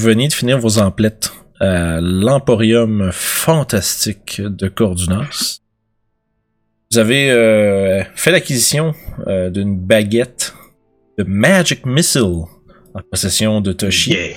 [0.00, 5.60] vous veniez de finir vos emplettes à l'Emporium fantastique de Cordunas.
[6.90, 8.94] Vous avez euh, fait l'acquisition
[9.26, 10.54] euh, d'une baguette
[11.18, 12.44] de Magic Missile
[12.94, 14.12] en possession de Toshi.
[14.12, 14.36] Yeah.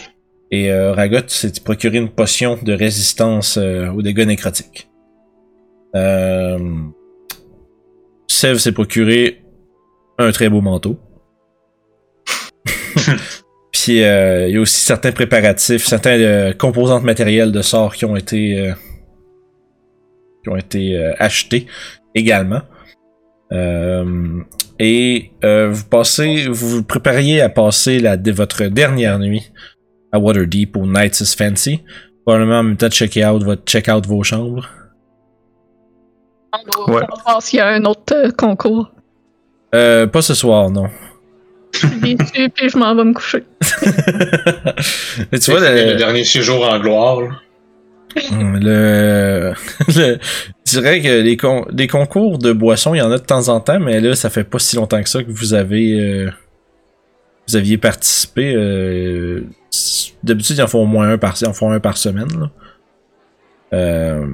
[0.52, 4.90] Et euh, Ragot s'est procuré une potion de résistance aux dégâts nécrotiques.
[5.96, 6.60] Euh,
[8.28, 9.46] Sev s'est procuré
[10.18, 11.00] un très beau manteau.
[13.74, 18.06] Puis euh, il y a aussi certains préparatifs, certains euh, composantes matérielles de sort qui
[18.06, 18.74] ont été euh,
[20.44, 21.68] qui ont été euh, achetés
[22.16, 22.62] également.
[23.52, 24.40] Euh,
[24.80, 29.52] et euh, vous passez, vous vous prépariez à passer la, de votre dernière nuit
[30.12, 31.84] à Waterdeep au Nights is Fancy.
[32.26, 34.70] Probablement en même temps de checker out, votre check out vos chambres.
[36.78, 37.06] On va Ouais.
[37.26, 38.92] voir s'il y a un autre euh, concours.
[39.76, 40.88] Euh, pas ce soir, non.
[41.74, 43.44] Je suis déçu, puis je m'en vais me coucher.
[45.32, 45.92] Mais tu vois, le...
[45.92, 47.22] le, dernier séjour en gloire.
[47.22, 47.30] là.
[48.32, 49.54] le,
[49.96, 50.20] le-
[50.66, 53.50] je dirais que les, con, les concours de boissons, il y en a de temps
[53.50, 56.30] en temps, mais là, ça fait pas si longtemps que ça que vous avez, euh,
[57.48, 58.54] vous aviez participé.
[58.56, 59.42] euh,
[60.24, 62.28] D'habitude, ils en font au moins un par, ils en font un par semaine.
[62.40, 62.52] Là.
[63.74, 64.26] Euh,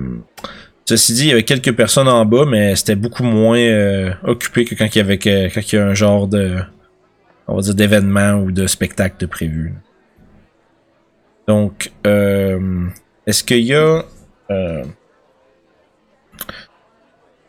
[0.85, 4.65] ceci dit, il y avait quelques personnes en bas, mais c'était beaucoup moins euh, occupé
[4.65, 6.57] que quand il y avait quand il y a un genre de,
[7.49, 9.73] on va dire d'événement ou de spectacle de prévu.
[11.47, 12.87] Donc, euh,
[13.25, 14.03] est-ce qu'il y a
[14.51, 14.83] euh,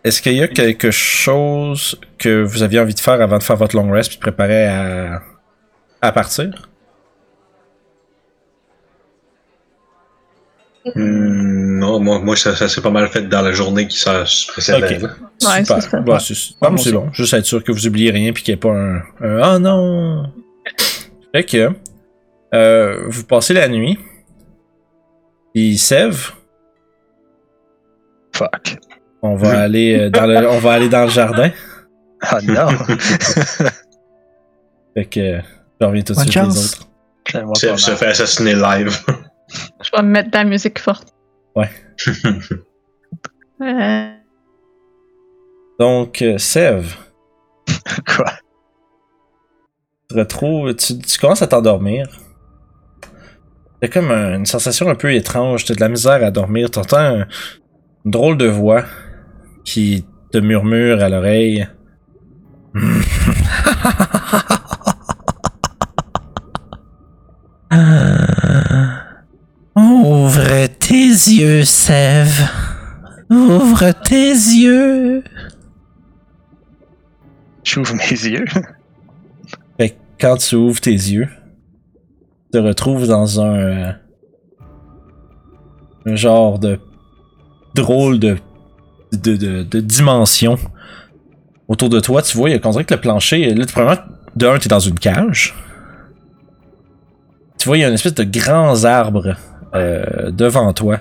[0.03, 3.57] est-ce qu'il y a quelque chose que vous aviez envie de faire avant de faire
[3.57, 5.23] votre long rest puis de préparer à,
[6.01, 6.71] à partir?
[10.95, 14.23] Hmm, non, moi, moi ça, ça s'est pas mal fait dans la journée qui s'en
[14.49, 14.97] précédait.
[14.97, 15.03] Ok.
[15.03, 15.09] là.
[15.43, 15.83] Ouais, Super.
[15.83, 16.01] c'est ça.
[16.01, 17.13] Bon, c'est bon, c'est bon.
[17.13, 19.03] Juste être sûr que vous oubliez rien puis qu'il n'y ait pas un,
[19.43, 20.31] Ah non!
[21.35, 21.71] Fait que
[22.55, 23.99] euh, vous passez la nuit.
[25.55, 26.33] Puis Sève,
[28.37, 28.79] Fuck.
[29.23, 31.51] on va aller euh, dans le on va aller dans le jardin.
[32.21, 32.69] Ah non!
[34.95, 35.39] Fait que
[35.81, 36.89] je reviens tout de suite les autres.
[37.33, 38.97] Pas se fait assassiner live.
[39.83, 41.09] Je vais me mettre de la musique forte.
[41.57, 41.65] Euh,
[45.79, 46.95] Donc, euh, Sève,
[48.07, 48.33] Quoi?
[50.09, 52.07] tu te retrouves, tu, tu commences à t'endormir.
[53.81, 56.99] T'as comme un- une sensation un peu étrange, t'as de la misère à dormir, t'entends
[56.99, 57.27] un-
[58.05, 58.85] une drôle de voix
[59.65, 61.67] qui te murmure à l'oreille.
[69.77, 72.49] Ouvre tes yeux, Sève.
[73.31, 75.23] Ouvre tes yeux.
[77.65, 78.45] J'ouvre mes yeux.
[79.79, 81.29] Fait que quand tu ouvres tes yeux,
[82.47, 83.93] tu te retrouves dans un, euh,
[86.07, 86.79] un genre de
[87.75, 88.37] drôle de,
[89.13, 90.59] de, de, de dimension.
[91.69, 93.73] Autour de toi, tu vois, il y a qu'on dirait que le plancher, là, tu-
[93.73, 94.03] premièrement,
[94.35, 95.55] de un, t'es dans une cage.
[97.59, 99.37] Tu vois, il y a une espèce de grands arbres
[99.75, 101.01] euh, devant toi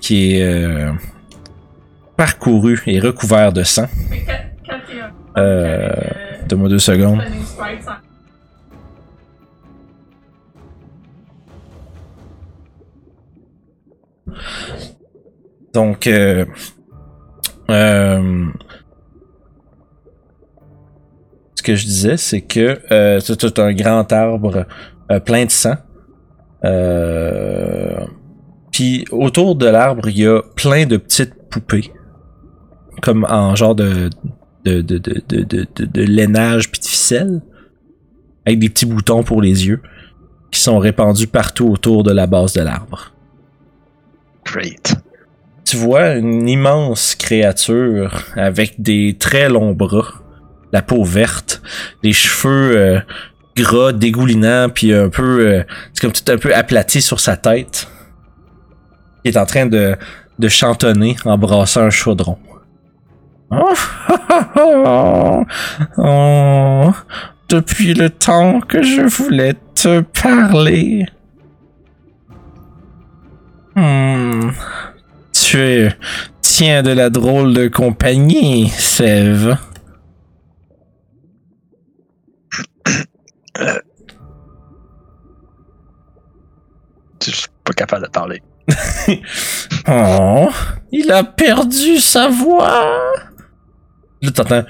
[0.00, 0.92] qui est euh,
[2.16, 3.86] parcouru et recouvert de sang.
[5.36, 5.90] Euh,
[6.48, 7.22] deux secondes.
[15.74, 16.46] Donc, euh,
[21.54, 24.66] ce que je disais, c'est que euh, c'est un grand arbre
[25.24, 25.74] plein de sang.
[26.66, 28.06] Euh,
[28.72, 31.92] Puis autour de l'arbre, il y a plein de petites poupées,
[33.02, 34.10] comme en genre de
[34.64, 37.40] de de de de de, de, de lainage puis de ficelle,
[38.44, 39.80] avec des petits boutons pour les yeux,
[40.50, 43.12] qui sont répandus partout autour de la base de l'arbre
[44.44, 44.94] Great.
[45.64, 50.22] tu vois une immense créature avec des très longs bras,
[50.72, 51.62] la peau verte,
[52.02, 53.00] les cheveux euh,
[53.56, 57.88] gras, dégoulinants, puis un peu, euh, c'est comme tout un peu aplati sur sa tête,
[59.24, 59.96] qui est en train de,
[60.38, 62.38] de chantonner en brassant un chaudron.
[63.50, 63.72] Oh,
[65.98, 66.92] oh,
[67.48, 71.06] depuis le temps que je voulais te parler.
[73.76, 74.50] Hmm.
[75.32, 75.90] Tu
[76.40, 79.56] tiens de la drôle de compagnie, Sève.
[87.24, 88.42] Je suis pas capable de parler.
[89.88, 90.48] Oh,
[90.90, 92.92] il a perdu sa voix.
[94.20, 94.64] Là, t'entends.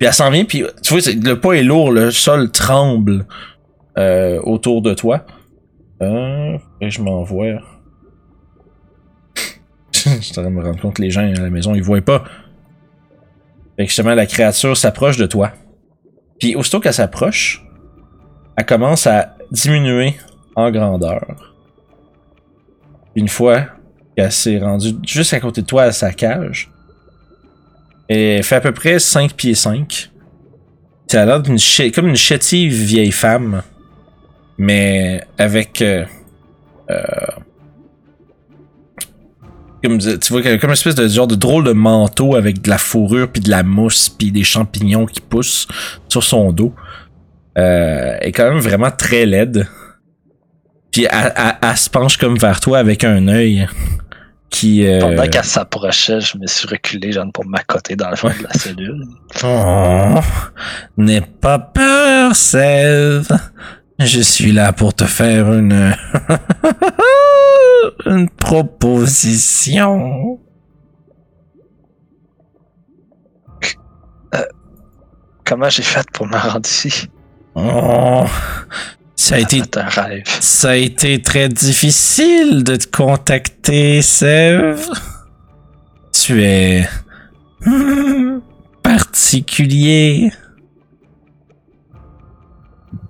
[0.00, 3.26] Puis elle s'en vient, puis tu vois, le pas est lourd, le sol tremble
[3.98, 5.24] euh, autour de toi.
[6.02, 7.60] Euh, et je m'envoie.
[9.92, 11.82] je suis en train de me rendre compte que les gens à la maison, ils
[11.82, 12.24] voient pas.
[13.88, 15.52] Fait la créature s'approche de toi.
[16.38, 17.64] Puis aussitôt qu'elle s'approche,
[18.56, 20.14] elle commence à diminuer
[20.56, 21.24] en grandeur.
[23.14, 23.66] Une fois
[24.16, 26.70] qu'elle s'est rendue juste à côté de toi à sa cage,
[28.08, 30.10] elle fait à peu près 5 pieds 5.
[31.06, 31.58] Ça a l'air d'une
[31.94, 33.62] comme une chétive vieille femme,
[34.58, 36.04] mais avec euh,
[36.90, 37.02] euh,
[39.82, 42.78] comme tu vois comme une espèce de genre de drôle de manteau avec de la
[42.78, 45.66] fourrure puis de la mousse puis des champignons qui poussent
[46.08, 46.74] sur son dos.
[47.58, 49.66] Euh, est quand même vraiment très laide.
[50.92, 53.66] Puis elle, elle- elle se penche comme vers toi avec un œil
[54.50, 54.86] qui.
[54.86, 58.42] euh, Pendant qu'elle s'approchait, je me suis reculé, genre, pour m'accoter dans le fond de
[58.42, 59.04] la cellule.
[59.44, 60.20] Oh,
[60.96, 63.28] n'aie pas peur, Sève.
[64.00, 65.94] Je suis là pour te faire une
[68.06, 70.38] une proposition.
[75.44, 77.08] Comment j'ai fait pour me rendre ici?
[77.54, 78.24] Oh,
[79.16, 80.22] ça a été un rêve.
[80.40, 84.88] ça a été très difficile de te contacter, Sève.
[86.12, 86.88] Tu es
[88.82, 90.32] particulier.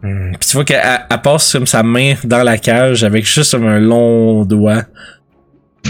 [0.02, 3.26] Hmm, Puis tu vois qu'elle elle- elle passe comme sa main dans la cage avec
[3.26, 4.85] juste comme un long doigt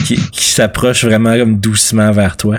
[0.04, 2.58] qui, qui s'approche vraiment comme doucement vers toi.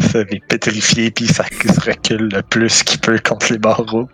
[0.00, 4.08] Ça m'est pétrifié, puis ça se recule le plus qu'il peut contre les barreaux.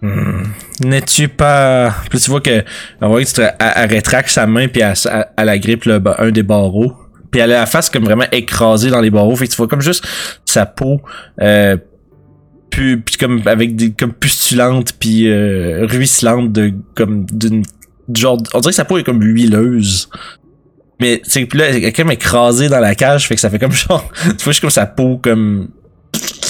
[0.00, 0.42] Hmm.
[0.80, 1.94] N'es-tu pas.
[2.10, 2.64] Puis tu vois que.
[3.00, 5.84] On voit que tu te- elle, elle rétracte sa main puis elle, elle, elle agrippe
[5.84, 6.94] le, un des barreaux.
[7.30, 9.36] Puis elle a la face comme vraiment écrasée dans les barreaux.
[9.36, 10.04] Fait que tu vois comme juste
[10.44, 11.00] sa peau.
[11.40, 11.76] Euh,
[12.72, 17.62] puis, puis comme avec des comme pustulante puis euh, ruisselante de comme d'une
[18.08, 20.08] du genre on dirait que sa peau est comme huileuse
[20.98, 23.72] mais c'est là elle est comme écrasée dans la cage fait que ça fait comme
[23.72, 25.68] genre tu vois comme sa peau comme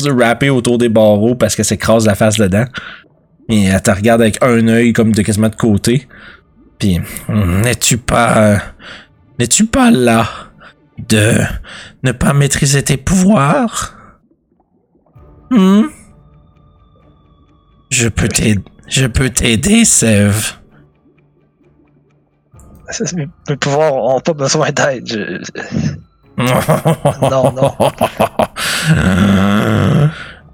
[0.06, 2.64] râpée autour des barreaux parce qu'elle s'écrase la face dedans
[3.48, 6.08] et elle te regarde avec un œil comme de quasiment de côté.
[6.78, 8.60] Puis, hum, n'es-tu pas...
[9.38, 10.26] n'es-tu pas là
[11.08, 11.38] de
[12.02, 13.96] ne pas maîtriser tes pouvoirs?
[15.50, 15.84] Hmm?
[17.92, 18.62] Je peux t'aider.
[18.88, 20.52] Je peux t'aider, Sève.
[23.14, 25.06] Mes, pouvoirs ont pas besoin d'aide.
[25.06, 25.42] Je-
[27.30, 27.74] non, non.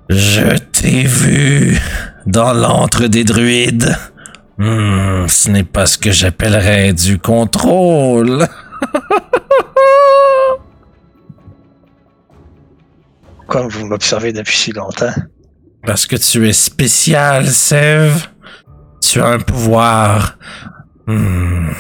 [0.09, 1.79] Je t'ai vu
[2.27, 3.97] dans l'antre des druides.
[4.59, 8.49] Hmm, ce n'est pas ce que j'appellerais du contrôle.
[13.37, 15.13] Pourquoi vous m'observez depuis si longtemps?
[15.85, 18.29] Parce que tu es spécial, Sève.
[19.01, 20.39] Tu as un pouvoir.
[21.07, 21.71] Hmm,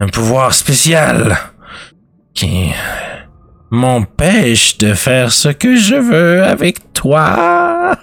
[0.00, 1.36] un pouvoir spécial.
[2.34, 2.72] Qui
[3.70, 7.96] m'empêche de faire ce que je veux avec toi.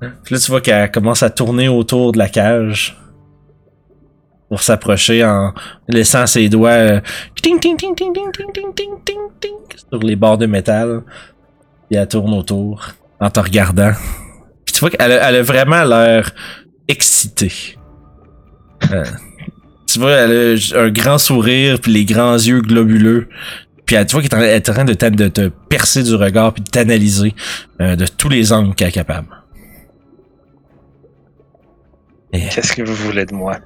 [0.00, 2.96] Puis là, tu vois qu'elle commence à tourner autour de la cage
[4.48, 5.52] pour s'approcher en
[5.88, 7.00] laissant ses doigts euh,
[7.42, 7.94] ting, ting, ting,
[9.90, 11.02] sur les bords de métal.
[11.88, 13.92] Puis elle tourne autour en te regardant.
[14.64, 16.30] Puis tu vois qu'elle a, elle a vraiment l'air
[16.88, 17.76] excitée.
[18.90, 19.04] Euh,
[19.86, 23.28] tu vois, elle a un grand sourire, puis les grands yeux globuleux.
[23.86, 24.94] Puis elle, tu vois qu'elle est en- train de,
[25.28, 27.34] te percer du regard, puis de t'analyser
[27.80, 29.28] euh, de tous les angles qu'elle est capable.
[32.32, 33.58] Et, Qu'est-ce que vous voulez de moi?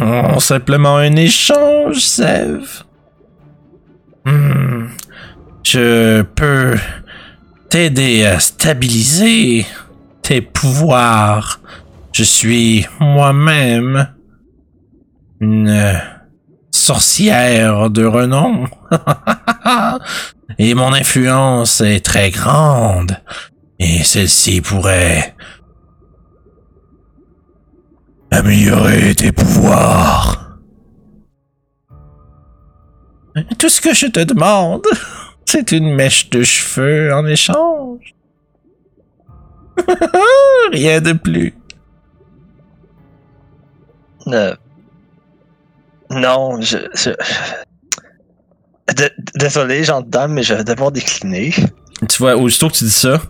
[0.00, 2.82] Oh, simplement un échange, Sève.
[4.24, 4.86] Hmm.
[5.64, 6.76] Je peux
[7.68, 9.66] t'aider à stabiliser
[10.22, 11.60] tes pouvoirs.
[12.12, 14.08] Je suis moi-même
[15.40, 16.00] une
[16.70, 18.66] sorcière de renom.
[20.58, 23.18] Et mon influence est très grande.
[23.78, 25.34] Et celle-ci pourrait
[28.30, 30.58] améliorer tes pouvoirs.
[33.58, 34.86] Tout ce que je te demande,
[35.46, 38.14] c'est une mèche de cheveux en échange.
[40.72, 41.54] Rien de plus.
[44.28, 44.54] Euh,
[46.10, 46.78] non, je.
[46.94, 47.10] je-
[48.94, 51.52] D- Désolé, gentil dame, mais je vais devoir décliner.
[52.08, 53.20] Tu vois, aussitôt que tu dis ça,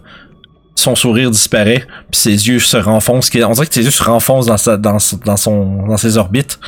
[0.75, 3.31] son sourire disparaît, puis ses yeux se renfoncent.
[3.35, 6.59] On dirait que ses yeux se renfoncent dans, sa, dans, dans, son, dans ses orbites.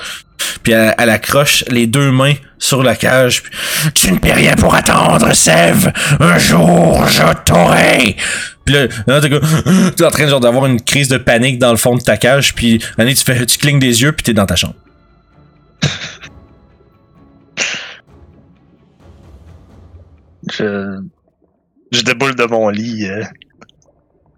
[0.62, 3.42] Puis elle, elle accroche les deux mains sur la cage.
[3.42, 3.52] Puis,
[3.94, 5.92] tu ne peux rien pour attendre, Sève.
[6.20, 8.16] Un jour, je t'aurai.
[8.64, 9.20] Puis là, là,
[9.96, 12.54] t'es en train genre d'avoir une crise de panique dans le fond de ta cage.
[12.54, 14.74] Puis Annie, tu fais, tu clignes des yeux, puis t'es dans ta chambre.
[20.50, 21.00] Je,
[21.92, 23.22] je déboule de mon lit, euh,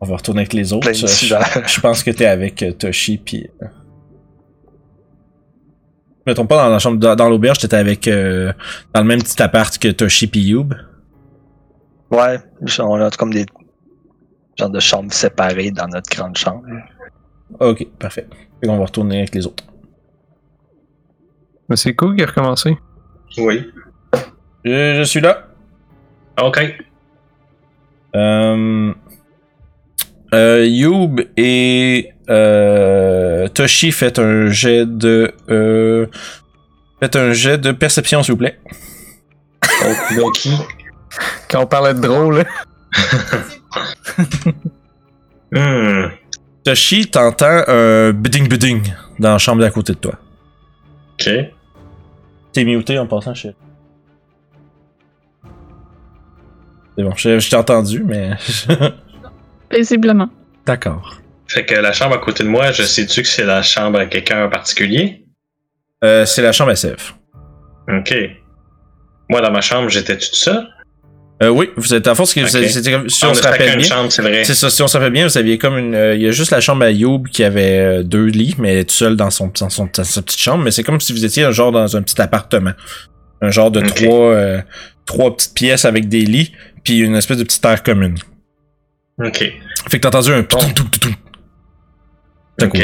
[0.01, 0.89] On va retourner avec les autres.
[0.89, 3.49] de Je, je pense que t'es avec euh, Toshi, puis.
[6.31, 8.53] Me trompe pas dans la chambre, dans, dans l'auberge, t'étais avec euh,
[8.95, 10.75] dans le même petit appart que Toshi puis Youb?
[12.11, 12.39] Ouais,
[12.81, 13.47] on a comme des
[14.59, 16.65] genres de chambres séparées dans notre grande chambre.
[17.59, 18.27] Ok, parfait.
[18.61, 19.65] Fait qu'on va retourner avec les autres.
[21.69, 22.77] Mais c'est cool qu'il a recommencé.
[23.39, 23.71] Oui.
[24.65, 25.47] Je, je suis là.
[26.43, 26.59] Ok.
[28.17, 28.93] Euh,
[30.35, 36.07] euh, Youb et euh, Toshi faites un jet de euh,
[37.01, 38.59] faites un jet de perception s'il vous plaît.
[39.83, 40.53] Okidoki.
[41.49, 42.45] Quand on parlait de drôle,
[45.53, 46.11] Hmm.
[46.65, 48.83] Toshi t'entends un bidding bidding
[49.19, 50.13] dans la chambre d'à côté de toi.
[51.15, 51.29] Ok.
[52.53, 53.55] T'es muté en passant chez.
[56.97, 58.33] C'est bon, je, je t'ai entendu, mais.
[59.69, 60.29] Paisiblement.
[60.67, 61.21] D'accord.
[61.53, 64.07] Fait que la chambre à côté de moi, je sais-tu que c'est la chambre à
[64.07, 65.25] quelqu'un en particulier?
[66.05, 67.15] Euh, c'est la chambre SF.
[67.89, 68.15] Ok.
[69.29, 70.67] Moi, dans ma chambre, j'étais tout seul?
[71.43, 72.63] Euh, oui, vous êtes à force que vous Ok.
[72.63, 73.87] êtes- c'était comme- si on on a se rappelle bien.
[73.89, 74.45] chambre, c'est vrai.
[74.45, 75.95] C'est ça, si on se rappelle bien, vous aviez comme une.
[75.95, 78.85] euh, Il y a juste la chambre à Youb qui avait euh, deux lits, mais
[78.85, 80.63] tout seul dans, son, dans, son, dans sa petite chambre.
[80.63, 82.73] Mais c'est comme si vous étiez un genre dans un petit appartement.
[83.41, 84.61] Un genre de trois, euh,
[85.07, 86.53] trois petites pièces avec des lits,
[86.85, 88.19] puis une espèce de petite terre commune.
[89.19, 89.39] Ok.
[89.89, 90.43] Fait que t'as entendu un.
[92.63, 92.81] Ok.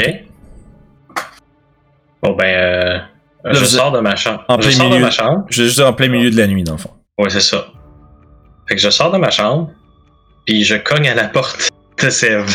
[2.23, 2.97] Bon, ben, euh,
[3.43, 4.43] Là, je vous sors de ma chambre.
[4.47, 5.05] en je plein sors de milieu.
[5.05, 5.45] ma chambre.
[5.49, 6.91] Je juste en plein milieu de la nuit, dans le fond.
[7.17, 7.67] Ouais, c'est ça.
[8.67, 9.71] Fait que je sors de ma chambre,
[10.45, 11.69] puis je cogne à la porte
[12.03, 12.53] de Sève.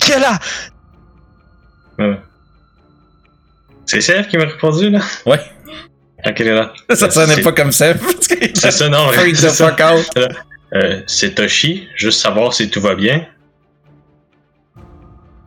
[0.00, 0.38] Qui est là?
[3.86, 5.00] C'est Sève qui m'a répondu, là?
[5.26, 5.40] Ouais.
[6.26, 6.72] Ok, là.
[6.94, 7.94] Ça sonnait pas comme ça.
[7.94, 9.68] parce que- C'est ça, non, Freak c'est the ça.
[9.70, 10.26] fuck out.
[10.74, 13.26] Euh, c'est Toshi, juste savoir si tout va bien.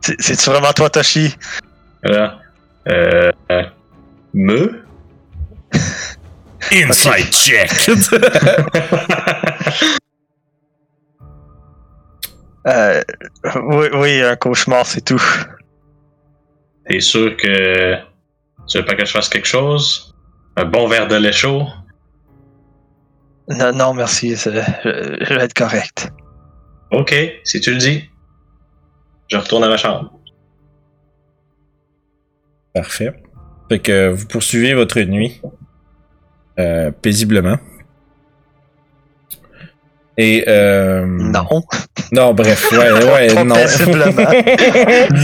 [0.08, 1.36] C'est- C'est-tu vraiment toi, Toshi?
[2.02, 2.38] Là.
[2.88, 3.62] Euh, euh,
[4.32, 4.82] me?
[6.72, 7.70] Inside check.
[12.66, 13.02] Euh,
[13.62, 15.22] oui, oui, un cauchemar, c'est tout.
[16.86, 17.94] T'es sûr que
[18.68, 20.14] tu veux pas que je fasse quelque chose?
[20.56, 21.66] Un bon verre de lait chaud?
[23.48, 24.50] Non, non, merci, je
[25.34, 26.10] vais être correct.
[26.90, 28.04] Ok, si tu le dis.
[29.28, 30.12] Je retourne à ma chambre.
[32.74, 33.12] Parfait.
[33.68, 35.40] Fait que vous poursuivez votre nuit
[36.58, 37.58] euh, paisiblement.
[40.16, 41.62] Et euh, Non.
[42.10, 43.54] Non, bref, ouais, ouais, non.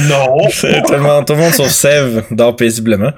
[0.09, 0.49] Non!
[0.51, 3.11] Tout, le monde, tout le monde sauf Sève dort paisiblement.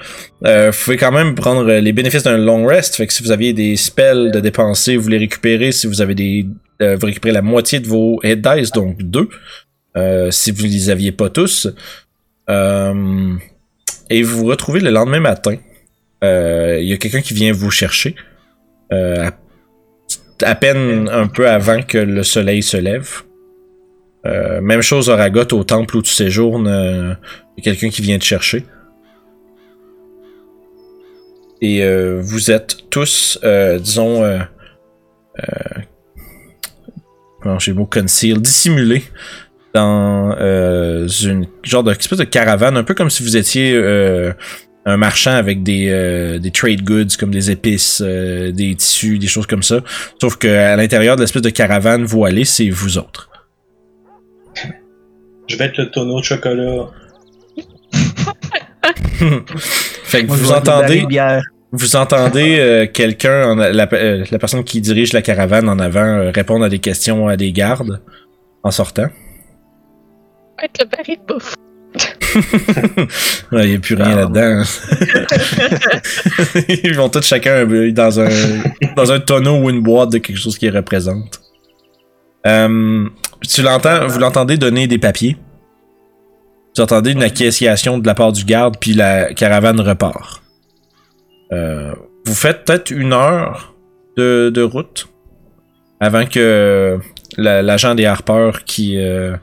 [0.46, 2.94] Euh, vous pouvez quand même prendre les bénéfices d'un long rest.
[2.96, 5.72] Fait que si vous aviez des spells de dépenser, vous les récupérez.
[5.72, 6.46] Si vous avez des,
[6.80, 9.28] euh, vous récupérez la moitié de vos head dice, donc deux.
[9.96, 11.68] Euh, si vous les aviez pas tous.
[12.48, 13.34] Euh,
[14.10, 15.56] et vous vous retrouvez le lendemain matin.
[16.22, 18.14] Euh, Il y a quelqu'un qui vient vous chercher.
[18.90, 23.22] À, peine un peu avant que le soleil se lève.
[24.24, 26.66] Même chose à Ragot, au temple où tu séjournes,
[27.56, 28.64] il y a quelqu'un qui vient te chercher.
[31.62, 31.80] Et
[32.18, 34.24] vous êtes tous, euh, disons,
[37.46, 39.04] euh, j'ai mot conceal, dissimulés
[39.76, 44.32] dans euh, une genre de espèce de caravane, un peu comme si vous étiez euh,
[44.86, 49.26] un marchand avec des, euh, des trade goods comme des épices, euh, des tissus, des
[49.26, 49.80] choses comme ça.
[50.20, 53.28] Sauf que à l'intérieur de l'espèce de caravane voilée, c'est vous autres.
[55.48, 56.86] Je vais être le tonneau de chocolat.
[60.04, 61.06] Fait que Moi, vous entendez,
[61.72, 66.30] vous entendez euh, quelqu'un, la, euh, la personne qui dirige la caravane en avant, euh,
[66.34, 68.00] répondre à des questions à des gardes
[68.62, 69.08] en sortant.
[70.62, 71.54] Être le baril de bouffe.
[73.52, 74.16] Il n'y a plus rien Ah.
[74.16, 74.62] là-dedans.
[76.84, 78.28] Ils vont tous chacun euh, dans un,
[78.96, 81.40] dans un tonneau ou une boîte de quelque chose qui les représente.
[82.46, 83.08] Euh,
[83.48, 85.36] tu l'entends, vous l'entendez donner des papiers.
[86.76, 90.42] Vous entendez une acquiesciation de la part du garde, puis la caravane repart.
[91.52, 91.94] Euh,
[92.26, 93.74] vous faites peut-être une heure
[94.16, 95.08] de, de route
[96.00, 96.98] avant que
[97.38, 99.36] la- l'agent des harpeurs qui, euh,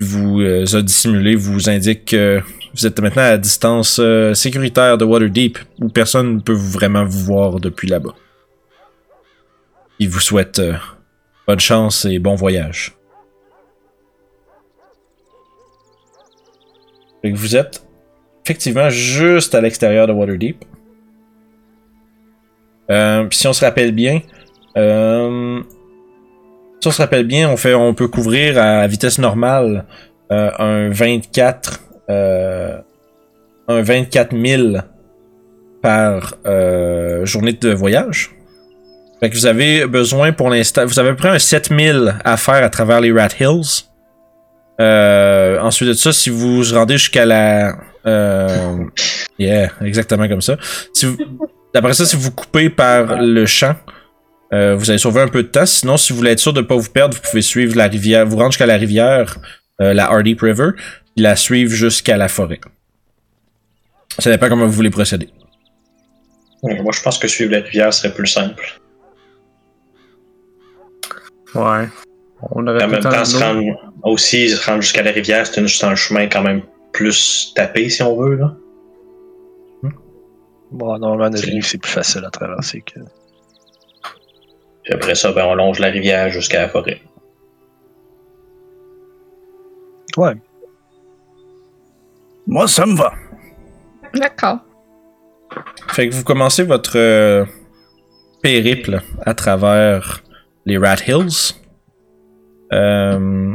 [0.00, 2.40] vous euh, a dissimulé vous indique que
[2.74, 7.20] vous êtes maintenant à distance euh, sécuritaire de Waterdeep où personne ne peut vraiment vous
[7.20, 8.14] voir depuis là-bas.
[9.98, 10.74] Il vous souhaite euh,
[11.46, 12.96] bonne chance et bon voyage.
[17.22, 17.82] Vous êtes
[18.44, 20.64] effectivement juste à l'extérieur de Waterdeep.
[23.32, 24.20] Si on se rappelle bien,
[26.86, 29.84] on se rappelle bien, on fait, on peut couvrir à vitesse normale
[30.32, 32.78] euh, un 24, euh,
[33.68, 34.76] un 24 000
[35.82, 38.30] par euh, journée de voyage.
[39.22, 43.10] Vous avez besoin pour l'instant, vous avez pris un 7000 à faire à travers les
[43.10, 43.84] Rat Hills.
[44.78, 47.74] Ensuite de ça, si vous vous rendez jusqu'à la,
[49.38, 50.58] yeah, exactement comme ça.
[50.92, 51.16] Si vous,
[51.72, 53.74] d'après ça, si vous coupez par le champ,
[54.52, 55.66] euh, vous allez sauver un peu de temps.
[55.66, 57.86] Sinon, si vous voulez être sûr de ne pas vous perdre, vous pouvez suivre la
[57.86, 59.38] rivière, vous rendre jusqu'à la rivière,
[59.80, 62.60] euh, la Hardy River, puis la suivre jusqu'à la forêt.
[64.18, 65.28] Ça dépend comment vous voulez procéder.
[66.62, 68.80] Ouais, Moi, je pense que suivre la rivière serait plus simple.
[71.54, 71.88] Ouais.
[72.50, 73.62] On aurait En même temps, se rendre,
[74.02, 78.02] aussi, se rendre jusqu'à la rivière, c'est c'est un chemin quand même plus tapé, si
[78.02, 78.36] on veut.
[78.36, 78.56] Là.
[80.70, 83.00] Bon, normalement, rive, c'est plus facile à traverser que.
[84.84, 87.00] Puis après ça, ben, on longe la rivière jusqu'à la forêt.
[90.16, 90.34] Ouais.
[92.46, 93.12] Moi, ça me va.
[94.14, 94.58] D'accord.
[95.88, 97.44] Fait que vous commencez votre euh,
[98.42, 100.22] périple à travers
[100.66, 101.54] les Rat Hills.
[102.72, 103.54] Euh,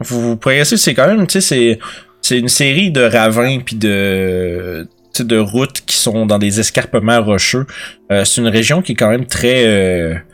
[0.00, 1.78] vous progressez, c'est quand même, tu sais, c'est
[2.22, 6.58] c'est une série de ravins puis de tu sais, de routes qui sont dans des
[6.58, 7.66] escarpements rocheux.
[8.10, 10.24] Euh, c'est une région qui est quand même très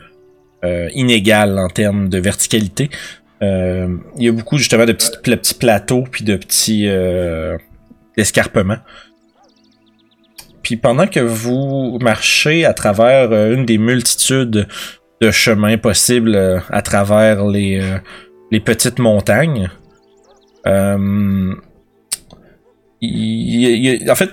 [0.63, 2.89] euh, inégale en termes de verticalité.
[3.41, 7.57] Euh, Il y a beaucoup justement de petits, plateaux puis de petits euh,
[8.17, 8.77] escarpements.
[10.63, 14.67] Puis pendant que vous marchez à travers euh, une des multitudes
[15.21, 16.35] de chemins possibles
[16.69, 17.81] à travers les,
[18.51, 19.69] les petites montagnes,
[20.67, 21.53] euh,
[23.01, 24.29] il- il- en fait,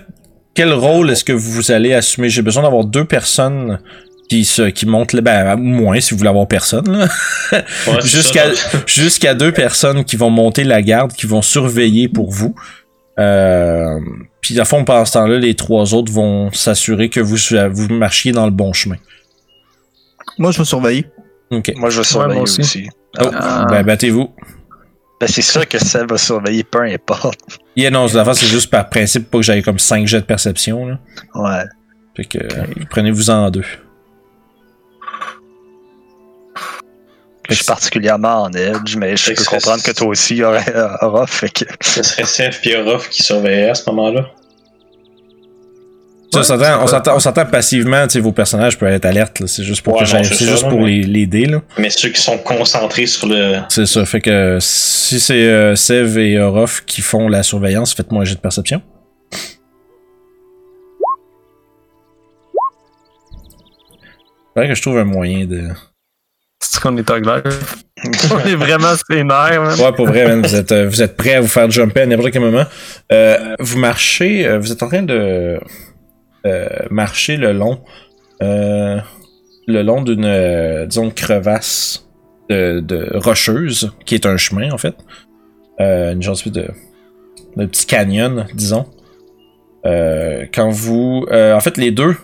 [0.55, 2.29] quel rôle est-ce que vous allez assumer?
[2.29, 3.81] J'ai besoin d'avoir deux personnes
[4.29, 7.09] qui se qui montent le ben moins si vous voulez avoir personne là.
[7.53, 7.65] Ouais,
[8.01, 8.79] c'est jusqu'à ça.
[8.87, 12.55] jusqu'à deux personnes qui vont monter la garde, qui vont surveiller pour vous.
[13.19, 13.99] Euh,
[14.41, 17.37] puis à fond pendant ce temps-là, les trois autres vont s'assurer que vous
[17.73, 18.97] vous marchiez dans le bon chemin.
[20.39, 21.07] Moi, je vais surveiller.
[21.51, 21.73] Ok.
[21.77, 22.61] Moi, je vais surveiller aussi.
[22.61, 22.89] aussi.
[23.21, 23.67] Oh, Ah.
[23.69, 24.31] ben battez-vous.
[25.21, 27.41] Ben, c'est sûr que ça va surveiller, peu importe.
[27.77, 30.87] Yeah, non, la c'est juste par principe pas que j'aille comme 5 jets de perception.
[30.87, 30.99] Là.
[31.35, 31.65] Ouais.
[32.17, 33.65] Fait que euh, prenez-vous en deux.
[37.49, 41.49] Je suis particulièrement en edge, mais je peux que comprendre que toi aussi, aura fait
[41.49, 41.65] que.
[41.81, 44.27] Ce serait Seth et Orof qui surveilleraient à ce moment-là.
[46.35, 49.95] On Ouais, s'entend- on passivement, tu sais, vos personnages peuvent être alertes, c'est juste pour
[49.95, 51.63] Ouais, que non, ça, juste là, pour mais- les, les dés, là.
[51.79, 53.61] Mais ceux qui sont concentrés sur le.
[53.71, 58.23] C'est ça, fait que si c'est euh, Sev et Orof qui font la surveillance, faites-moi
[58.23, 58.83] un jet de perception.
[64.55, 65.69] Faudrait que je trouve un moyen de...
[66.61, 67.43] C'est qu'on est anglais.
[68.33, 69.75] On est vraiment man.
[69.81, 72.07] Ouais, pour vrai, man, vous êtes, euh, vous êtes prêts à vous faire jumper à
[72.07, 72.65] n'importe quel moment.
[73.13, 75.59] Euh, vous marchez, euh, vous êtes en train de
[76.47, 77.81] euh, marcher le long,
[78.43, 78.99] euh,
[79.67, 82.09] le long d'une, disons, crevasse
[82.51, 84.97] de, de rocheuse, qui est un chemin, en fait.
[85.79, 86.69] Une genre de,
[87.57, 88.87] de petit canyon, disons.
[89.85, 92.17] Quand vous, en fait, les deux,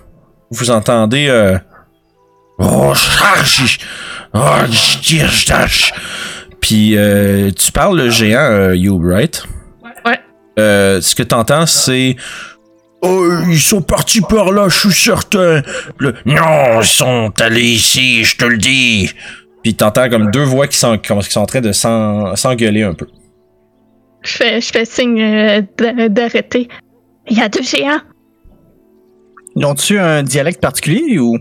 [0.51, 1.57] vous entendez, euh,
[4.35, 5.93] Tâche!
[6.61, 9.45] Puis euh, tu parles le géant, euh, You, right?
[10.05, 10.19] Ouais.
[10.59, 12.17] Euh, ce que t'entends, c'est
[13.07, 15.61] Oh, ils sont partis par là, je suis certain.
[15.99, 19.11] Le- non, ils sont allés ici, je te le dis.
[19.63, 22.95] Puis t'entends comme deux voix qui sont, qui sont en train de s'en- s'engueuler un
[22.95, 23.07] peu.
[24.23, 26.69] Je fais, je fais signe euh, d'a- d'arrêter.
[27.29, 28.01] Il y a deux géants.
[29.55, 31.37] Ils ont-tu un dialecte particulier ou?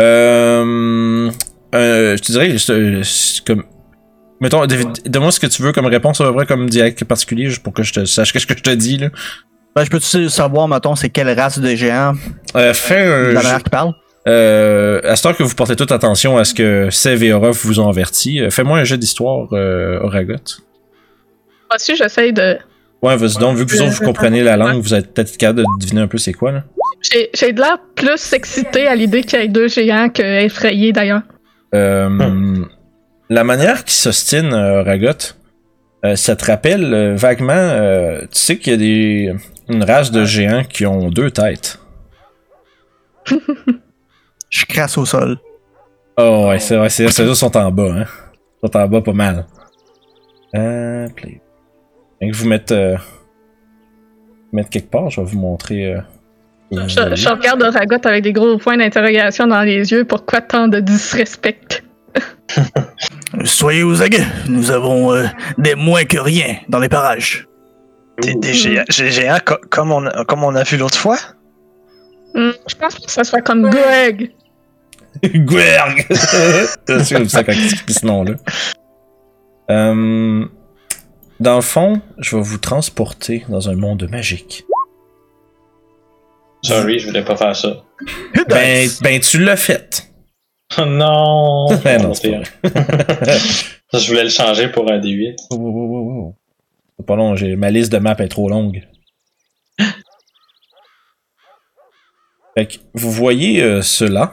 [0.00, 1.30] Euh,
[1.74, 3.64] euh, je te dirais, c'est- c'est comme.
[4.40, 7.48] Mettons, David, donne-moi ce que tu veux comme réponse à peu près comme dialecte particulier,
[7.48, 9.08] juste pour que je te sache qu'est-ce que je te dis, là.
[9.76, 12.14] Ben, je peux-tu savoir, mettons, c'est quelle race de géants,
[12.56, 13.32] Euh, fais un.
[13.32, 13.94] la manière qu'ils parlent?
[14.28, 17.64] Euh, à ce temps que vous portez toute attention à ce que Sev et Orof
[17.64, 20.34] vous ont averti, euh, fais-moi un jeu d'histoire, euh, Oragot.
[20.34, 22.58] Moi aussi, j'essaye de.
[23.02, 25.60] Ouais, vas-y donc, vu que vous autres vous comprenez la langue, vous êtes peut-être capable
[25.60, 26.64] de deviner un peu c'est quoi, là.
[27.00, 30.92] J'ai j'ai de l'air plus excité à l'idée qu'il y ait deux géants que effrayé
[30.92, 31.22] d'ailleurs.
[31.74, 32.64] Euh,
[33.30, 35.34] La manière qu'ils s'ostinent, euh, Oragot,
[36.04, 39.34] Euh, ça te rappelle euh, vaguement, euh, tu sais qu'il y a des,
[39.68, 41.78] une race de géants qui ont deux têtes.
[44.50, 45.38] Je crasse au sol.
[46.18, 48.06] Oh ouais, c'est vrai, c'est ceux-là sont en bas, hein.
[48.62, 49.46] Ils sont en bas pas mal.
[50.56, 51.40] Euh, play.
[52.20, 52.96] Fait que vous mettre, euh,
[54.52, 55.94] mettre quelque part, je vais vous montrer.
[55.94, 56.00] euh,
[56.72, 57.16] Je, allez.
[57.16, 60.04] je regarde Ragot avec des gros points d'interrogation dans les yeux.
[60.04, 61.82] Pourquoi tant de disrespect?
[63.44, 64.26] Soyez aux aguets.
[64.48, 65.26] Nous avons euh,
[65.58, 67.46] des moins que rien dans les parages.
[68.22, 71.18] Des, des géants, des géants co- comme, on a, comme on a vu l'autre fois?
[72.34, 74.32] Hmm, je pense que ça soit comme Greg.
[75.22, 76.06] Gwerg!
[76.10, 78.34] C'est sûr, ça quand il ce nom-là?
[79.70, 80.44] Euh,
[81.40, 84.64] dans le fond, je vais vous transporter dans un monde magique.
[86.64, 87.82] Sorry, je voulais pas faire ça.
[88.48, 90.08] Ben, ben tu l'as fait.
[90.78, 91.66] Oh non!
[91.84, 92.42] Ben non, c'est pas
[93.98, 95.36] je voulais le changer pour un D8.
[95.50, 96.36] Oh, oh, oh.
[96.98, 98.82] C'est pas long, j'ai ma liste de maps est trop longue.
[102.56, 104.32] Fait que vous voyez euh, cela.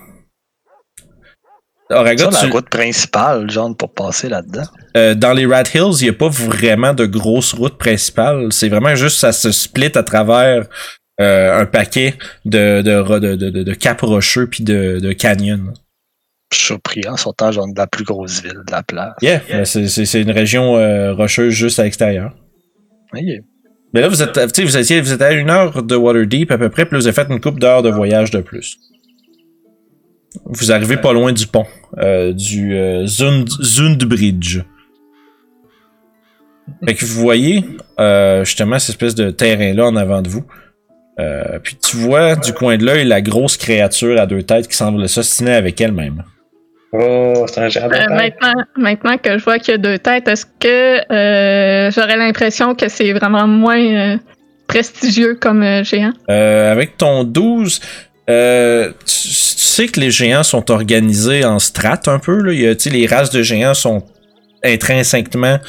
[1.92, 4.66] Oraga, Ça, la tu- route principale, genre, pour passer là-dedans.
[4.96, 8.50] euh, dans les Rat Hills, il n'y a pas vraiment de grosse route principale.
[8.52, 10.68] C'est vraiment juste ça se split à travers
[11.20, 15.14] un paquet de, de, de, de, rocheux puis de, de
[16.52, 19.14] suis surpris en sortant, genre, de la plus grosse ville de la place.
[19.22, 22.34] Yeah, ben, c'est- c'est c'est une région euh, rocheuse juste à l'extérieur.
[23.14, 26.70] Mais là, vous êtes, vous étiez, vous êtes à une heure de Waterdeep à peu
[26.70, 28.78] près, puis vous avez fait une couple d'heures de voyage de plus.
[30.46, 31.66] Vous arrivez pas loin du pont,
[31.98, 34.60] euh, du euh, Zund, Zundbridge.
[36.86, 37.66] Fait que vous voyez
[38.00, 40.46] euh, justement cette espèce de terrain-là en avant de vous.
[41.20, 44.76] Euh, puis tu vois du coin de l'œil la grosse créature à deux têtes qui
[44.78, 46.24] semble s'ostiner avec elle-même.
[46.94, 48.10] Oh, c'est un géant de Euh, tête.
[48.10, 52.74] maintenant, maintenant que je vois qu'il y a deux têtes, est-ce que euh, j'aurais l'impression
[52.74, 54.18] que c'est vraiment moins euh,
[54.68, 56.14] prestigieux comme euh, géant?
[56.32, 57.80] Euh, avec ton 12,
[58.30, 62.42] euh, tu, tu sais que les géants sont organisés en strates un peu.
[62.42, 62.54] Là?
[62.54, 64.04] Il y a, tu sais, les races de géants sont
[64.64, 65.60] intrinsèquement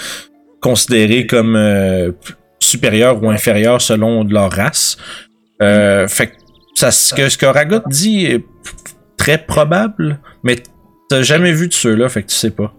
[0.60, 2.12] considérées comme euh,
[2.60, 4.96] supérieures ou inférieures selon leur race.
[5.62, 6.32] Euh, fait que
[6.74, 8.44] ça, ce que, ce que Ragot dit est
[9.16, 10.56] très probable, mais
[11.08, 12.72] t'as jamais vu de ceux-là, fait que tu sais pas.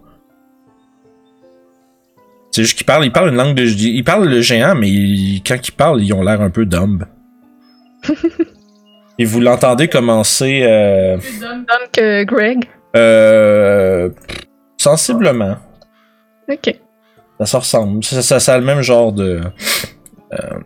[2.50, 5.42] C'est juste qu'il parle, il parle une langue de, il parle le géant, mais il-
[5.46, 7.04] quand il parle, ils ont l'air un peu dumb.
[9.18, 12.64] Et vous l'entendez commencer euh, Donc, euh, Greg?
[12.96, 14.10] euh,
[14.78, 15.56] sensiblement.
[16.50, 16.74] Ok.
[17.38, 18.02] Ça se ressemble.
[18.04, 19.40] Ça, ça, ça a le même genre de.
[20.32, 20.58] euh,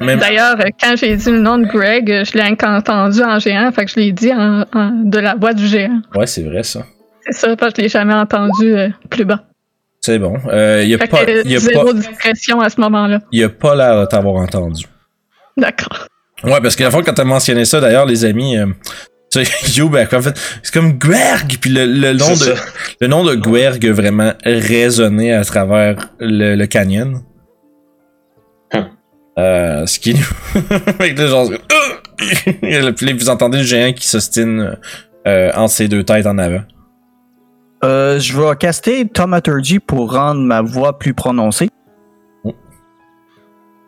[0.00, 3.38] même, D'ailleurs, euh, quand j'ai dit le nom de Greg, euh, je l'ai entendu en
[3.38, 6.00] géant, fait que je l'ai dit en, en- de la voix du géant.
[6.14, 6.84] ouais, c'est vrai ça.
[7.24, 9.44] C'est ça, parce que je l'ai jamais entendu euh, plus bas.
[10.00, 10.34] C'est bon.
[10.48, 13.20] Euh, il a Fait pas, il a zéro pas, discrétion à ce moment-là.
[13.30, 14.84] il a pas l'air de t'avoir entendu.
[15.56, 16.06] D'accord.
[16.42, 18.66] Ouais, parce que la fois quand t'as mentionné ça, d'ailleurs, les amis, euh,
[19.30, 22.54] tu sais, Youb, en fait, c'est comme Gwerg, puis le, le nom de, ça.
[23.00, 27.20] le nom de Gwerg a vraiment résonné à travers le, le canyon.
[29.38, 30.14] Euh, ce qui
[30.98, 31.48] avec le genre,
[32.18, 34.76] puis là, vous entendez le géant qui s'ostine
[35.26, 36.62] euh, entre ses deux têtes en avant.
[37.84, 41.68] Euh, je vais caster Thaumaturgy pour rendre ma voix plus prononcée.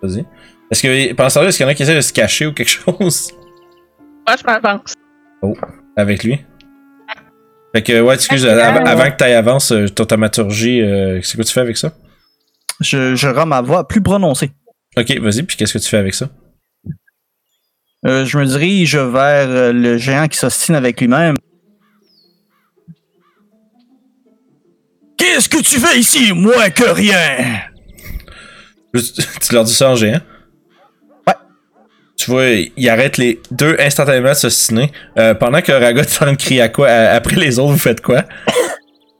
[0.03, 0.25] Vas-y.
[0.71, 2.69] Est-ce que temps-là, est-ce qu'il y en a qui essaient de se cacher ou quelque
[2.69, 3.33] chose?
[4.27, 4.95] Moi, je m'avance.
[5.97, 6.41] avec lui?
[7.75, 8.89] Fait que ouais, excuse, Ok, av- ouais.
[8.89, 11.93] avant que tu avances, euh, ton thaumaturgie, euh, c'est quoi tu fais avec ça?
[12.81, 14.51] Je, je rends ma voix plus prononcée.
[14.97, 16.29] Ok, vas-y, puis qu'est-ce que tu fais avec ça?
[18.07, 21.37] Euh, je me dirige vers euh, le géant qui s'ostine avec lui-même.
[25.17, 27.61] Qu'est-ce que tu fais ici, moins que rien?
[28.95, 30.21] tu leur dis ça en géant?
[31.27, 31.35] Ouais.
[32.17, 34.93] Tu vois, il arrête les deux instantanément de s'ostiner.
[35.19, 37.73] Euh, pendant que Ragot est en train de crier à quoi, à- après les autres,
[37.73, 38.25] vous faites quoi?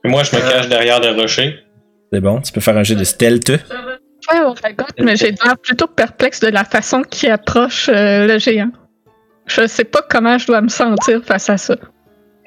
[0.03, 1.59] Moi, je me cache derrière des rochers.
[2.13, 3.51] C'est bon, tu peux faire un jet de stealth.
[4.31, 8.39] Ouais, on raconte, mais j'ai l'air plutôt perplexe de la façon qu'il approche euh, le
[8.39, 8.71] géant.
[9.47, 11.75] Je sais pas comment je dois me sentir face à ça.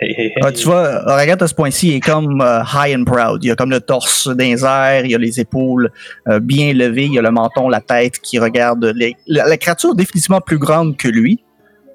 [0.00, 0.32] Hey, hey, hey.
[0.44, 3.42] Ah, tu vois, regarde à ce point-ci, il est comme euh, high and proud.
[3.44, 5.90] Il a comme le torse dans les airs, il a les épaules
[6.28, 8.84] euh, bien levées, il a le menton, la tête qui regarde.
[8.96, 11.42] les- la, la créature est définitivement plus grande que lui,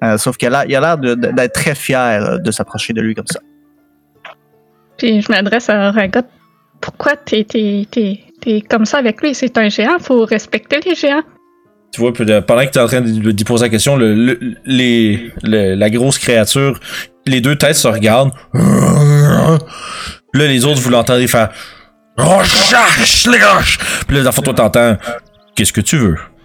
[0.02, 3.40] euh, sauf qu'il a l'air- d'être très fier euh, de s'approcher de lui comme ça.
[4.98, 6.20] Puis je m'adresse à Ragot.
[6.80, 7.46] Pourquoi t'es,
[8.44, 9.34] t'es, comme ça avec lui?
[9.34, 11.22] C'est un géant, faut respecter les géants.
[11.92, 14.38] Tu vois, euh, pendant que tu es en train d'y poser la question, le, le-
[14.64, 16.80] les, le- la grosse créature,
[17.26, 18.32] les deux têtes se regardent.
[18.52, 19.58] Là,
[20.48, 21.50] les autres, vous l'entendez faire
[22.16, 22.72] Roche,
[23.26, 23.38] les!
[24.06, 24.96] Puis là, dans le fond, toi, t'entends,
[25.54, 26.16] qu'est-ce que tu veux?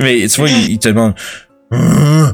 [0.00, 1.14] Mais tu vois, il, te demande,
[1.70, 2.32] Hein?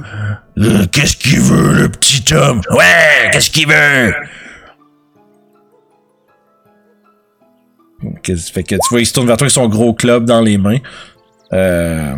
[0.58, 2.60] Euh, qu'est-ce qu'il veut, le petit homme?
[2.70, 4.14] Ouais, qu'est-ce qu'il veut?
[8.52, 10.58] Fait que tu vois, il se tourne vers toi avec son gros club dans les
[10.58, 10.78] mains.
[11.52, 12.14] Euh,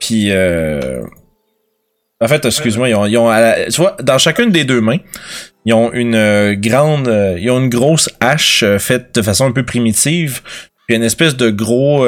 [0.00, 1.02] puis, euh,
[2.20, 4.98] en fait, excuse-moi, ils ont, ils tu vois, dans chacune des deux mains,
[5.64, 9.46] ils ont une euh, grande, euh, ils ont une grosse hache euh, faite de façon
[9.46, 10.40] un peu primitive,
[10.86, 12.06] puis une espèce de gros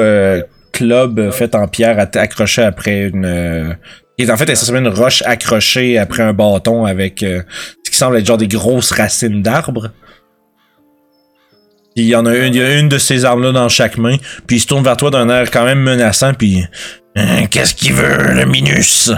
[0.73, 3.77] club fait en pierre accroché après une,
[4.27, 8.37] en fait essentiellement une roche accrochée après un bâton avec ce qui semble être genre
[8.37, 9.91] des grosses racines d'arbres.
[11.95, 14.15] Il y en a une, y a une de ces armes-là dans chaque main,
[14.47, 16.63] puis il se tourne vers toi d'un air quand même menaçant, puis
[17.15, 19.11] Hein, qu'est-ce qu'il veut, le Minus?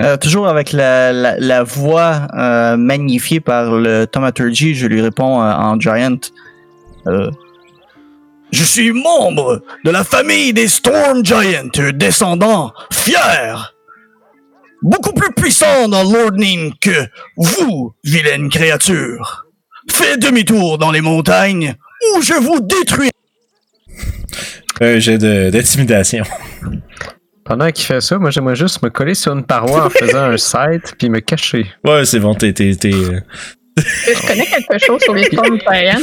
[0.00, 5.78] Euh, toujours avec la, voix euh, magnifiée par le Thaumaturgy, je lui réponds euh, en
[5.78, 6.18] Giant.
[7.06, 13.74] Je suis membre de la famille des Storm Giants, descendant fier,
[14.82, 19.43] beaucoup plus puissant dans l'Ordning que vous, vilaine créature.
[19.90, 21.74] Faites demi-tour dans les montagnes
[22.16, 23.10] ou je vous détruis.
[24.80, 26.24] Un jet de- d'intimidation.
[27.44, 30.36] Pendant qu'il fait ça, moi j'aimerais juste me coller sur une paroi en faisant un
[30.36, 31.66] site puis me cacher.
[31.84, 32.48] Ouais, c'est bon, t'es.
[32.58, 33.20] euh,
[33.76, 35.98] Je connais quelque chose sur les formes Giants.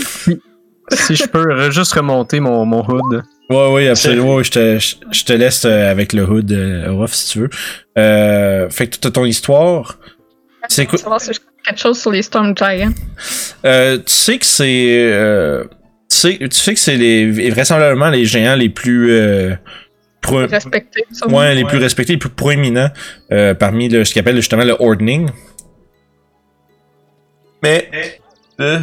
[0.91, 3.23] Si je peux re- juste remonter mon, mon hood.
[3.49, 4.41] Ouais, ouais, absolument.
[4.43, 7.49] Je, te, je, te laisse euh, avec le hood, euh, Ruff, si tu veux.
[7.97, 9.97] Euh, fait que t'as ton histoire.
[10.69, 10.99] C'est quoi?
[11.65, 12.91] Quelque chose sur les Storm Giants.
[13.65, 15.11] Euh, tu sais que c'est.
[15.11, 15.63] Euh,
[16.09, 19.11] tu, sais, tu sais que c'est les, vraisemblablement les géants les plus.
[19.11, 19.55] Euh,
[20.21, 21.37] pro- Respecté, sûrement.
[21.39, 22.89] ouais, les plus respectés, les plus proéminents
[23.31, 25.29] euh, parmi le, ce qu'ils appelle justement le Ordning.
[27.63, 27.89] Mais.
[28.59, 28.79] euh,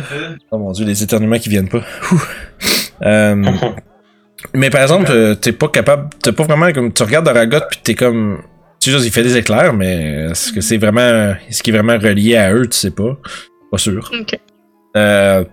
[0.52, 1.82] oh mon dieu, les éternuements qui viennent pas.
[4.54, 6.10] Mais par exemple, t'es pas capable.
[6.22, 6.92] T'es pas vraiment comme.
[6.92, 8.40] Tu regardes Aragot pis t'es comme.
[8.80, 11.34] Tu sais juste, il fait des éclairs, mais est-ce que c'est vraiment.
[11.48, 13.16] Est-ce qu'il est vraiment relié à eux, tu sais pas.
[13.70, 14.10] Pas sûr.
[14.20, 14.38] Ok.
[14.96, 15.44] Euh,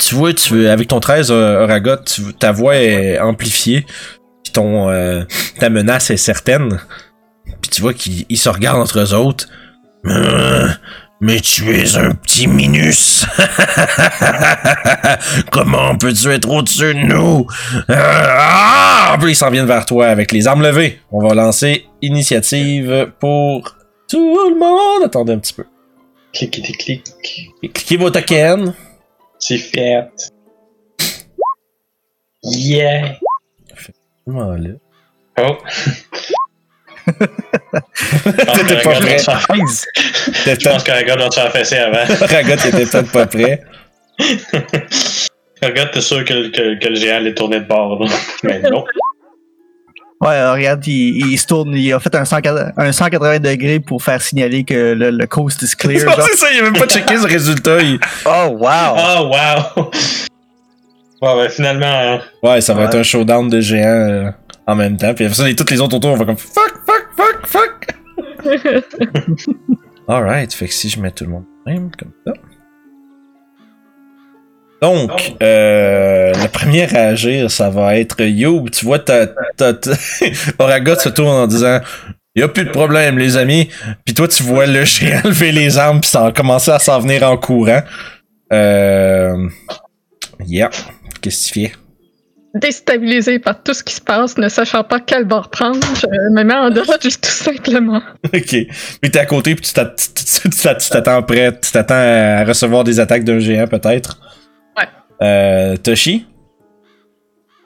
[0.00, 3.86] tu vois, tu, avec ton 13 euh, Aragot, tu- ta voix est amplifiée,
[4.44, 5.22] puis ton, euh,
[5.60, 6.80] ta menace est certaine.
[7.62, 9.48] Puis tu vois qu'ils ils se regardent entre eux autres.
[11.20, 13.26] Mais tu es un petit minus.
[15.50, 17.46] Comment peux-tu être au-dessus de nous?
[17.88, 19.16] Ah!
[19.18, 21.00] Puis ils s'en viennent vers toi avec les armes levées.
[21.10, 23.74] On va lancer initiative pour
[24.10, 25.04] tout le monde.
[25.04, 25.64] Attendez un petit peu.
[26.34, 27.02] Cliquez, clic.
[27.72, 28.74] Cliquez vos tokens.
[29.38, 30.08] C'est fait.
[32.42, 33.16] Yeah.
[34.26, 34.74] Voilà.
[35.38, 35.42] Oh.
[37.06, 39.18] T'étais pas prêt.
[39.18, 42.04] Je T'étais- pense qu'un gars doit se faire fesser avant.
[42.26, 43.62] Ragot était peut-être pas prêt.
[45.62, 48.02] Regarde, t'es sûr que, le- que, que le géant allait tourner de bord.
[48.04, 48.10] là.
[48.42, 48.84] Mais non.
[50.20, 53.80] Ouais, euh, regarde, il, il se tourne, il a fait un, 180 un 180 degrés
[53.80, 56.00] pour faire signaler que le, le coast is clear.
[56.16, 56.20] genre.
[56.22, 57.80] c'est ça, il a même pas checké ce résultat.
[57.80, 58.96] il- Oh, wow!
[58.96, 59.90] Oh, wow!
[61.20, 62.20] Bon, ben finalement, hein.
[62.42, 62.86] Ouais, ça va Ouais.
[62.88, 64.30] être un showdown de géants euh,
[64.66, 65.12] en même temps.
[65.14, 66.74] Puis après ça, les- toutes les autres autour, on va comme fuck,
[67.46, 67.86] fuck.
[70.08, 72.32] Alright, fait que si je mets tout le monde même, comme ça.
[74.82, 78.70] Donc, euh, le premier à agir, ça va être Youb.
[78.70, 79.90] Tu vois, ta, ta, ta-
[80.58, 81.80] Oragot se tourne en disant
[82.36, 83.70] y a plus de problème, les amis.
[84.04, 87.00] Puis toi, tu vois le géant lever les armes, puis ça a commencé à s'en
[87.00, 87.82] venir en courant.
[88.52, 89.48] Euh.
[90.46, 90.70] Yeah.
[91.22, 91.72] Qu'est-ce que tu fais?
[92.60, 96.42] Déstabilisé par tout ce qui se passe, ne sachant pas quel bord prendre, je me
[96.42, 98.02] mets en dodge tout simplement.
[98.34, 98.40] Ok.
[99.00, 101.70] Puis t'es à côté, puis tu t'att- tu- tu- tu t'att- tu t'attends prêt, tu
[101.70, 104.18] t'attends à recevoir des attaques d'un géant peut-être?
[104.78, 104.84] Ouais.
[105.22, 106.26] Euh, Toshi,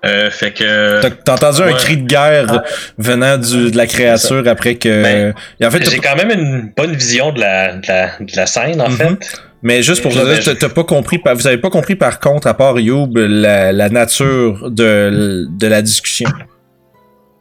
[0.05, 1.00] Euh, fait que.
[1.24, 2.62] t'as entendu un cri de guerre
[2.96, 5.03] venant du, de la créature après que.
[5.03, 5.35] Ben,
[5.66, 8.81] en fait, J'ai quand même une bonne vision de la, de la, de la scène,
[8.81, 8.96] en Mhm.
[8.96, 9.40] fait.
[9.62, 12.46] Mais juste pour vous dire, ben, t'as- pas compris, vous avez pas compris par contre,
[12.46, 16.29] à part Youb, la, la nature de, de la discussion.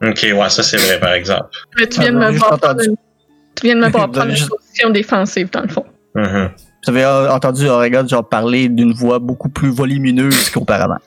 [0.01, 1.49] Ok, ouais, ça c'est vrai, par exemple.
[1.79, 2.81] Mais tu viens de Ah, me voir prendre.
[3.55, 5.85] Tu viens de me voir prendre une juste- position défensive, dans le fond.
[6.15, 6.49] Mhm.
[6.87, 10.99] Vous avez entendu Oregon genre parler d'une voix beaucoup plus volumineuse qu'auparavant.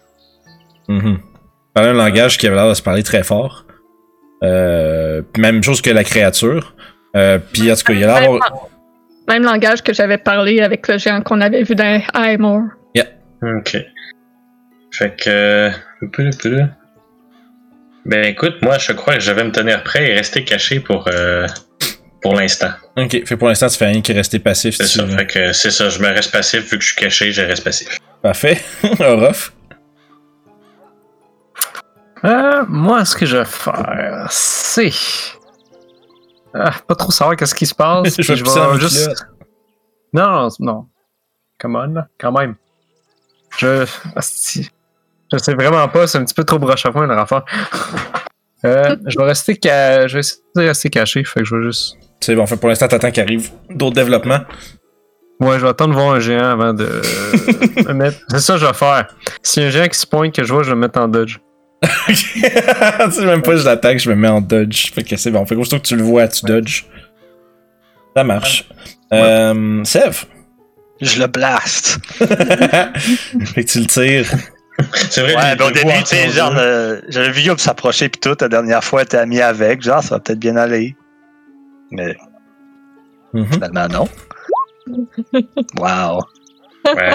[0.88, 1.18] Mhm.
[1.72, 3.64] Parler un langage qui avait l'air de se parler très fort.
[4.44, 6.74] Euh, même chose que la créature.
[7.16, 8.30] Euh, puis en tout cas, il a l'air
[9.32, 12.64] Même, langage que j'avais parlé avec le géant qu'on avait vu dans Highmore.
[13.42, 13.76] Ok.
[14.92, 15.70] Fait que.
[18.04, 21.08] Ben écoute, moi je crois que je vais me tenir prêt et rester caché pour.
[21.08, 21.46] Euh...
[22.20, 22.70] pour l'instant.
[22.96, 24.76] Ok, fait que pour l'instant, tu fais rien qui est resté passif.
[24.76, 25.04] C'est si ça.
[25.04, 25.16] tu veux.
[25.16, 27.64] Fait que c'est ça, je me reste passif vu que je suis caché, je reste
[27.64, 27.98] passif.
[28.22, 28.60] Parfait.
[29.00, 29.52] Orof.
[32.24, 34.90] Euh, moi, ce que je vais faire, c'est.
[36.54, 38.14] Ah, pas trop savoir qu'est-ce qui se passe.
[38.20, 39.26] Je vais juste.
[40.12, 40.86] Non, non, non.
[41.58, 42.56] Come on, là, quand même.
[43.58, 43.86] Je.
[44.16, 44.70] Asti.
[45.32, 47.44] Je sais vraiment pas, c'est un petit peu trop broche à foin leur affaire.
[48.64, 50.06] Euh, je vais rester ca...
[50.06, 51.96] Je vais essayer de rester caché, fait que je vais juste.
[52.20, 54.38] C'est bon, fait pour l'instant, t'attends qu'il arrive d'autres développements.
[55.40, 56.84] Ouais, je vais attendre de voir un géant avant de
[57.88, 58.18] me mettre.
[58.28, 59.08] C'est ça que je vais faire.
[59.42, 61.00] Si y a un géant qui se pointe que je vois, je vais me mettre
[61.00, 61.40] en dodge.
[62.06, 64.92] tu sais même pas, je l'attaque, je me mets en dodge.
[64.92, 65.44] Fait que c'est bon.
[65.46, 66.84] Fait que que tu le vois, tu dodge.
[68.16, 68.68] Ça marche.
[69.12, 70.24] Euh, Sev?
[71.00, 71.98] Je le blast.
[72.18, 74.30] fait que tu le tires.
[75.10, 78.20] C'est vrai, Ouais, ben au début, tu sais, genre, euh, j'avais vu Yob s'approcher pis
[78.20, 78.36] tout.
[78.40, 79.82] La dernière fois, t'es ami avec.
[79.82, 80.96] Genre, ça va peut-être bien aller.
[81.90, 82.16] Mais
[83.50, 84.08] finalement, non.
[85.78, 86.24] Wow.
[86.96, 87.14] Ouais.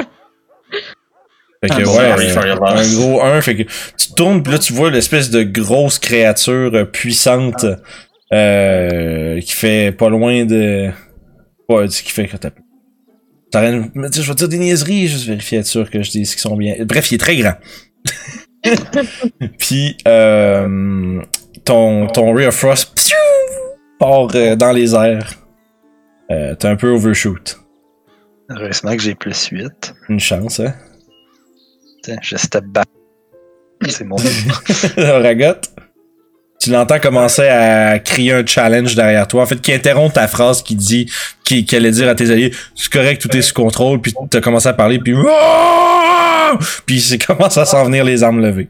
[1.62, 3.42] Fait que Ah, ouais, euh, un gros 1.
[3.42, 7.66] Fait que tu tournes, pis là tu vois l'espèce de grosse créature euh, puissante
[8.34, 10.90] euh, qui fait pas loin de.
[11.70, 12.52] Ouais, qui fait que t'as.
[13.54, 16.42] Dire, je vais dire des niaiseries, juste vérifier être sûr que je dis ce qui
[16.42, 16.76] sont bien.
[16.86, 17.56] Bref, il est très grand.
[19.58, 21.22] Puis euh,
[21.64, 23.16] ton, ton Ray of Frost psiou,
[24.00, 25.34] part euh, dans les airs.
[26.30, 27.58] Euh, T'es un peu overshoot.
[28.50, 29.96] Heureusement que j'ai plus 8.
[30.10, 30.74] Une chance, hein?
[32.22, 32.88] Je step back.
[33.88, 34.16] C'est mon
[34.98, 35.60] Ragot,
[36.60, 40.64] tu l'entends commencer à crier un challenge derrière toi, en fait, qui interrompt ta phrase
[40.64, 41.12] qui dit,
[41.44, 44.42] qui, qui allait dire à tes alliés, c'est correct, tout est sous contrôle, puis t'as
[44.42, 45.14] commencé à parler, puis
[46.86, 48.70] puis c'est commence à s'en venir les armes levées.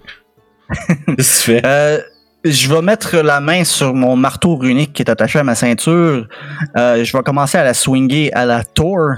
[1.16, 1.62] Qu'est-ce que tu fais?
[1.66, 2.02] Euh,
[2.44, 6.28] je vais mettre la main sur mon marteau runique qui est attaché à ma ceinture.
[6.76, 9.16] Euh, je vais commencer à la swinger à la Thor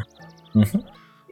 [0.55, 0.65] Mhm.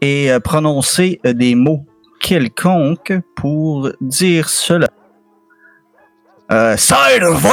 [0.02, 1.86] et euh, prononcer des mots
[2.19, 4.88] quelconques pour dire cela.
[6.51, 7.43] Euh, Side of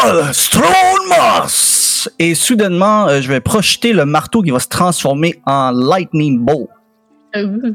[1.09, 2.11] Moss!
[2.18, 6.68] Et soudainement, euh, je vais projeter le marteau qui va se transformer en Lightning Bolt.
[7.35, 7.74] Ouh.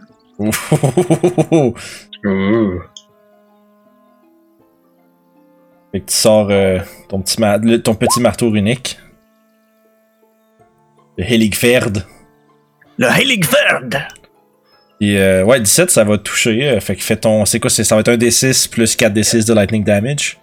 [5.91, 8.99] Fait que tu sors euh, ton, petit ma- le- ton petit marteau runique.
[11.17, 12.05] Le Heligferd.
[12.97, 13.95] Le Heligferd!
[15.01, 16.67] Et euh, ouais, 17, ça va toucher.
[16.69, 17.45] euh, fait que fais ton.
[17.45, 17.69] C'est quoi?
[17.69, 20.37] c'est- Ça va être un D6 plus 4 D6 de lightning damage?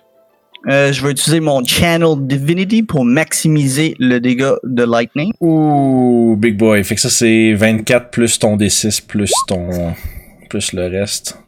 [0.69, 5.31] Euh, je vais utiliser mon Channel Divinity pour maximiser le dégât de Lightning.
[5.40, 6.83] Ouh, big boy.
[6.83, 9.95] Fait que ça, c'est 24 plus ton D6 plus ton.
[10.51, 11.38] plus le reste.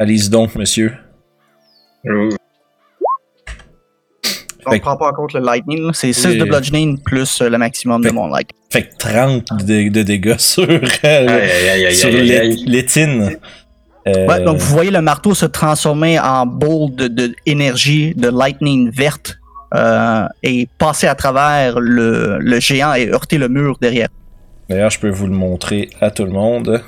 [0.00, 0.94] Allez-y donc, monsieur.
[2.04, 2.30] Ouh.
[4.66, 5.90] On Fait- prend pas en compte le Lightning.
[5.92, 8.48] C'est 6 Et- de bludgeoning plus euh, le maximum de mon Light.
[8.70, 13.36] Fait que 30 de, de dégâts sur, euh, sur l'étine.
[14.06, 18.28] Euh, Ouais, donc vous voyez le marteau se transformer en boule de, de énergie de
[18.28, 19.38] lightning verte
[19.74, 24.08] euh, et passer à travers le, le géant et heurter le mur derrière.
[24.68, 26.82] D'ailleurs, je peux vous le montrer à tout le monde.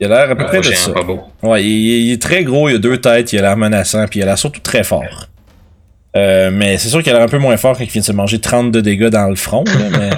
[0.00, 0.90] Il a l'air à peu près de ça.
[0.90, 1.20] un pas beau.
[1.42, 4.20] Ouais, il, il est très gros, il a deux têtes, il a l'air menaçant, puis
[4.20, 5.28] il a l'air surtout très fort.
[6.16, 8.06] Euh, mais c'est sûr qu'il a l'air un peu moins fort quand il vient de
[8.06, 10.10] se manger 32 dégâts dans le front, là, mais...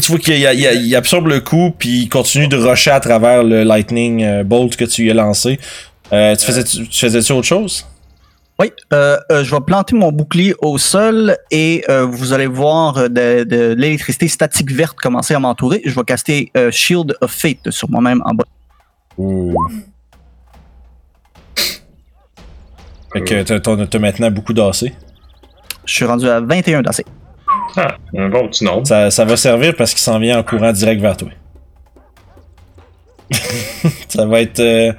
[0.00, 3.62] tu vois qu'il il- absorbe le coup, puis il continue de rusher à travers le
[3.62, 5.58] lightning euh, bolt que tu lui as lancé.
[6.12, 7.86] Euh, tu faisais tu faisais-tu autre chose?
[8.58, 12.96] Oui, euh, euh, je vais planter mon bouclier au sol et euh, vous allez voir
[12.96, 15.82] euh, de, de l'électricité statique verte commencer à m'entourer.
[15.84, 18.44] Je vais caster euh, Shield of Fate sur moi-même en bas.
[19.18, 19.54] Ouh.
[23.12, 24.92] Fait que t'as- maintenant beaucoup d'AC.
[25.84, 27.04] Je suis rendu à 21 d'assez.
[27.76, 28.86] Ah, un bon petit nombre.
[28.86, 31.28] Ça, ça va servir parce qu'il s'en vient en courant direct vers toi.
[34.08, 34.94] ça va être.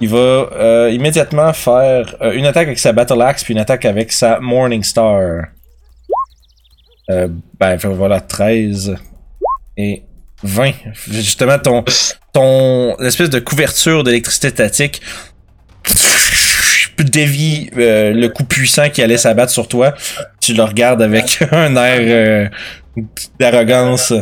[0.00, 3.84] Il va euh, immédiatement faire euh, une attaque avec sa Battle Axe puis une attaque
[3.84, 5.42] avec sa Morning Star.
[7.10, 7.28] Euh,
[7.58, 8.96] ben voilà, 13
[9.76, 10.02] et
[10.42, 10.72] 20.
[11.10, 11.84] Justement, ton,
[12.32, 15.02] ton espèce de couverture d'électricité statique
[16.98, 19.94] dévie le coup puissant qui allait s'abattre sur toi.
[20.38, 22.50] Tu le regardes avec un air
[23.38, 24.12] d'arrogance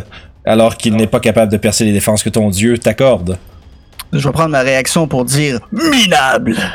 [0.45, 3.37] alors qu'il n'est pas capable de percer les défenses que ton dieu t'accorde.
[4.13, 6.55] Je vais prendre ma réaction pour dire minable.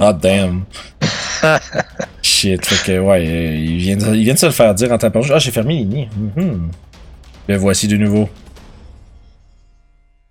[0.00, 0.64] Ah damn.
[2.22, 4.90] Shit, fait que ouais, euh, il vient, de, il vient de se le faire dire
[4.90, 5.20] en tapant.
[5.30, 6.08] Ah, j'ai fermé l'ini.
[6.16, 6.70] Mhm.
[7.46, 8.30] Le voici de nouveau.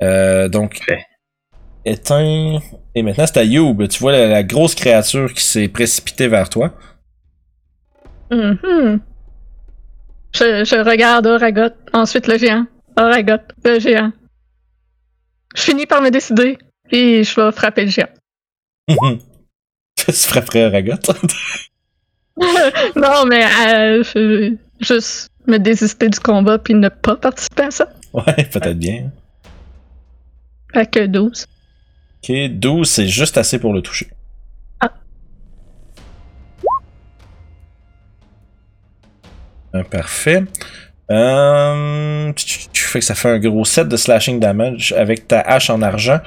[0.01, 0.79] Euh, donc.
[0.83, 1.05] Fait.
[1.85, 2.59] éteint.
[2.95, 3.87] Et maintenant, c'est à Youb.
[3.87, 6.73] Tu vois la, la grosse créature qui s'est précipitée vers toi.
[8.31, 8.99] Mhm.
[10.35, 12.65] Je, je regarde Oragot, ensuite le géant.
[12.99, 14.11] Oragot, le géant.
[15.57, 18.09] Je finis par me décider, puis je vais frapper le géant.
[19.95, 20.93] tu frapperais Ragot?
[22.95, 27.89] non, mais euh, je- juste me désister du combat puis ne pas participer à ça.
[28.13, 29.11] ouais, peut-être bien.
[30.73, 31.47] Fait que 12.
[32.23, 34.09] Ok, 12, c'est juste assez pour le toucher.
[34.79, 34.93] Ah.
[39.73, 40.43] Euh, parfait.
[41.09, 45.69] Euh, tu, fais que ça fait un gros set de slashing damage avec ta hache
[45.69, 46.19] en argent.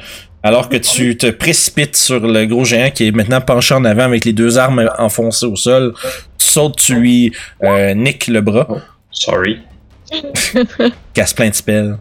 [0.43, 4.05] Alors que tu te précipites sur le gros géant qui est maintenant penché en avant
[4.05, 5.93] avec les deux armes enfoncées au sol.
[6.39, 8.67] Tu sautes, tu lui euh, niques le bras.
[9.11, 9.61] Sorry.
[11.15, 11.99] casse plein de spells.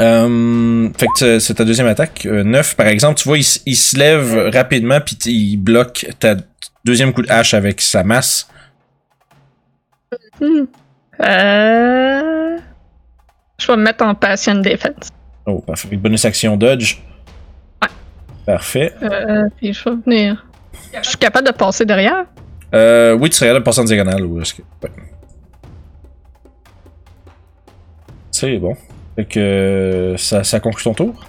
[0.00, 2.24] Euh, fait que c'est ta deuxième attaque.
[2.24, 3.44] 9, par exemple, tu vois, il,
[3.76, 6.36] se lève rapidement puis il bloque ta
[6.84, 8.48] deuxième coup de hache avec sa masse.
[10.40, 10.64] Hmm.
[11.20, 12.58] Euh...
[13.58, 15.10] Je vais me mettre en passion defense.
[15.46, 15.96] Oh, parfait.
[15.96, 16.96] Bonus action dodge.
[17.82, 17.88] Ouais.
[18.46, 18.92] Parfait.
[19.02, 20.46] Euh, puis je vais venir.
[21.02, 22.24] Je suis capable de passer derrière?
[22.74, 24.62] Euh, oui, tu serais là de passer en diagonale ou est-ce que.
[24.82, 24.90] Ouais.
[28.30, 28.76] C'est bon.
[29.14, 31.24] Fait que ça, ça conclut ton tour?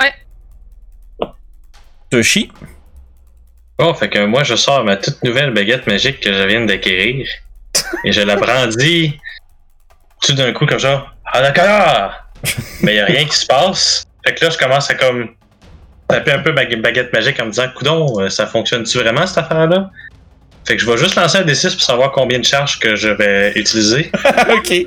[0.00, 1.28] Ouais.
[2.10, 2.52] Toshi?
[3.78, 7.26] Bon, fait que moi, je sors ma toute nouvelle baguette magique que je viens d'acquérir.
[8.04, 9.18] Et je la brandis
[10.22, 11.06] tout d'un coup comme ça.
[11.32, 12.12] Ah d'accord!
[12.82, 14.04] Mais y a rien qui se passe.
[14.24, 15.30] Fait que là, je commence à comme
[16.08, 19.38] taper un peu ma baguette magique en me disant, coudon, euh, ça fonctionne-tu vraiment cette
[19.38, 19.90] affaire-là?
[20.66, 23.08] Fait que je vais juste lancer un D6 pour savoir combien de charges que je
[23.08, 24.10] vais utiliser.
[24.50, 24.86] ok.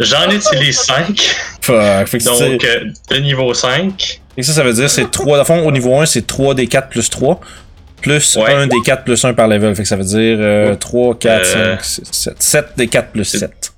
[0.00, 1.18] J'en utilise 5.
[1.62, 2.08] Fuck.
[2.08, 4.20] Fait que Donc, euh, de niveau 5.
[4.36, 5.38] Et ça, ça veut dire c'est 3.
[5.38, 7.40] Dans fond, au niveau 1, c'est 3 des 4 plus 3.
[8.00, 8.52] Plus Ouais.
[8.54, 9.74] 1 des 4 plus 1 par level.
[9.74, 10.76] Fait que ça veut dire euh, Ouais.
[10.76, 11.76] 3, 4, Euh.
[11.78, 12.42] 5, 6, 7.
[12.42, 13.72] 7 des 4 plus C'est- 7.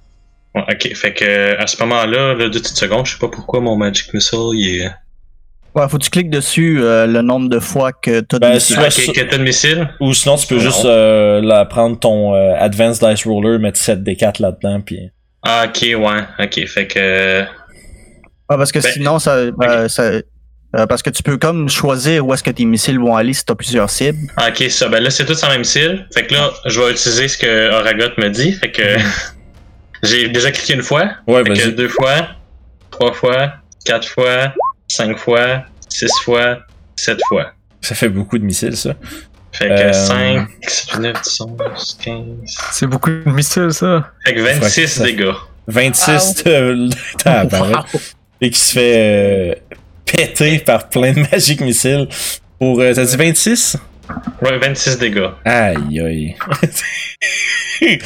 [0.54, 3.60] Ouais, ok, fait que à ce moment-là, là, deux petites secondes, je sais pas pourquoi
[3.60, 4.90] mon Magic Missile, il est.
[5.76, 8.58] Ouais, faut que tu cliques dessus euh, le nombre de fois que t'as Ben, de
[8.58, 9.88] soit- Ah, Ouais, ok, que t'as de missile?
[10.00, 14.02] Ou sinon, tu peux juste euh, la, prendre ton euh, Advanced Dice Roller, mettre 7
[14.02, 14.80] des 4 là-dedans.
[14.80, 15.10] Puis...
[15.44, 17.40] Ah, ok, ouais, ok, fait que.
[17.42, 17.46] Ouais,
[18.56, 20.10] parce que Ben, sinon, ça, euh, ça-
[20.76, 23.44] euh, parce que tu peux comme choisir où est-ce que tes missiles vont aller si
[23.44, 24.30] t'as plusieurs cibles.
[24.36, 26.06] Ah, ok, ça, ben là, c'est tout sans même missile.
[26.14, 28.52] Fait que là, je vais utiliser ce que Oragot me dit.
[28.52, 28.82] Fait que.
[30.02, 31.10] J'ai déjà cliqué une fois.
[31.26, 32.28] Ouais, Fait que deux fois,
[32.90, 33.52] trois fois,
[33.84, 34.54] quatre fois,
[34.88, 36.58] cinq fois, six fois,
[36.96, 37.52] sept fois.
[37.82, 38.94] Ça fait beaucoup de missiles, ça.
[39.52, 39.92] Fait que Euh.
[39.92, 40.48] 5,
[41.00, 42.24] 9, 10, 11, 15.
[42.72, 44.10] C'est beaucoup de missiles, ça.
[44.24, 45.32] Fait que Faudrait que 26 ça- dégâts.
[45.66, 46.88] 26 de
[47.22, 47.86] tabarnak.
[48.40, 49.54] Et qui se fait euh,
[50.12, 52.08] péter par plein de Magic Missiles.
[52.58, 52.80] Pour.
[52.80, 53.76] euh, T'as dit 26?
[54.42, 55.28] Ouais, 26 dégâts.
[55.44, 56.36] Aïe aïe.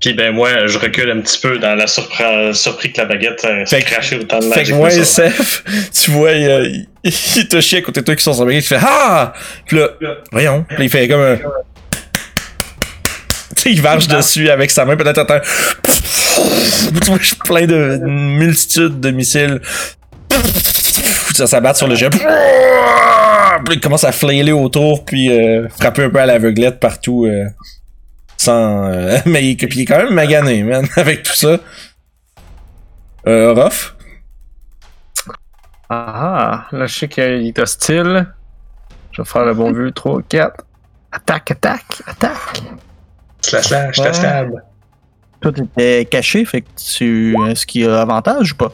[0.00, 3.44] Puis ben moi, je recule un petit peu dans la surpre- surpris que la baguette
[3.44, 4.88] euh, s'est crachée autant de Fait que moi.
[4.90, 6.86] SF, tu vois, il,
[7.50, 9.34] te chie à côté de toi qui sont sur le il fait Ah!
[9.66, 9.88] Puis là,
[10.32, 10.64] voyons.
[10.70, 11.36] Puis il fait comme un.
[13.56, 15.40] Tu sais, il marche dessus avec sa main, peut-être t'entends.
[15.82, 19.60] Tu vois, plein de multitudes de missiles.
[21.40, 22.10] Ça s'abat sur le jet.
[23.64, 27.24] Puis il commence à flailer autour, puis euh, frapper un peu à l'aveuglette partout.
[27.26, 27.46] euh,
[28.36, 28.86] sans.
[28.90, 31.58] euh, mais il, puis il est quand même magané, man, avec tout ça.
[33.26, 33.96] Euh, Orof?
[35.88, 38.26] Ah, là, je sais qu'il est hostile.
[39.12, 39.92] Je vais faire le bon vue.
[39.92, 40.64] 3, 4.
[41.12, 42.62] Attaque, attaque, attaque.
[43.40, 44.18] Slash slash, slash
[44.50, 44.60] Ouais.
[45.40, 45.54] Stab.
[45.54, 46.66] Toi, t'étais caché, fait que
[46.96, 47.34] tu.
[47.48, 48.72] Est-ce qu'il y a avantage ou pas?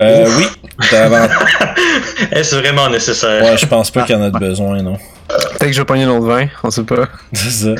[0.00, 0.44] Euh, oui,
[0.90, 1.28] t'as avant-
[2.30, 3.42] Est-ce vraiment nécessaire?
[3.42, 4.96] Ouais, je pense pas qu'il y en a de besoin, non.
[5.28, 7.08] Peut-être que je vais pogner l'autre 20, on sait pas.
[7.32, 7.74] C'est ça.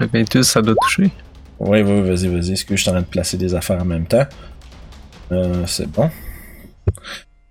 [0.00, 1.10] Le 28, ça doit toucher.
[1.58, 2.52] Ouais, ouais, vas-y, vas-y.
[2.52, 4.26] Est-ce que je suis en train de placer des affaires en même temps?
[5.30, 6.10] Euh, c'est bon.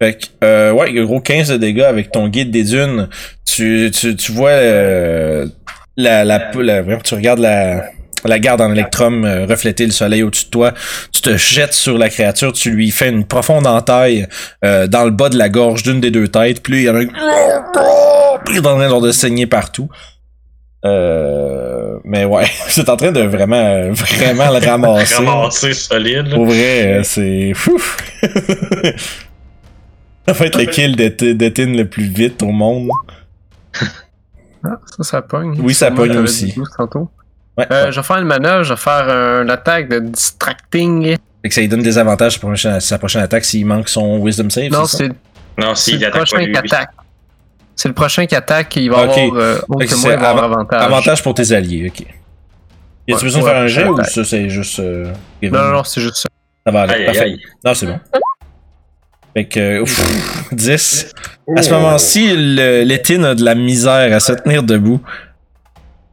[0.02, 3.08] Fait que, euh, ouais, gros 15 de dégâts avec ton guide des dunes.
[3.46, 5.48] Tu, tu, tu vois euh,
[5.96, 7.86] la, la, la- tu regardes la,
[8.26, 10.74] la garde en électrum euh, refléter le soleil au-dessus de toi.
[11.12, 14.28] Tu te jettes sur la créature, tu lui fais une profonde entaille
[14.64, 16.62] euh, dans le bas de la gorge d'une des deux têtes.
[16.62, 17.08] Puis il y en a un...
[18.46, 19.90] Puis il est en train genre, de saigner partout.
[20.84, 25.16] Euh, mais ouais, c'est en train de vraiment, euh, vraiment le ramasser.
[25.16, 26.34] Ramassé solide.
[26.34, 27.54] Pour vrai, c'est.
[30.28, 32.90] Ça va être le kill de d'Etin le plus vite au monde.
[34.64, 35.60] Ah, ça, ça pogne.
[35.60, 36.46] Oui, ça Sûrement, pogne aussi.
[36.46, 37.10] dit 12 tantôt.
[37.58, 37.68] Ouais.
[37.72, 39.10] Euh, je vais faire une manœuvre, je vais faire
[39.42, 42.98] une attaque de distracting Fait que ça lui donne des avantages pour sa prochaine, sa
[42.98, 44.70] prochaine attaque s'il manque son Wisdom Save.
[44.72, 45.10] Non, c'est
[45.58, 46.90] Non, le prochain qui attaque.
[47.76, 49.18] C'est le prochain qui attaque et il va avoir.
[49.18, 50.82] Euh, autre Fait que que c'est moi, il va avoir avant- avantage.
[50.84, 52.00] Avantage pour tes alliés, ok.
[52.02, 54.80] Y a-tu Ouais, besoin de faire un jet ou ça c'est juste.
[54.80, 55.12] euh?
[55.42, 56.30] Non, non, non, c'est juste ça.
[56.66, 56.94] Ça va aller.
[56.94, 57.22] Aïe, Parfait.
[57.22, 57.40] aïe.
[57.66, 58.00] Non, c'est bon.
[59.34, 61.12] Fait que, ouf, 10.
[61.58, 61.74] À ce Oh.
[61.80, 65.02] moment-ci, le- Létine a de la misère à se tenir debout.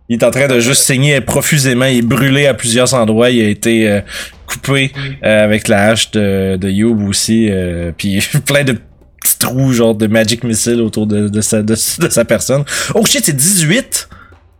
[0.08, 1.84] Il est en train de juste saigner profusément.
[1.84, 3.28] Il est brûlé à plusieurs endroits.
[3.30, 4.00] Il a été euh,
[4.46, 4.90] coupé
[5.22, 7.48] euh, avec la hache de, de Youb aussi.
[7.50, 8.72] euh, puis plein de
[9.20, 12.64] petits trous, genre de Magic Missile autour de, de, sa, de, de sa personne.
[12.94, 14.08] Oh shit, c'est 18!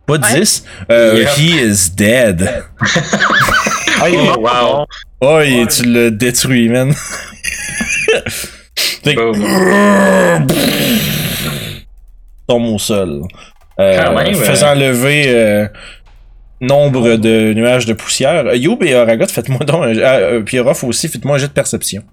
[0.05, 0.63] Pas 10.
[0.91, 1.29] Euh, Yep.
[1.37, 2.49] He is dead.
[4.07, 4.79] Il est Oh, mort.
[4.79, 4.85] wow.
[5.21, 6.93] Oh, et tu l'as détruit, man.
[9.03, 10.39] Fait que-
[12.47, 13.21] tombe au sol.
[13.79, 15.67] Euh, même, faisant lever euh,
[16.61, 18.45] nombre de nuages de poussière.
[18.45, 21.47] Euh, Youb et Aragot, faites-moi donc un, ah, euh, puis Orof aussi, faites-moi un jet
[21.47, 22.03] de perception.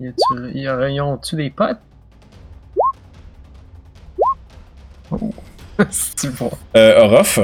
[0.00, 1.78] Y ont-tu des potes?
[5.10, 5.30] Oh.
[5.90, 6.50] C'est bon.
[6.76, 7.40] Euh, Orof,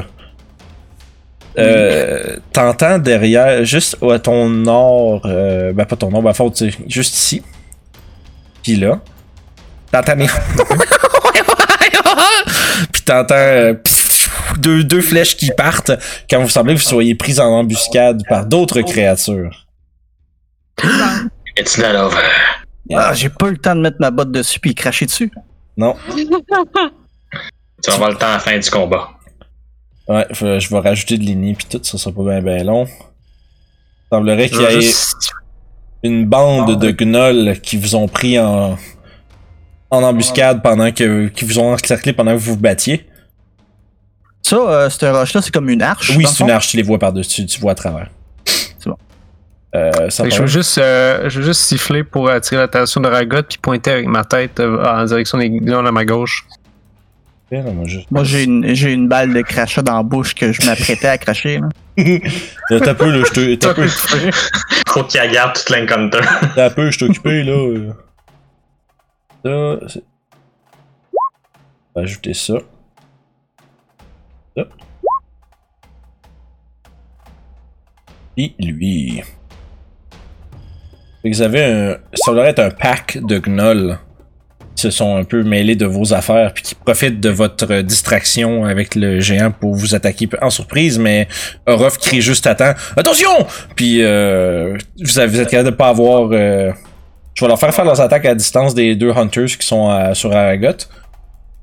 [1.59, 6.71] euh, t'entends derrière, juste à ton nord, euh, ben pas ton nord, ben faut, tu
[6.71, 7.43] sais, juste ici,
[8.63, 9.01] puis là,
[9.91, 10.27] t'entends les...
[13.01, 13.75] puis t'entends euh,
[14.59, 15.93] deux, deux flèches qui partent
[16.29, 19.67] quand vous semblez que vous soyez pris en embuscade par d'autres créatures.
[21.59, 22.23] It's not over.
[22.95, 25.31] Ah, j'ai pas eu le temps de mettre ma botte dessus puis cracher dessus.
[25.77, 26.27] Non, Tu
[27.89, 29.11] vas avoir le temps à la fin du combat.
[30.09, 32.87] ouais, je vais rajouter de lignes puis tout, ça sera pas bien ben long.
[34.13, 35.31] semblerait Je qu'il y ait juste-
[36.03, 38.77] une bande de gnolls qui vous ont pris en,
[39.91, 43.07] en embuscade pendant que, qui vous ont encerclé pendant que vous vous battiez?
[44.43, 46.13] Ça, euh, cette roche-là, c'est comme une arche.
[46.17, 48.09] Oui, c'est une arche, tu les vois par-dessus, tu vois à travers.
[48.45, 48.97] C'est bon.
[49.75, 53.43] Euh, ça je veux juste, euh, je veux juste siffler pour attirer l'attention de Ragot
[53.49, 56.45] puis pointer avec ma tête euh, en direction des gnolls à ma gauche.
[57.53, 60.65] Ouais, non, moi, j'ai une, j'ai une balle de crachat dans la bouche que je
[60.67, 61.61] m'apprêtais à cracher.
[61.99, 62.19] Euh,
[62.79, 63.89] T'as peu, là, je te- t'as peu,
[64.89, 66.21] Faut qu'il garde toute l'encounter.
[66.55, 67.93] t'as peu, je occupé, là.
[69.45, 69.79] Ça,
[71.97, 72.55] ajouter ça.
[74.57, 74.65] Ça.
[78.37, 79.23] Et lui.
[81.25, 81.99] Vous avez un...
[82.15, 83.99] Ça devrait être un pack de gnolls
[84.75, 88.65] qui se sont un peu mêlés de vos affaires puis qui profitent de votre distraction
[88.65, 91.29] avec le géant pour vous attaquer en surprise, mais
[91.67, 96.31] Orof crie juste à temps «Attention!» Puis euh, vous, êtes capable de pas avoir...
[96.33, 96.73] euh,
[97.35, 100.15] Je vais leur faire faire leurs attaques à distance des deux Hunters qui sont à-
[100.15, 100.73] sur Aragot.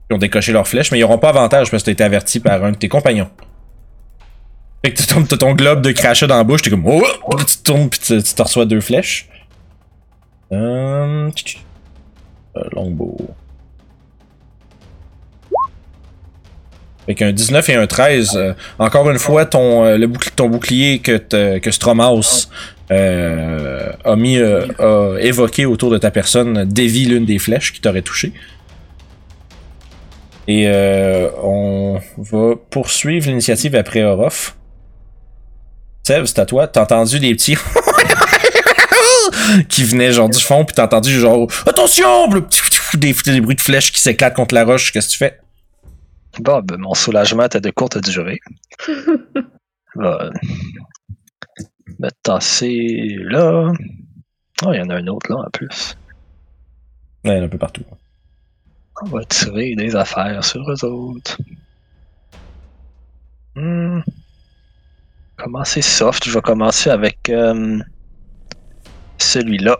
[0.09, 2.39] Qui ont décoché leurs flèches, mais ils auront pas avantage parce que t'as été averti
[2.39, 3.29] par un de tes compagnons.
[4.83, 7.03] Fait que tu tombes, ton globe de crachat dans la bouche, t'es comme oh!
[7.35, 9.27] Puis tu tournes puis tu, te reçois deux flèches.
[10.53, 11.29] Euh.
[12.55, 13.17] Euh, longbow.
[17.05, 18.35] Fait qu'un 19 et un 13.
[18.35, 22.49] euh, encore une fois, ton, euh, le bouclier, ton bouclier que, que Stromaus
[22.89, 27.81] euh, a mis, euh, a évoqué autour de ta personne dévie l'une des flèches qui
[27.81, 28.31] t'aurait touché.
[30.47, 34.55] Et euh, on va poursuivre l'initiative après Orof.
[36.03, 36.67] Seb, c'est à toi.
[36.67, 37.57] T'as entendu des petits
[39.67, 42.29] qui venaient genre du fond, puis t'as entendu genre attention,
[42.93, 44.93] des, des bruits de flèches qui s'éclatent contre la roche.
[44.93, 45.39] Qu'est-ce que tu fais?
[46.39, 48.39] Bon, ben, mon soulagement était de courte durée.
[48.87, 48.95] Vais
[51.99, 53.71] me tasser là.
[54.65, 55.97] Oh, il y en a un autre là en plus.
[57.23, 57.83] Ouais, il y en a un peu partout.
[59.03, 61.37] On va tirer des affaires sur eux autres.
[63.55, 64.01] Hmm.
[65.37, 66.25] Commencer soft?
[66.25, 67.79] Je vais commencer avec euh,
[69.19, 69.77] celui-là.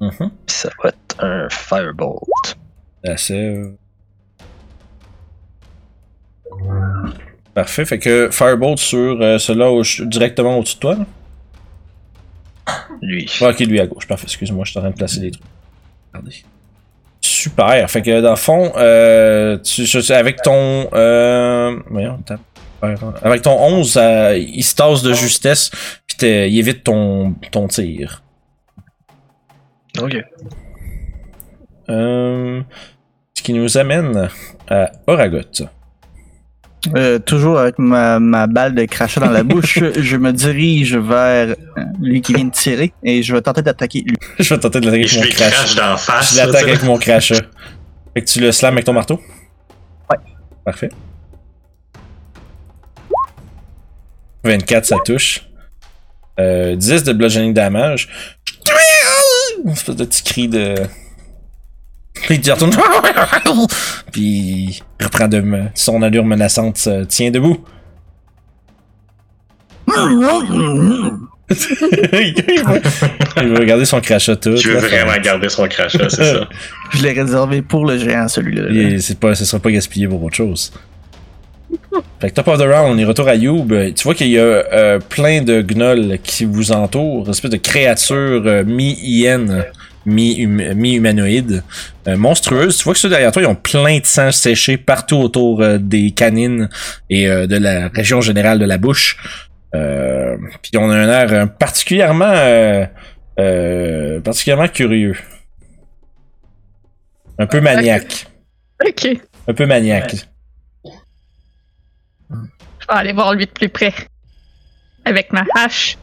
[0.00, 0.30] Mhm.
[0.46, 2.56] Puis Ça va être un Firebolt.
[3.04, 3.76] Assez.
[7.58, 7.84] Parfait.
[7.84, 10.94] Fait que Firebolt sur euh, celui-là au- directement au-dessus de toi.
[10.94, 11.06] là?
[13.02, 13.28] Lui.
[13.40, 14.06] Ah, ok, lui à gauche.
[14.06, 14.26] Parfait.
[14.26, 15.42] Excuse-moi, je suis en train de placer des trucs.
[16.12, 16.36] Regardez.
[17.20, 17.90] Super.
[17.90, 20.88] Fait que dans le fond, euh, tu, je- avec ton.
[20.92, 22.22] Euh, voyons.
[23.22, 25.70] Avec ton 11, euh, il se tasse de justesse,
[26.06, 28.22] puis t'es- il évite ton, ton tir.
[30.00, 30.16] Ok.
[31.88, 32.62] Euh,
[33.34, 34.28] ce qui nous amène
[34.68, 35.40] à Oragot.
[36.94, 41.48] Euh, toujours avec ma, ma balle de crachat dans la bouche, je me dirige vers
[41.50, 44.16] euh, lui qui vient de tirer et je vais tenter d'attaquer lui.
[44.38, 45.96] Je vais tenter de l'attaquer avec je mon lui crachat.
[45.96, 46.32] face.
[46.34, 47.34] Je l'attaque avec mon crachat.
[48.14, 49.20] Fait que tu le slams avec ton marteau?
[50.10, 50.16] Ouais.
[50.64, 50.90] Parfait.
[54.44, 55.42] 24, ça touche.
[56.38, 58.08] Euh, 10 de bludgeoning damage.
[59.64, 60.76] Une espèce de petit cri de.
[62.28, 62.70] Puis il retourne.
[64.12, 65.42] Puis il reprend de
[65.74, 67.64] son allure menaçante, se tient debout.
[69.96, 69.96] il
[73.48, 74.58] veut regarder son crachat tout.
[74.58, 76.46] Je veux vraiment garder son crachat, c'est ça.
[76.90, 79.00] Je l'ai réservé pour le géant, celui-là.
[79.00, 80.70] c'est pas, ce sera pas gaspillé pour autre chose.
[82.20, 83.72] Fait que top of the round, on est retour à Youb.
[83.72, 87.50] Euh, Tu vois qu'il y a euh, plein de gnolls qui vous entourent, une espèce
[87.50, 89.64] de créatures euh, mi-hyène,
[90.06, 91.62] mi-hum- mi-humanoïde,
[92.06, 92.76] euh, monstrueuses.
[92.78, 95.78] Tu vois que ceux derrière toi, ils ont plein de sang séché partout autour euh,
[95.78, 96.68] des canines
[97.10, 99.16] et euh, de la région générale de la bouche.
[99.74, 102.86] Euh, Puis on a un air particulièrement, euh,
[103.38, 105.16] euh, particulièrement curieux.
[107.38, 108.26] Un peu maniaque.
[108.84, 109.08] Ok.
[109.46, 110.26] Un peu maniaque.
[112.30, 113.92] Je vais aller voir lui de plus près.
[115.04, 115.96] Avec ma hache.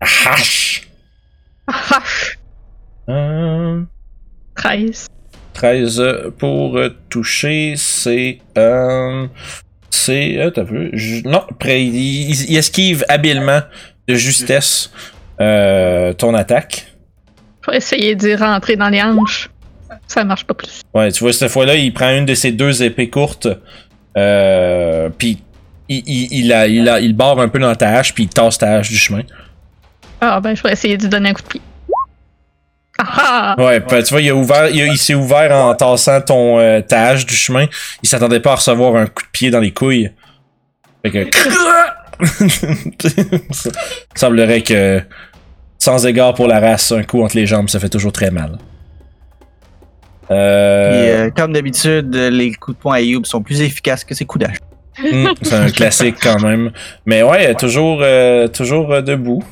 [0.00, 0.88] Hache!
[1.66, 2.38] Hache.
[3.08, 3.82] Euh,
[4.54, 5.06] 13.
[5.54, 6.02] 13
[6.38, 6.78] pour
[7.08, 8.38] toucher, c'est.
[8.56, 9.26] Euh,
[9.90, 10.38] c'est.
[10.38, 10.90] Euh, t'as vu?
[10.94, 13.60] Je- Non, après, il, il- il esquive habilement
[14.08, 14.90] de justesse
[15.40, 16.86] euh, ton attaque.
[17.64, 19.48] Je vais essayer d'y rentrer dans les hanches.
[20.06, 20.80] Ça marche pas plus.
[20.94, 23.48] Ouais, tu vois, cette fois-là, il prend une de ses deux épées courtes,
[24.16, 25.38] euh, puis
[25.88, 28.28] il, il, il, a, il, a, il barre un peu dans ta hache, puis il
[28.28, 29.22] tasse ta hache du chemin.
[30.20, 31.60] Ah ben, je vais essayer d'y donner un coup de pied.
[32.98, 33.54] Ah!
[33.58, 37.08] Ouais, puis tu vois, il, a ouvert, il, s'est ouvert en tassant ton euh, ta
[37.08, 37.66] hache du chemin.
[38.02, 40.10] Il s'attendait pas à recevoir un coup de pied dans les couilles.
[41.04, 41.36] Fait que.
[43.50, 43.70] Ça
[44.14, 45.02] semblerait que,
[45.78, 48.58] sans égard pour la race, un coup entre les jambes, ça fait toujours très mal.
[50.30, 54.24] Euh, euh, comme d'habitude, les coups de poing à Youb sont plus efficaces que ses
[54.24, 54.56] coups d'âge.
[55.02, 56.70] hmm, c'est un classique quand même.
[57.06, 59.42] Mais ouais, toujours, euh, toujours euh, debout.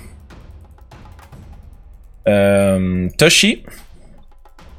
[2.30, 3.64] Euh, Toshi.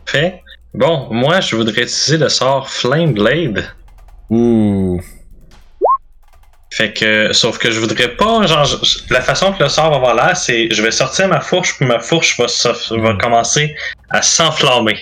[0.05, 0.41] Fait.
[0.73, 3.65] Bon, moi, je voudrais utiliser le sort Flame Blade.
[4.29, 5.01] Ouh.
[6.73, 9.97] Fait que, sauf que je voudrais pas, genre, je- la façon que le sort va
[9.97, 12.45] avoir l'air, c'est, je vais sortir ma fourche, puis ma fourche va,
[12.97, 13.75] va commencer
[14.09, 14.97] à s'enflammer,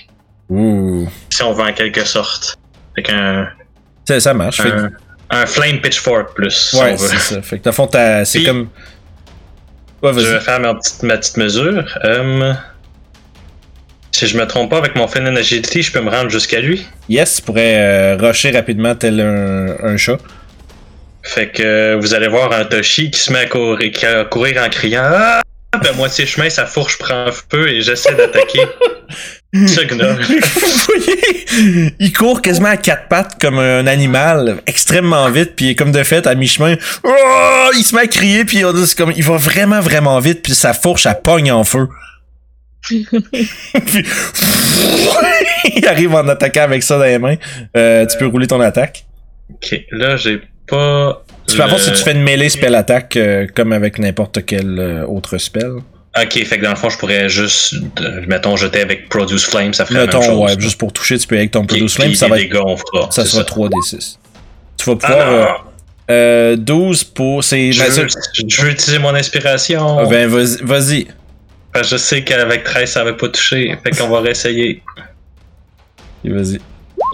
[0.50, 1.08] Ouh.
[1.30, 2.58] si on veut en quelque sorte.
[2.96, 3.50] Fait qu'un,
[4.08, 4.60] Ça, ça marche.
[4.62, 4.90] Fait un,
[5.30, 7.42] un Flame Pitchfork plus, ouais, c'est ça.
[7.44, 7.90] Fait que, dans le fond,
[8.26, 8.70] c'est comme.
[10.02, 11.84] Ouais, Je vais faire ma petite, ma petite mesure.
[12.04, 12.58] Hum,
[14.12, 16.86] si je me trompe pas, avec mon Fenin Agility, je peux me rendre jusqu'à lui.
[17.10, 20.18] Yes, tu pourrais euh, rusher rapidement tel un, un chat.
[21.24, 24.24] Fait que euh, vous allez voir un Toshi qui se met à courir, qui- à
[24.26, 25.42] courir en criant Ah!
[25.72, 28.62] À moitié chemin, sa fourche prend feu et j'essaie d'attaquer
[30.86, 36.04] voyez, il court quasiment à quatre pattes comme un animal, extrêmement vite, puis comme de
[36.04, 36.76] fait à mi-chemin.
[37.04, 37.50] Oh!
[37.76, 40.74] il se met à crier, puis c'est comme, il va vraiment vraiment vite, puis sa
[40.74, 41.88] fourche elle pogne en feu.
[42.82, 43.08] Puis,
[45.76, 47.36] il arrive en attaquant avec ça dans les mains.
[47.76, 49.06] Euh, tu peux rouler ton attaque.
[49.54, 51.24] Ok, là j'ai pas.
[51.48, 54.80] Tu peux avoir si tu fais une mêlée spell attaque euh, comme avec n'importe quel
[54.80, 55.74] euh, autre spell.
[56.18, 59.74] Ok, fait que dans le fond, je pourrais juste, euh, mettons, jeter avec Produce Flame,
[59.74, 60.40] ça ferait la même Mettons, chose.
[60.40, 62.76] ouais, juste pour toucher, tu peux avec ton Produce Flame, ça va être, dégâts, on
[62.78, 63.12] fera.
[63.12, 64.18] ça sera 3d6.
[64.78, 65.56] Tu vas Ah pouvoir, euh, non,
[66.12, 70.00] euh, 12 pour, c'est, je, ben, veux, ça- je veux utiliser mon inspiration.
[70.00, 70.58] Ah, Ben, vas-y.
[70.64, 71.08] vas-y.
[71.88, 73.78] Je sais qu'avec 13, ça va pas toucher.
[73.84, 74.82] Fait qu'on va réessayer.
[76.26, 76.60] Et Vas-y.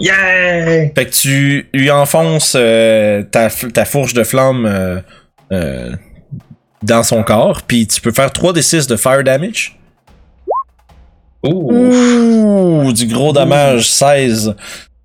[0.00, 0.88] Yeah!
[0.94, 5.00] Fait que tu lui enfonces euh, ta, ta fourche de flamme euh,
[5.52, 5.92] euh,
[6.86, 9.78] dans son corps, puis tu peux faire 3d6 de fire damage.
[11.42, 12.84] Ouh!
[12.84, 14.54] Ouh, du gros dommage, 16.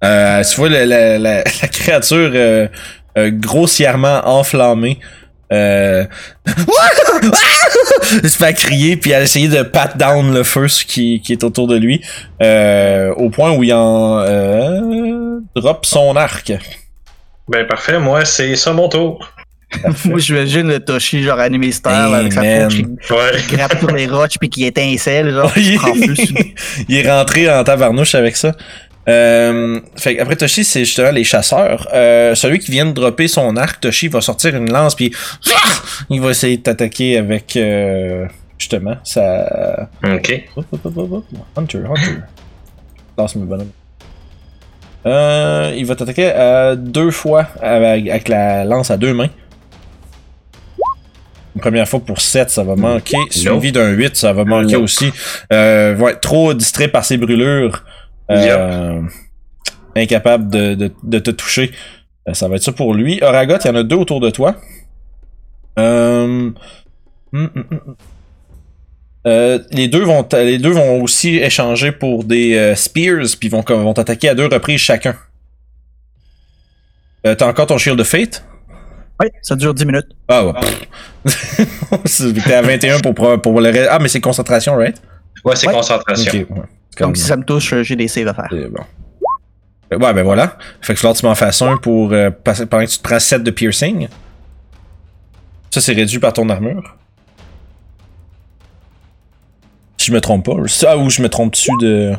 [0.03, 2.67] Euh, tu vois la, la, la, la créature euh,
[3.17, 4.99] euh, grossièrement enflammée.
[5.51, 6.05] Euh...
[8.23, 11.43] il se fait crier puis elle essayer de pat down le feu qui, qui est
[11.43, 12.01] autour de lui
[12.41, 14.21] euh, au point où il en
[15.53, 16.53] drop son arc.
[17.49, 19.29] Ben parfait, moi c'est ça mon tour.
[20.05, 23.41] Moi, j'imagine le Toshi, genre animé star, avec sa fourche qui Ouais.
[23.49, 28.53] gratte sur les roches puis qui étincelle, genre, il, est rentré en tabarnouche avec ça.
[29.09, 31.87] Euh, fait après Toshi, c'est justement les chasseurs.
[31.93, 35.11] Euh, celui qui vient de dropper son arc, Toshi va sortir une lance puis
[36.09, 38.27] il va essayer de t'attaquer avec euh,
[38.59, 40.43] justement sa Ok.
[41.55, 42.17] Hunter, Hunter.
[43.17, 43.71] Lance mon bonhomme.
[45.05, 49.29] Euh, il va t'attaquer euh, deux fois avec, avec la lance à deux mains.
[51.55, 53.17] Une première fois pour 7, ça va manquer.
[53.29, 54.83] Suivi d'un 8, ça va manquer Nope.
[54.83, 55.11] aussi.
[55.51, 57.83] Euh, va être trop distrait par ses brûlures.
[58.29, 59.01] Euh,
[59.95, 61.71] Incapable de, de, de te toucher.
[62.29, 63.21] Euh, ça va être ça pour lui.
[63.21, 64.55] Oragot, il y en a deux autour de toi.
[65.77, 66.51] Euh.
[69.27, 73.49] Euh, les deux vont t- les deux vont aussi échanger pour des euh, spears puis
[73.49, 75.15] vont vont t'attaquer à deux reprises chacun.
[77.27, 78.43] Euh, T'as encore ton shield de fate?
[79.21, 80.07] Oui, ça dure 10 minutes.
[80.27, 80.53] Ah ouais.
[82.45, 83.89] T'es à 21 pour, pour, pour le reste.
[83.91, 84.99] Ah mais c'est concentration, right?
[85.45, 85.73] Ouais, c'est Ouais.
[85.73, 86.31] concentration.
[86.49, 86.63] Ouais.
[86.99, 88.47] Donc si ça me touche, j'ai des saves à faire.
[88.51, 88.83] c'est bon.
[89.91, 90.57] Ouais, ben voilà.
[90.81, 93.03] Fait que falloir que tu m'en fasses un pour euh, passer- pendant que tu te
[93.03, 94.07] prends 7 de piercing.
[95.69, 96.95] Ça, c'est réduit par ton armure.
[99.97, 100.53] Si je me trompe pas.
[100.87, 102.13] Ah, ou je me trompe dessus de.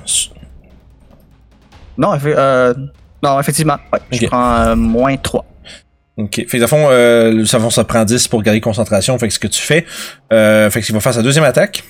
[1.99, 2.75] Non, euh,
[3.23, 3.77] non effectivement.
[3.93, 5.45] Ouais, Je prends euh, moins 3.
[6.19, 6.35] Ok.
[6.37, 9.19] Fait que, le fond, euh, ça, ça prend 10 pour garder concentration.
[9.19, 9.87] Fait que ce que tu fais,
[10.33, 11.85] euh, fait que il va faire sa deuxième attaque.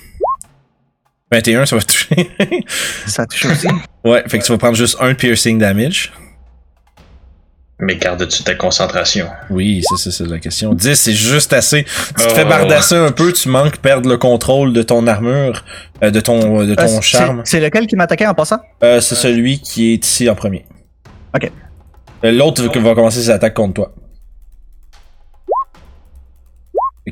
[1.31, 2.29] 21, ça va toucher.
[3.07, 3.67] Ça touche aussi?
[4.05, 6.13] ouais, fait que tu vas prendre juste un piercing damage.
[7.79, 9.27] Mais garde-tu ta concentration?
[9.49, 10.73] Oui, c'est ça, c'est la question.
[10.73, 11.83] 10, c'est juste assez.
[11.85, 15.65] Tu te Oh, fais bardasser un peu, tu manques perdre le contrôle de ton armure,
[16.03, 17.41] euh, de ton, de Euh, ton charme.
[17.45, 18.59] C'est lequel qui m'attaquait en passant?
[18.83, 20.65] Euh, c'est celui qui est ici en premier.
[21.35, 21.51] Ok.
[22.23, 23.93] Euh, L'autre va- va commencer ses attaques contre toi.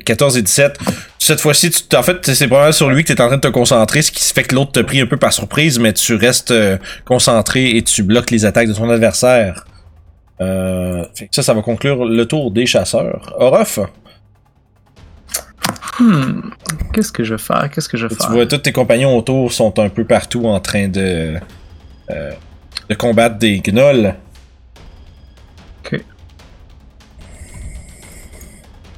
[0.00, 0.78] 14 et 17.
[1.18, 3.42] Cette fois-ci, tu, en fait, c'est probablement sur lui que tu es en train de
[3.42, 6.14] te concentrer, ce qui fait que l'autre te pris un peu par surprise, mais tu
[6.14, 9.66] restes euh, concentré et tu bloques les attaques de ton adversaire.
[10.40, 13.34] Euh, ça, ça va conclure le tour des chasseurs.
[13.38, 13.78] Orof,
[15.98, 16.40] Hmm.
[16.92, 17.68] Qu'est-ce que je vais faire?
[17.70, 18.30] Qu'est-ce que je vais tu faire?
[18.32, 21.34] vois, tous tes compagnons autour sont un peu partout en train de,
[22.10, 22.32] euh,
[22.88, 24.14] de combattre des gnolls.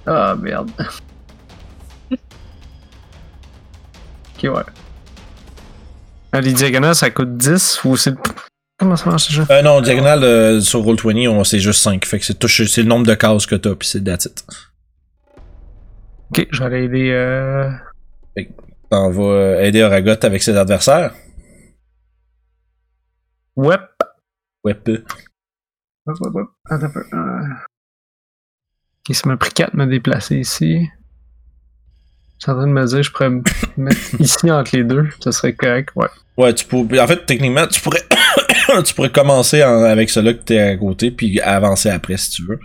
[0.07, 0.70] Ah, merde.
[4.36, 4.62] ok, ouais.
[6.32, 8.14] Ah, les diagonales, ça coûte 10 ou c'est.
[8.78, 9.46] Comment ça marche déjà?
[9.50, 12.05] Euh, non, diagonale euh, sur Roll20, on- c'est juste 5.
[12.05, 14.44] Fait que c'est touché- c'est le nombre de cases que t'as, puis c'est that's it.
[16.30, 17.11] Ok, je vais aller aider.
[17.12, 17.70] Euh...
[18.90, 21.14] T'en vas euh, aider Oragot avec ses adversaires?
[24.82, 25.05] Peu.
[26.07, 26.48] Hop, hop, hop.
[26.68, 27.05] Attends un peu.
[29.09, 30.88] Ok, ça m'a pris 4 de me déplacer ici.
[32.38, 33.42] Je suis en train de me dire, je pourrais me
[33.76, 35.09] mettre ici entre les deux.
[35.20, 36.09] Ça serait correct, ouais.
[36.36, 36.98] Ouais, tu pourrais.
[37.00, 38.02] En fait, techniquement, tu pourrais.
[38.84, 42.44] tu pourrais commencer en- avec celui que t'es à côté, puis avancer après si tu
[42.44, 42.59] veux.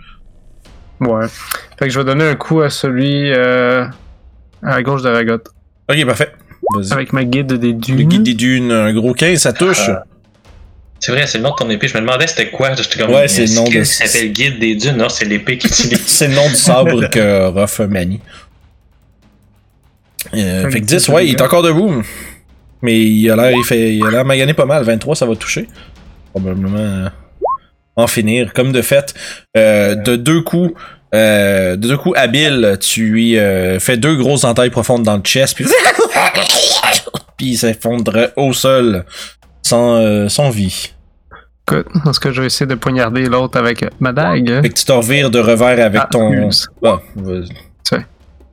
[1.00, 1.26] Ouais.
[1.78, 3.84] Fait que je vais donner un coup à celui euh,
[4.62, 5.48] à la gauche de la gotte.
[5.90, 6.32] Ok, parfait.
[6.74, 6.92] Vas-y.
[6.92, 8.08] Avec ma guide des Le dunes.
[8.08, 9.88] guide des dunes, un gros 15, ça touche.
[9.88, 10.04] Ah.
[11.00, 11.88] C'est vrai, c'est le nom de ton épée.
[11.88, 12.74] Je me demandais c'était quoi.
[12.74, 13.10] J'étais comme.
[13.12, 14.96] Ouais, c'est le nom de- Ça s'appelle Guide des Dunes?
[14.96, 16.02] Non, c'est l'épée utilise.
[16.06, 18.20] c'est le nom du sabre que Ruff manie.
[20.34, 22.02] Euh, fait que petit 10, peu ouais, il est encore debout.
[22.82, 24.82] Mais il a l'air, il fait, il a l'air magané pas mal.
[24.84, 25.66] 23, ça va toucher.
[26.32, 27.08] Probablement euh,
[27.96, 28.52] en finir.
[28.52, 29.14] Comme de fait,
[29.56, 30.72] euh, de deux coups,
[31.14, 35.22] euh, de deux coups habiles, tu lui euh, fais deux grosses entailles profondes dans le
[35.22, 35.66] chest, puis,
[37.36, 39.04] puis il s'effondre au sol,
[39.62, 40.92] sans, euh, sans vie.
[41.68, 44.62] Écoute, est-ce que je vais essayer de poignarder l'autre avec ma dague?
[44.62, 46.50] Fait que tu te revires de revers avec Ah, ton.
[46.84, 47.48] Ah, vas-y.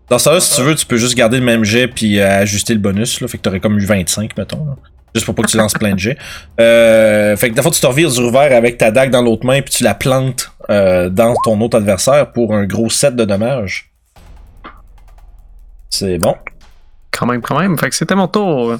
[0.09, 2.73] Dans ça, si tu veux, tu peux juste garder le même jet puis euh, ajuster
[2.73, 3.19] le bonus.
[3.19, 4.65] Là, fait que t'aurais comme eu 25, mettons.
[4.65, 4.75] là.
[5.13, 6.17] Juste pour pas que tu lances plein de jets.
[6.61, 9.45] Euh, fait que des fois, tu te revires du revers avec ta dague dans l'autre
[9.45, 13.25] main puis tu la plantes euh, dans ton autre adversaire pour un gros set de
[13.25, 13.91] dommages.
[15.89, 16.35] C'est bon.
[17.11, 17.77] Quand même, quand même.
[17.77, 18.77] Fait que c'était mon tour.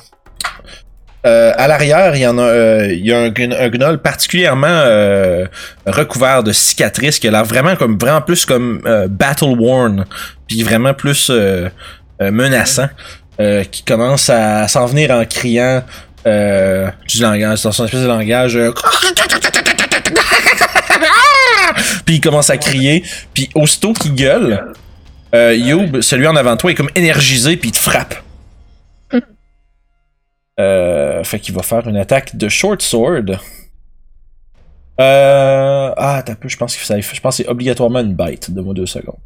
[1.28, 5.46] Euh, à l'arrière, il y a, euh, un, gn- un gnoll particulièrement euh,
[5.86, 10.06] recouvert de cicatrices qui a l'air vraiment comme vraiment plus comme battle worn,
[10.48, 11.30] puis vraiment plus
[12.22, 12.88] menaçant,
[13.72, 15.84] qui commence à s'en venir en criant
[16.26, 18.58] du langage, dans son espèce de langage.
[22.06, 23.04] puis il commence à crier,
[23.34, 24.72] puis aussitôt qu'il gueule,
[25.34, 28.16] Youb, celui en avant de toi, est comme énergisé puis il te frappe.
[30.60, 33.40] Euh, fait qu'il va faire une attaque de short sword.
[35.00, 38.50] Euh, ah, t'as peu, je pense que ça, je pense que c'est obligatoirement une bite.
[38.52, 39.20] Donne-moi deux secondes.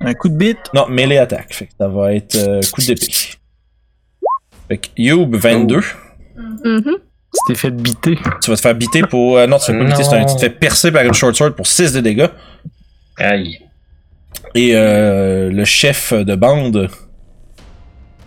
[0.00, 0.70] Un coup de bite?
[0.72, 1.52] Non, melee attaque.
[1.52, 3.12] Fait que ça va être euh, coup d'épée.
[4.68, 5.80] Fait que Youb, 22.
[6.64, 6.82] Mhm.
[7.32, 8.16] Tu t'es fait biter.
[8.42, 9.38] Tu vas te faire biter pour.
[9.38, 11.14] euh, non, tu te fais pas biter, c'est un- tu te fais percer par une
[11.14, 12.28] short sword pour 6 de dégâts.
[13.18, 13.58] Aïe.
[14.54, 16.88] Et euh, le chef de bande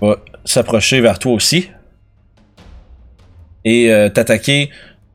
[0.02, 1.70] va s'approcher vers toi aussi.
[3.66, 4.70] Et euh, t'attaquer.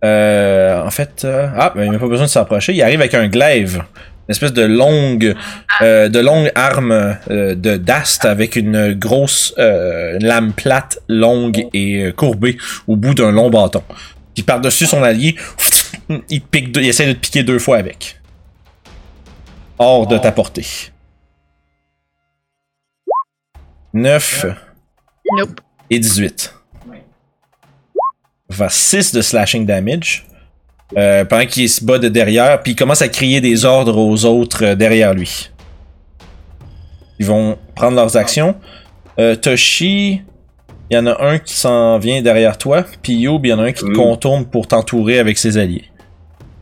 [0.05, 1.23] euh, en fait.
[1.25, 2.73] euh, ah, ben, il n'a pas besoin de s'approcher.
[2.75, 3.77] Il arrive avec un glaive.
[4.29, 5.35] Une espèce de longue,
[5.81, 12.13] euh, de longue arme euh, de d'ast avec une grosse euh, lame plate, longue et
[12.15, 13.83] courbée au bout d'un long bâton.
[14.35, 15.35] Puis par-dessus son allié,
[16.29, 18.21] il, pique deux- il essaie de te piquer deux fois avec.
[19.79, 20.67] Hors de ta portée.
[23.95, 24.47] 9
[25.39, 25.61] Nope.
[25.91, 26.55] et 18.
[28.49, 30.27] Va 6 de slashing damage.
[30.97, 34.25] Euh, pendant qu'il se bat de derrière, puis il commence à crier des ordres aux
[34.25, 35.51] autres euh, derrière lui.
[37.19, 38.55] Ils vont prendre leurs actions.
[39.19, 40.23] Euh, Toshi,
[40.91, 43.59] il y en a un qui s'en vient derrière toi, puis Youb, il y en
[43.59, 45.85] a un qui te contourne pour t'entourer avec ses alliés.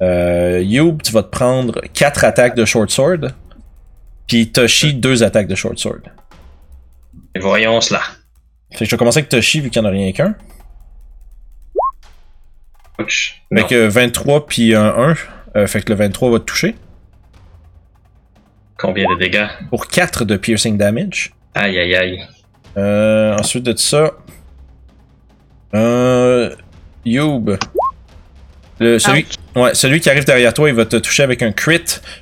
[0.03, 3.30] Euh, Youb, tu vas te prendre 4 attaques de short sword,
[4.26, 6.01] puis Toshi, 2 attaques de short sword.
[7.37, 8.01] Et voyons cela.
[8.72, 10.34] Fait que je vais commencer avec Toshi vu qu'il n'y en a rien qu'un.
[13.01, 13.43] Ouch.
[13.55, 13.67] Fait Non.
[13.67, 15.15] que 23 puis un 1.
[15.57, 16.75] euh, fait que le 23 va te toucher.
[18.79, 19.47] Combien de dégâts?
[19.71, 21.33] Pour 4 de piercing damage.
[21.55, 22.25] Aïe, aïe, aïe.
[22.77, 24.13] Euh, ensuite de ça.
[25.75, 26.55] Euh.
[27.05, 27.57] Youb.
[28.79, 31.81] Le, celui, ouais, celui qui arrive derrière toi, il va te toucher avec un crit.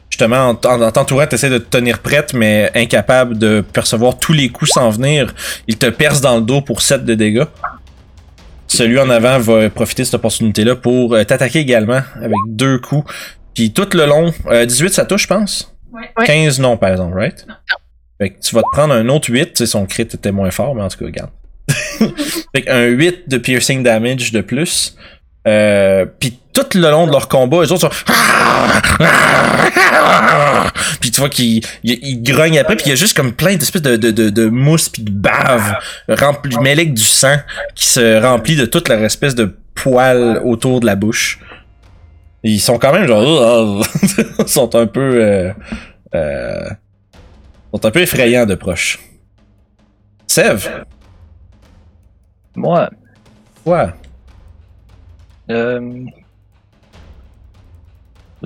[0.09, 4.33] Justement, en, en, en t'entourant, t'essaies de te tenir prête, mais incapable de percevoir tous
[4.33, 5.35] les coups sans venir.
[5.67, 7.47] Il te perce dans le dos pour 7 de dégâts.
[8.75, 13.09] Celui en avant va profiter de cette opportunité-là pour euh, t'attaquer également avec deux coups.
[13.55, 15.73] Puis tout le long, euh, 18 ça touche, je pense?
[15.93, 16.27] Ouais.
[16.27, 17.47] 15 non, par exemple, right?
[18.21, 20.51] Fait que tu vas te prendre un autre 8, tu sais, son crit était moins
[20.51, 21.31] fort, mais en tout cas, regarde.
[22.53, 24.97] fait qu'un 8 de piercing damage de plus.
[25.47, 28.13] Euh, puis tout le long de leur combat, les autres sont...
[31.15, 31.31] Tu vois
[31.85, 34.47] ils grognent après, puis il y a juste comme plein d'espèces de, de, de, de
[34.47, 35.77] mousse puis de bave
[36.09, 37.37] rempli, mêlée avec du sang
[37.77, 41.39] qui se remplit de toute leur espèce de poils autour de la bouche.
[42.43, 43.87] Ils sont quand même genre...
[44.41, 45.23] Ils sont un peu...
[45.23, 45.53] Euh,
[46.17, 46.69] euh,
[47.73, 48.99] sont un peu effrayants de proche.
[50.27, 50.69] Sev,
[52.57, 52.91] Moi,
[53.67, 53.87] ouais.
[55.51, 56.05] euh,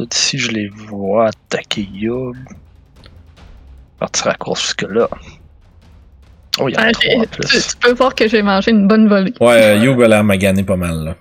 [0.07, 2.37] d'ici, je les vois attaquer Yob.
[3.99, 5.09] Partir à course jusque-là.
[6.61, 7.67] Oh, il y en Ah, a j'ai- trois en plus.
[7.69, 9.33] tu peux voir que j'ai mangé une bonne volée.
[9.41, 11.15] Ouais, euh, Youb a l'air magané pas mal, là.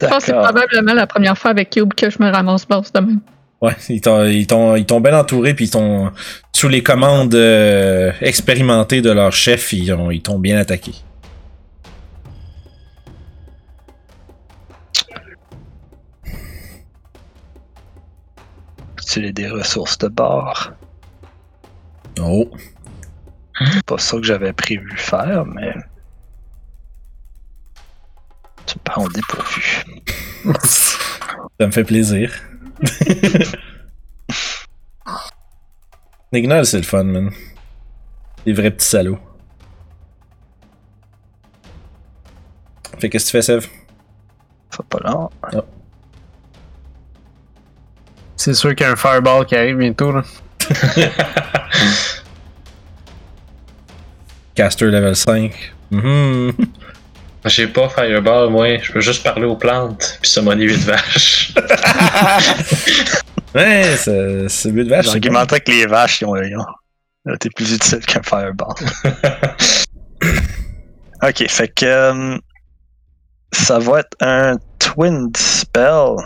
[0.00, 2.92] Je pense que c'est probablement la première fois avec Cube que je me ramasse boss
[2.92, 3.20] de même.
[3.62, 6.10] Ouais, ils t'ont, ils t'ont, ils t'ont bien entouré, puis ils t'ont,
[6.54, 10.92] sous les commandes euh, expérimentées de leur chef, ils, ont, ils t'ont bien attaqué.
[19.14, 20.72] Utiliser des ressources de bord.
[22.18, 22.50] Oh.
[23.56, 25.72] C'est pas ça que j'avais prévu faire, mais.
[28.66, 29.84] Tu prends au dépourvu.
[30.58, 32.32] Ça me fait plaisir.
[36.32, 37.30] Nignol, c'est le fun, man.
[38.44, 39.20] Des vrais petits salauds.
[42.98, 43.68] Fait qu'est-ce que tu fais, Sev?
[44.70, 45.30] Ça pas long.
[48.44, 50.12] C'est sûr qu'il y a un fireball qui arrive bientôt.
[50.12, 50.22] Là.
[54.54, 55.72] Caster level 5.
[55.90, 56.52] Mhm.
[57.46, 58.76] J'ai pas Fireball, moi.
[58.82, 61.54] Je peux juste parler aux plantes, puis summoner 8 vaches.
[63.54, 65.04] Ouais, c'est, c'est but de vache.
[65.06, 66.66] J'argumentais que les vaches, ils ont, ils ont-
[67.24, 68.74] ils ont été plus utiles qu'un fireball.
[71.22, 71.86] ok, fait que.
[71.86, 72.36] euh,
[73.52, 76.16] ça va être un twin spell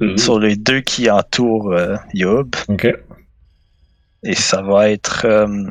[0.00, 0.16] Ouh.
[0.18, 2.54] sur les deux qui entourent euh, Yob.
[2.68, 2.88] Ok.
[4.24, 5.24] Et ça va être.
[5.24, 5.64] euh,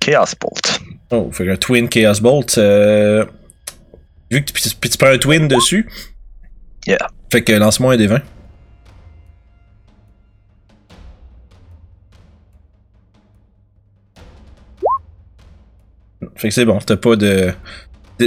[0.00, 0.80] Chaos Bolt.
[1.10, 2.58] Oh, fait qu'un Twin Chaos Bolt.
[2.58, 3.24] euh,
[4.30, 5.88] Vu que tu, prends un Twin dessus.
[6.86, 6.98] Yeah.
[7.30, 8.20] Fait que lance-moi un des 20.
[16.36, 17.52] Fait que c'est bon, t'as pas de.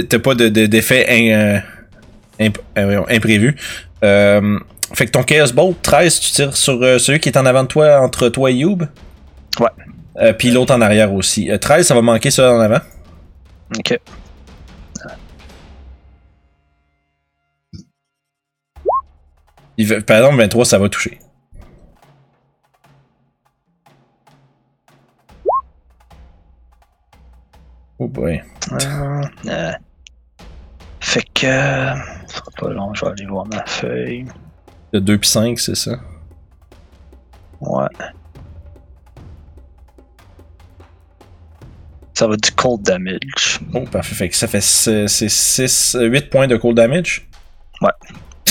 [0.08, 1.62] T'as pas de, de- d'effet in-
[2.38, 3.56] imp- voyons, imprévu.
[4.04, 4.58] Euh,
[4.94, 7.62] fait que ton Chaos Bolt, 13, tu tires sur euh, celui qui est en avant
[7.62, 8.84] de toi, entre toi et Youb?
[9.60, 9.68] Ouais.
[10.18, 11.50] Euh, Puis l'autre en arrière aussi.
[11.50, 12.80] Euh, 13, ça va manquer ça en avant?
[13.76, 13.98] Ok.
[19.76, 21.18] Il par exemple, 23, ça va toucher.
[28.00, 28.42] Oh boy.
[28.72, 29.72] Euh, euh.
[31.00, 32.17] Fait que.
[32.48, 34.26] Euh, sera pas long, je vais aller voir ma feuille.
[34.92, 35.92] De 2 puis 5, c'est ça?
[37.60, 37.88] Ouais.
[42.14, 43.60] Ça va du cold damage.
[43.74, 44.14] Oh, parfait.
[44.14, 47.28] Fait que ça fait 6, 8 points de cold damage?
[47.80, 47.90] Ouais.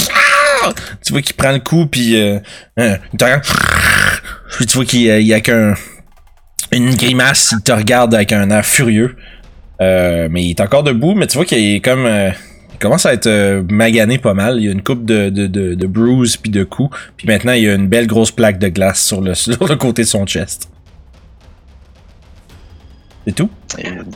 [0.09, 0.73] Ah!
[1.03, 2.39] Tu vois qu'il prend le coup, puis euh,
[2.79, 2.97] euh.
[4.57, 5.73] Puis tu vois qu'il euh, il y a qu'un.
[6.71, 9.15] Une grimace, il te regarde avec un air furieux.
[9.81, 12.05] Euh, mais il est encore debout, mais tu vois qu'il est comme.
[12.77, 14.57] Il commence à être euh, magané pas mal.
[14.59, 16.95] Il y a une coupe de, de, de, de bruises puis de coups.
[17.17, 19.75] Puis maintenant, il y a une belle grosse plaque de glace sur le, sur le
[19.75, 20.69] côté de son chest.
[23.25, 23.49] C'est tout?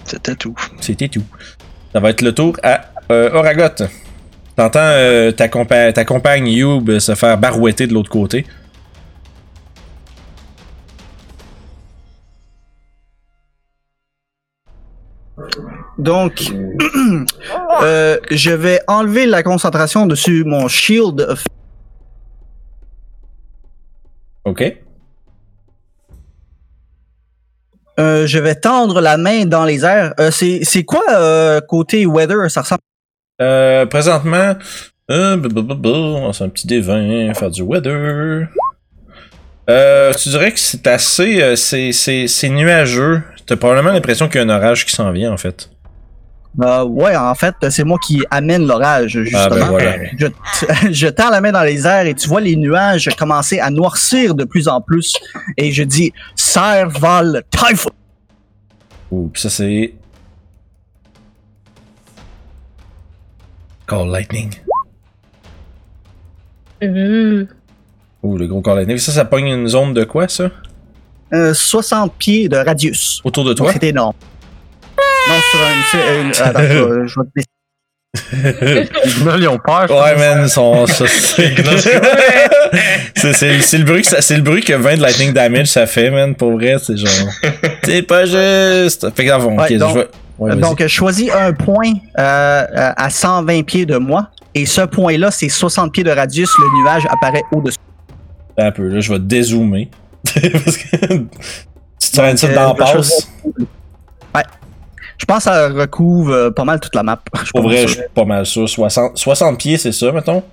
[0.06, 0.56] C'était tout.
[0.80, 1.24] C'était tout.
[1.92, 2.82] Ça va être le tour à
[3.12, 3.86] euh, Oragot.
[4.56, 8.46] T'entends euh, ta, compa- ta compagne Youb se faire barouetter de l'autre côté.
[16.02, 16.42] Donc,
[17.84, 21.22] euh, je vais enlever la concentration dessus mon shield.
[21.22, 21.44] of-
[24.46, 24.64] OK.
[28.00, 30.16] Euh, je vais tendre la main dans les airs.
[30.20, 32.50] Euh, c'est c'est quoi côté weather?
[32.50, 32.82] Ça ressemble.
[33.90, 34.56] Présentement,
[35.08, 38.48] va faire un petit D20, faire du weather.
[39.68, 41.56] Tu dirais que c'est assez.
[41.56, 43.22] c'est, c'est, c'est nuageux.
[43.46, 45.70] T'as probablement l'impression qu'il y a un orage qui s'en vient, en fait.
[46.60, 49.42] Euh, ouais, en fait, c'est moi qui amène l'orage, justement.
[49.44, 49.96] Ah, ben voilà.
[50.18, 50.28] je,
[50.92, 54.36] je tends la main dans les airs et tu vois les nuages commencer à noircir
[54.36, 55.14] de plus en plus.
[55.58, 57.92] Et je dis Serval Typhoon.
[59.12, 59.94] Ouh, pis ça, c'est.
[63.88, 64.50] Call Lightning.
[66.84, 67.46] Euh,
[68.24, 68.98] Ouh, le gros Call Lightning.
[68.98, 70.50] Ça, ça pogne une zone de quoi, ça?
[71.34, 73.22] Euh, 60 pieds de radius.
[73.24, 73.72] Autour de toi?
[73.72, 74.16] C'est énorme.
[75.30, 76.00] Non, sur un.
[76.00, 77.48] euh, attends, je vais- te
[78.32, 78.90] Les
[79.24, 79.90] gnolls, ils ont peur.
[79.90, 80.86] Ouais, man, son.
[80.88, 81.54] ça, c'est
[83.16, 85.68] c'est, c'est, c'est le bruit que ça- c'est le bruit que 20 de lightning damage
[85.68, 86.36] ça fait, man.
[86.36, 87.10] Pour vrai, c'est genre.
[87.84, 89.08] C'est pas juste.
[89.16, 90.08] Fait que, avant, ok, Ouais, donc- je vais.
[90.40, 90.60] Ouais, vas-y.
[90.60, 92.22] Donc, je choisis un point euh,
[92.76, 94.30] euh, à 120 pieds de moi.
[94.56, 96.50] Et ce point-là, c'est 60 pieds de radius.
[96.58, 97.78] Le nuage apparaît au-dessus.
[98.58, 99.90] un peu, là, je vais dézoomer.
[100.26, 100.98] Parce que.
[102.00, 103.28] Tu traînes ça Euh, dans la vais passe.
[103.58, 103.64] Je
[105.26, 107.20] pense que ça recouvre euh, pas mal toute la map.
[107.46, 108.68] Je Pour pas vrai, je suis pas mal sûr.
[108.70, 110.44] 60, 60 pieds, c'est ça, mettons?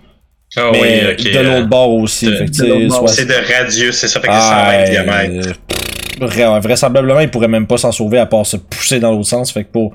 [0.57, 1.33] Ah Mais oui, ok.
[1.33, 2.27] de euh, l'autre bord aussi.
[2.27, 2.33] de
[2.67, 2.99] l'autre bord.
[3.01, 5.59] soix- C'est de radius, c'est ça, fait que c'est Ah, 120 km.
[6.21, 9.53] euh, vraisemblablement, il pourrait même pas s'en sauver à part se pousser dans l'autre sens.
[9.53, 9.93] Fait que pour,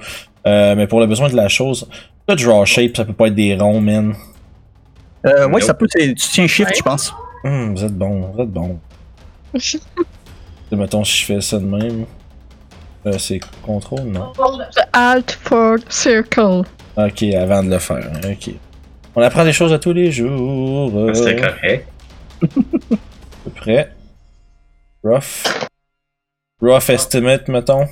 [0.47, 1.87] euh, mais pour le besoin de la chose,
[2.29, 4.13] le draw shape, ça peut pas être des ronds, man.
[5.25, 5.87] Euh, ouais, ça peut.
[5.89, 6.75] c'est- Tu tiens shift, Ouais.
[6.77, 7.13] je pense.
[7.45, 8.77] Hum, vous êtes bon, vous êtes bon.
[10.71, 12.05] Mettons, si je fais ça de même.
[13.05, 14.31] Euh, c'est contrôle, non?
[14.93, 16.63] Alt for circle.
[16.95, 18.11] Ok, avant de le faire.
[18.29, 18.51] Ok.
[19.15, 20.91] On apprend des choses à tous les jours.
[20.97, 21.87] euh, C'était correct.
[22.41, 22.47] à
[23.43, 23.91] peu près.
[25.03, 25.67] Rough.
[26.61, 27.87] Rough estimate, mettons.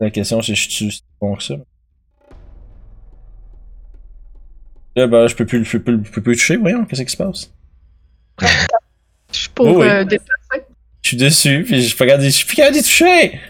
[0.00, 1.54] La question, c'est je suis bon que ça?
[4.94, 7.02] Là, ben, je peux plus, je peux plus, je peux plus le toucher, voyons, qu'est-ce
[7.02, 7.50] qui se passe?
[8.40, 8.46] Je
[9.38, 9.88] suis pour Oh oui.
[9.88, 10.66] euh, déplacer.
[11.02, 13.40] Je suis dessus, puis je suis pas capable de- je suis plus capable d'y toucher!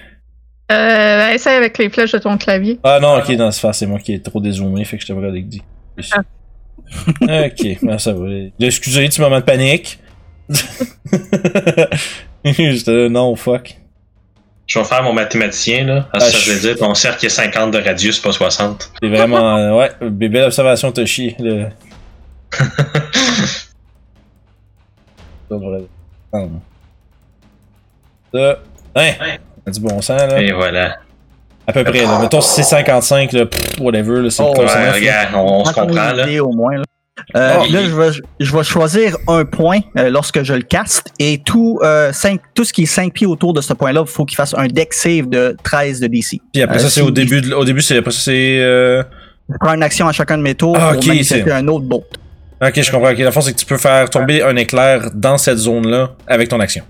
[0.70, 2.78] Euh, essaye avec les flèches de ton clavier.
[2.82, 5.08] Ah non, ok, non, c'est pas, c'est moi qui est trop dézoomé, fait que je
[5.08, 5.62] te regarde avec dit.
[7.20, 8.26] ok, ben, ça va.
[8.58, 9.98] Excusez, petit moment de panique.
[12.44, 13.76] J'étais là, non, fuck.
[14.66, 16.08] Je vais faire mon mathématicien, là.
[16.12, 18.90] Ah, Ah, ça, je- je veux dire, ton cercle est 50 de radius, pas 60.
[19.02, 19.58] C'est vraiment.
[19.58, 21.36] euh, ouais, belle observation, Toshi.
[21.38, 21.66] Le...
[28.32, 28.54] Ça non.
[28.96, 29.00] Ça.
[29.00, 29.36] Hein!
[29.70, 30.40] Du bon sens, là.
[30.42, 30.96] Et voilà.
[31.66, 32.18] À peu près, là.
[32.20, 35.72] Mettons si c'est 55, là, pff, whatever, là, c'est Oh, Ouais, regarde, on, on se
[35.72, 36.22] comprend, là.
[36.26, 36.76] idée, au moins.
[36.78, 36.82] Là,
[37.36, 38.08] Euh, Oh, là je, vais,
[38.40, 42.64] je vais choisir un point euh, lorsque je le caste et tout, euh, cinq- tout
[42.64, 44.92] ce qui est 5 pieds autour de ce point-là, il faut qu'il fasse un deck
[44.92, 46.40] save de 13 de DC.
[46.52, 49.02] Puis après Euh, ça, c'est au début, de- au début, c'est, après ça, c'est, euh...
[49.48, 51.68] Je prends une action à chacun de mes tours Ah, pour ok, manifester c'est- un
[51.68, 52.04] autre bolt.
[52.60, 53.10] Ok, je comprends.
[53.12, 56.48] Ok, la fond, c'est que tu peux faire tomber un éclair dans cette zone-là avec
[56.48, 56.82] ton action.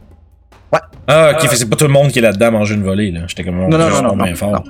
[0.72, 0.78] Ouais.
[1.06, 2.82] Ah, ok, fait que c'est pas tout le monde qui est là-dedans à manger une
[2.84, 3.20] volée, là.
[3.26, 4.50] J'étais comme, Non, non, non, non, bien non, fort.
[4.52, 4.62] non.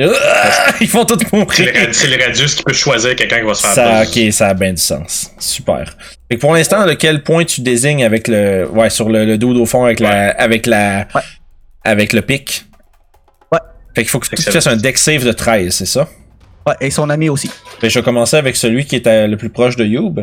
[0.00, 1.88] Ah, Ils font tout C'est mourir.
[1.92, 4.54] c'est le radius qui peut choisir quelqu'un qui va se faire Ça, ok, ça a
[4.54, 5.32] bien du sens.
[5.38, 5.96] Super.
[6.30, 9.54] Fait que pour l'instant, lequel point tu désignes avec le, ouais, sur le, le dos
[9.60, 11.20] au fond avec la, avec la, Ouais.
[11.82, 12.64] avec le pic?
[13.52, 13.58] Ouais.
[13.94, 16.08] Fait qu'il faut que tu fasses un deck save de 13, c'est ça?
[16.66, 17.48] Ouais, et son ami aussi.
[17.80, 20.20] Fait que je vais commencer avec celui qui est à- le plus proche de Youb.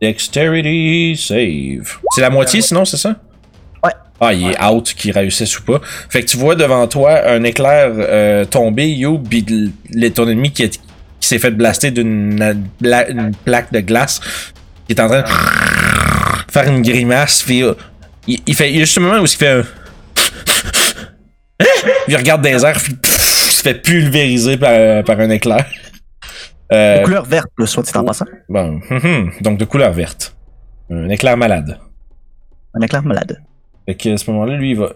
[0.00, 1.98] Dexterity save.
[2.14, 3.16] C'est la moitié sinon, c'est ça?
[4.20, 5.80] Ah, il est out, qu'il réussisse ou pas.
[6.08, 10.62] Fait que tu vois devant toi un éclair euh, tomber, l- le- ton ennemi qui,
[10.62, 10.80] est-
[11.20, 13.06] qui s'est fait blaster d'une bla-
[13.44, 14.20] plaque de glace,
[14.86, 15.26] qui est en train de
[16.52, 17.74] faire une grimace, puis euh,
[18.28, 19.64] il, il fait, il y a juste un moment où il fait un...
[22.08, 23.08] il regarde des airs, puis il
[23.50, 25.66] se fait pulvériser par, par un éclair.
[26.72, 28.24] Euh, De couleur verte, le soit dit en passant.
[28.48, 29.32] Bon, hum, hum.
[29.40, 30.34] donc de couleur verte.
[30.90, 31.78] Un éclair malade.
[32.74, 33.38] Un éclair malade.
[33.86, 34.92] Fait que à ce moment-là, lui, il va.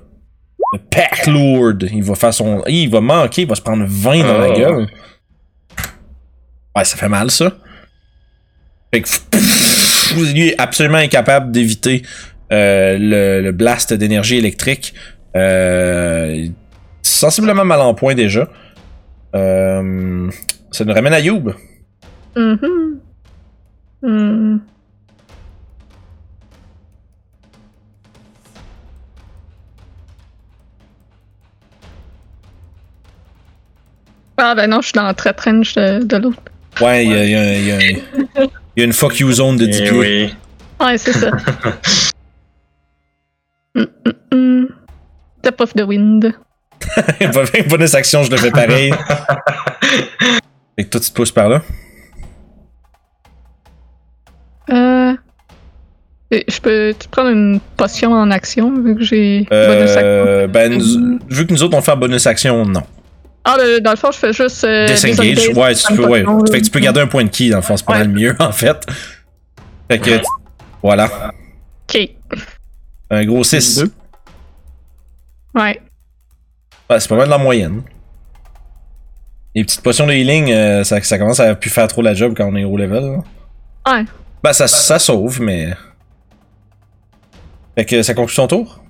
[0.72, 2.62] Le Pack Lord, il va faire son.
[2.66, 4.54] Il va manquer, il va se prendre 20 dans la Oh.
[4.58, 4.86] gueule.
[6.76, 7.52] Ouais, ça fait mal, ça.
[8.92, 9.08] Fait que
[10.32, 12.02] lui est absolument incapable d'éviter
[12.52, 14.94] euh, le, le blast d'énergie électrique.
[15.36, 16.46] Euh,
[17.02, 18.48] sensiblement mal en point déjà.
[19.34, 20.30] Euh,
[20.70, 21.52] ça nous ramène à Youb.
[22.36, 23.00] Mhm.
[24.02, 24.58] Hmm.
[34.38, 36.40] Ah ben non, je suis dans le trap range de, de l'autre.
[36.80, 37.80] Ouais, il y a, il y a- il y a-
[38.76, 39.98] il y a une fuck you zone de 10 Eh pieds.
[39.98, 40.34] oui.
[40.80, 41.30] Ouais, c'est ça.
[43.74, 43.84] Mm,
[44.32, 44.66] mm, mm.
[45.42, 46.34] The wind.
[47.68, 48.92] Bonus action, je le fais pareil.
[50.76, 51.62] fait que toi, tu te pousses par là?
[54.70, 55.14] Euh.
[56.30, 60.00] Je peux tu prendre une potion en action vu que j'ai bonus action?
[60.04, 62.82] Euh, ben, nous- vu que nous autres, on fait bonus action, non.
[63.50, 64.62] Ah, ben, dans le fond, je fais juste.
[64.64, 66.22] euh, Disengage, ouais, tu peux, ouais.
[66.50, 67.98] Fait que tu peux garder un point de ki, dans le fond, c'est pas Ouais.
[68.00, 68.84] mal mieux, en fait.
[69.90, 70.20] Fait que,
[70.82, 71.32] voilà.
[71.88, 72.10] Ok.
[73.10, 73.78] Un gros 6.
[73.78, 73.92] Deux.
[75.54, 75.80] Ouais.
[76.90, 77.82] Ouais, c'est pas mal de la moyenne.
[79.54, 82.34] Les petites potions de healing, euh, ça, ça commence à plus faire trop la job
[82.36, 83.02] quand on est au level.
[83.02, 83.92] là.
[83.94, 84.04] Ouais.
[84.42, 85.72] Ben, ça, ça sauve, mais.
[87.76, 88.82] Fait que ça conclut son tour?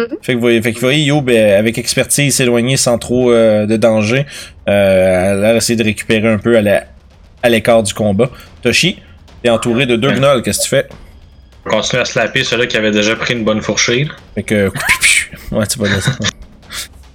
[0.00, 0.16] Mhm.
[0.22, 3.66] Fait que vous voyez, fait que vous voyez Youb, avec expertise, s'éloigner sans trop euh,
[3.66, 4.26] de danger.
[4.68, 6.84] Euh, elle a essayé de récupérer un peu à la-
[7.42, 8.30] à l'écart du combat.
[8.62, 8.98] Toshi,
[9.42, 10.86] t'es entouré de deux gnolls, qu'est-ce que tu fais?
[11.64, 14.08] Continue à slapper ceux-là qui avaient déjà pris une bonne fourchée.
[14.34, 14.70] Fait que.
[15.52, 15.96] Ouais, tu vas là.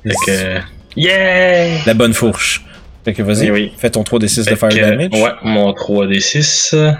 [0.04, 0.60] Fait que.
[0.96, 1.84] Yeah!
[1.86, 2.64] La bonne fourche.
[3.04, 3.74] Fait que vas-y, oui.
[3.78, 5.10] fais ton 3d6 de fire que, damage.
[5.14, 6.96] Ouais, mon 3d6.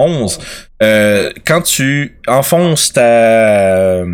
[0.00, 0.40] 11.
[0.82, 4.04] Euh, quand tu enfonces ta,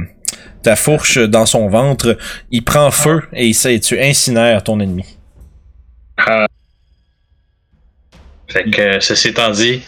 [0.62, 2.18] ta fourche dans son ventre,
[2.50, 5.04] il prend feu et, tu incinères ton ennemi.
[8.48, 9.82] Fait que, ceci étant dit,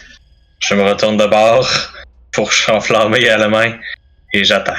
[0.59, 1.67] je me retourne de bord,
[2.33, 3.77] fourche enflammée à la main,
[4.33, 4.73] et j'attends.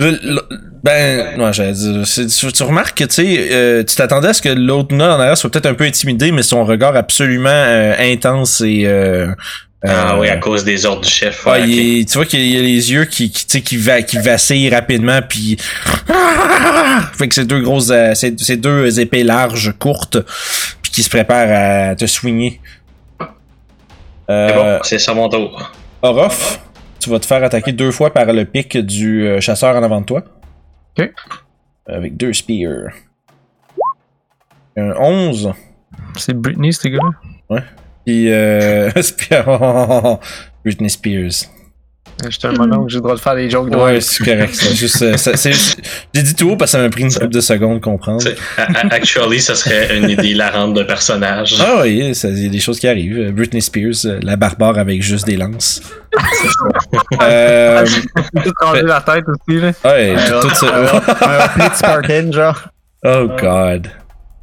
[0.00, 0.48] Le- le-
[0.84, 4.40] ben, non, j'allais dire, tu, tu remarques que tu sais, euh, tu t'attendais à ce
[4.42, 7.94] que l'autre nord en arrière soit peut-être un peu intimidé, mais son regard absolument euh,
[7.98, 9.26] intense et euh,
[9.82, 11.44] Ah euh, oui, à cause des ordres du chef.
[11.46, 13.76] Ouais, ouais, il tu vois qu'il y a les yeux qui, qui, tu sais, qui,
[13.76, 15.56] va, qui vacillent rapidement, puis
[17.14, 20.18] fait que c'est deux grosses, c'est deux épées larges, courtes,
[20.80, 22.60] puis qui se préparent à te soigner.
[24.28, 25.72] C'est bon, c'est ça mon tour.
[26.02, 26.60] Orof,
[27.00, 30.00] tu vas te faire attaquer deux fois par le pic du euh, chasseur en avant
[30.00, 30.22] de toi.
[30.98, 31.10] Ok.
[31.86, 32.90] Avec deux spears.
[34.76, 35.52] Un 11.
[36.16, 37.62] C'est Britney, ce gars-là?
[38.04, 40.18] Puis euh, Spear-
[40.64, 41.48] Britney Spears.
[42.28, 44.52] J'étais un monon, j'ai le droit de faire des jokes de Ouais, c'est correct.
[44.52, 45.52] C'est juste, euh, ça- c'est-
[46.12, 48.20] J'ai dit tout haut parce que ça m'a pris une couple de secondes de comprendre.
[48.20, 51.54] C'est- a- a- Actually, ça serait une idée hilarante de personnage.
[51.60, 53.30] Ah oui, ça- il y a des choses qui arrivent.
[53.32, 55.80] Britney Spears, euh, la barbare avec juste des lances.
[57.22, 58.02] Euh, J'ai
[58.42, 59.72] tout rendu la tête aussi, là.
[59.84, 60.66] ouais, tout, tout ça.
[61.60, 62.68] Un Spartan, genre.
[63.04, 63.88] Oh god.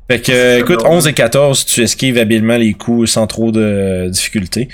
[0.10, 4.08] Fait que, euh, écoute, 11 et 14, tu esquives habilement les coups sans trop de
[4.10, 4.70] difficulté.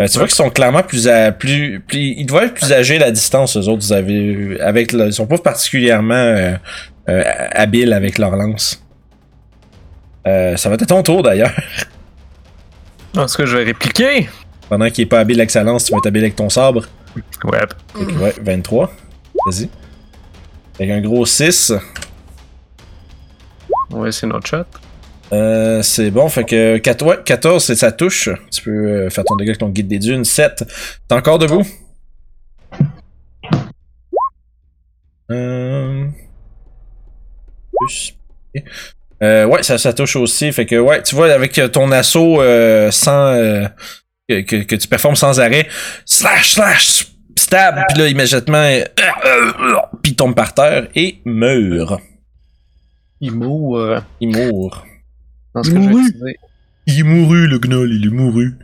[0.00, 2.96] Euh, tu vois qu'ils sont clairement plus, à, plus, plus, ils doivent être plus âgés
[2.96, 3.82] à la distance, eux autres.
[3.82, 6.52] Vous avez, avec, le- ils sont pas particulièrement euh,
[7.10, 7.22] euh,
[7.52, 8.82] habiles avec leur lance.
[10.26, 11.52] Euh, ça va être ton tour d'ailleurs.
[13.16, 14.28] En tout cas, je vais répliquer?
[14.70, 16.86] Pendant qu'il est pas habile avec sa lance, tu vas être habile avec ton sabre.
[17.16, 17.22] Ouais.
[17.94, 18.92] Fait que, ouais, 23.
[19.46, 19.68] Vas-y.
[20.78, 21.72] Avec un gros 6.
[23.90, 24.64] Ouais, c'est notre shot.
[25.32, 28.28] Euh, c'est bon, fait que 4, ouais, 14, c'est sa touche.
[28.50, 30.24] Tu peux euh, faire ton dégât avec ton guide des dunes.
[30.24, 30.64] 7.
[31.08, 31.66] T'es encore debout?
[35.30, 36.06] Euh...
[39.22, 40.50] Euh, ouais, ça, ça touche aussi.
[40.52, 42.42] Fait que, ouais, tu vois, avec ton assaut
[42.90, 43.68] sans.
[44.30, 45.68] Euh, que, que, que tu performes sans arrêt,
[46.04, 51.20] slash, slash, stab, puis là, immédiatement, euh, euh, euh, puis il tombe par terre et
[51.24, 52.00] meurt.
[53.20, 53.32] Il.
[54.20, 54.32] Il
[55.62, 56.36] que je vais utiliser.
[56.86, 58.54] Il est mouru, le gnoll, il est mouru.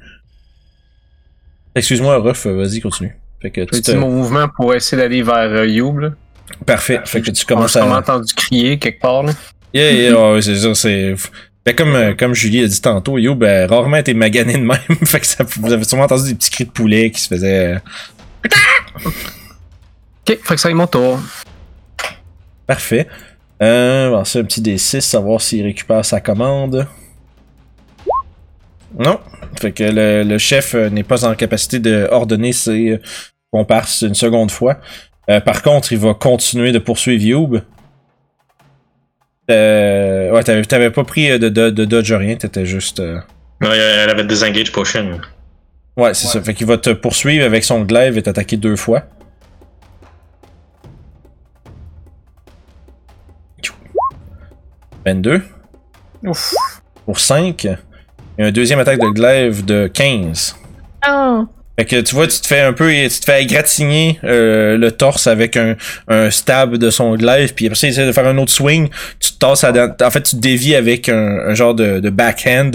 [1.74, 3.14] Excuse-moi, Ruff, euh, vas-y, continue.
[3.42, 3.92] Fait que tu te...
[3.92, 6.10] mon mouvement pour essayer d'aller vers euh, Youb, là.
[6.64, 7.00] Parfait.
[7.04, 7.98] Fait que tu commences J'ai à.
[7.98, 9.32] entendu crier quelque part, là.
[9.74, 11.14] Yeah, yeah, ouais, c'est ça, c'est.
[11.66, 14.78] Ben, comme, euh, comme Julie a dit tantôt, Yo, ben, rarement été magané de même.
[15.04, 17.74] fait que ça, vous avez sûrement entendu des petits cris de poulet qui se faisaient.
[17.74, 17.78] euh,
[20.28, 21.20] Ok, fait que ça est mon tour.
[22.66, 23.06] Parfait.
[23.62, 26.86] Euh, bon, c'est un petit D6, savoir s'il récupère sa commande.
[28.98, 29.18] Non.
[29.60, 33.00] Fait que le, le chef euh, n'est pas en capacité de ordonner ses
[33.50, 34.78] comparses une seconde fois.
[35.30, 37.60] Euh, par contre, il va continuer de poursuivre Youb.
[39.50, 43.00] Euh, ouais, t'avais, t'avais pas pris euh, de, de, de dodge rien, t'étais juste.
[43.00, 43.18] Euh...
[43.60, 45.20] Ouais, elle avait disengage potion.
[45.96, 46.42] Ouais, c'est ça.
[46.42, 49.04] Fait qu'il va te poursuivre avec son glaive et t'attaquer deux fois.
[55.06, 55.40] 22.
[56.24, 56.52] Ouf.
[57.04, 57.64] Pour 5.
[58.38, 60.56] Et un deuxième attaque de glaive de 15.
[61.08, 61.44] Oh.
[61.78, 64.92] Fait que tu vois, tu te fais un peu, tu te fais égratigner euh, le
[64.92, 65.76] torse avec un,
[66.08, 68.88] un stab de son glaive, puis après ça, il essaie de faire un autre swing,
[69.20, 69.72] tu te tasses à,
[70.02, 72.70] en fait, tu te dévies avec un, un genre de, de backhand,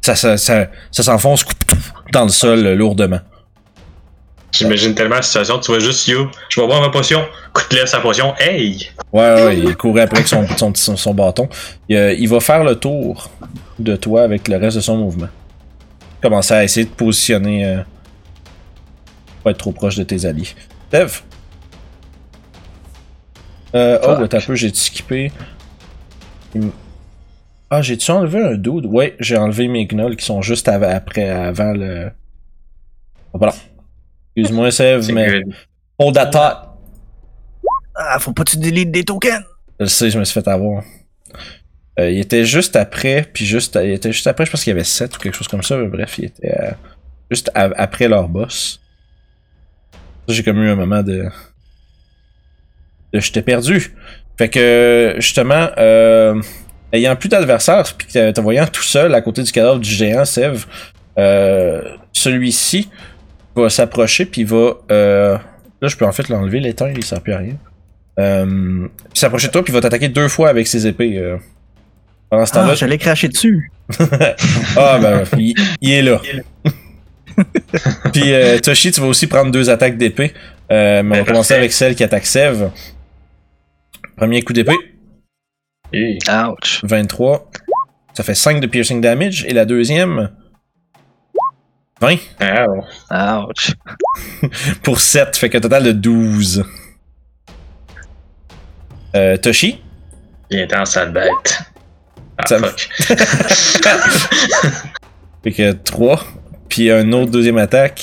[0.00, 1.44] ça, ça, ça, ça s'enfonce
[2.12, 3.20] dans le sol lourdement.
[4.52, 7.76] J'imagine tellement la situation, tu vois juste You, je vais boire ma potion, coup de
[7.76, 8.88] lèvre sa potion, hey!
[9.12, 11.46] Ouais, ouais, il courait après avec son, son, son, son bâton.
[11.90, 13.30] Il, euh, il va faire le tour
[13.78, 15.28] de toi avec le reste de son mouvement.
[16.22, 17.66] Commencer à essayer de positionner.
[17.66, 17.76] Euh,
[19.46, 20.48] pas être trop proche de tes alliés.
[20.90, 21.20] Dev!
[23.76, 25.30] Euh, oh, attends un peu, j'ai skippé.
[27.70, 28.86] Ah, j'ai-tu enlevé un dude?
[28.86, 32.10] Ouais, j'ai enlevé mes gnolls qui sont juste av- après, avant le.
[33.32, 33.54] Oh, voilà.
[34.36, 35.42] Excuse-moi, Sev, mais.
[35.98, 36.76] Hold that thought!
[37.94, 39.44] Ah, faut pas que tu délites des tokens.
[39.78, 40.82] Je sais, je me suis fait avoir.
[41.98, 44.74] Euh, il était juste après, puis juste, il était juste après, je pense qu'il y
[44.74, 46.70] avait 7 ou quelque chose comme ça, mais bref, il était euh,
[47.30, 48.80] juste après leur boss.
[50.28, 51.24] Ça, J'ai comme eu un moment de.
[53.12, 53.94] de j'étais perdu.
[54.38, 56.40] Fait que, justement, euh,
[56.92, 60.24] ayant plus d'adversaires, puis que te voyant tout seul à côté du cadavre du géant,
[60.24, 60.64] Sev,
[61.18, 61.82] euh,
[62.12, 62.90] celui-ci
[63.54, 64.74] va s'approcher, puis il va.
[64.90, 65.38] Euh,
[65.80, 67.54] là, je peux en fait l'enlever, l'éteindre, il sert plus à rien.
[68.18, 71.18] Euh, puis s'approcher de toi, puis il va t'attaquer deux fois avec ses épées.
[71.18, 71.36] euh.
[72.28, 73.70] Pendant ce temps-là, Ah, j'allais cracher dessus.
[74.76, 76.20] ah, ben, il, il est là.
[78.12, 80.32] Puis euh, Toshi, tu vas aussi prendre deux attaques d'épée.
[80.70, 81.54] Euh, mais on va Ben, commencer parfait.
[81.60, 82.70] avec celle qui attaque Sev.
[84.16, 84.76] Premier coup d'épée,
[85.92, 86.18] Hey.
[86.28, 86.80] Ouch.
[86.82, 87.48] 23.
[88.14, 89.44] Ça fait 5 de piercing damage.
[89.46, 90.30] Et la deuxième,
[92.00, 92.16] 20
[93.10, 93.72] Ah, Ouch.
[94.82, 95.36] pour 7.
[95.36, 96.64] Fait qu'un total de 12.
[99.14, 99.80] Euh, Toshi,
[100.50, 101.60] il est en sale bête.
[102.38, 102.88] Ah, Ça fuck.
[105.42, 106.22] fait que 3.
[106.68, 108.00] Puis un autre deuxième attaque.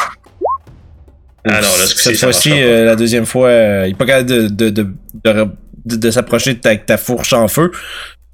[1.46, 4.06] Ah non, là, ce Cette ça fois-ci, euh, la deuxième fois, euh, il est pas
[4.06, 4.88] capable de, de, de,
[5.26, 5.48] de,
[5.86, 7.72] de- de s'approcher de ta, ta fourche en feu.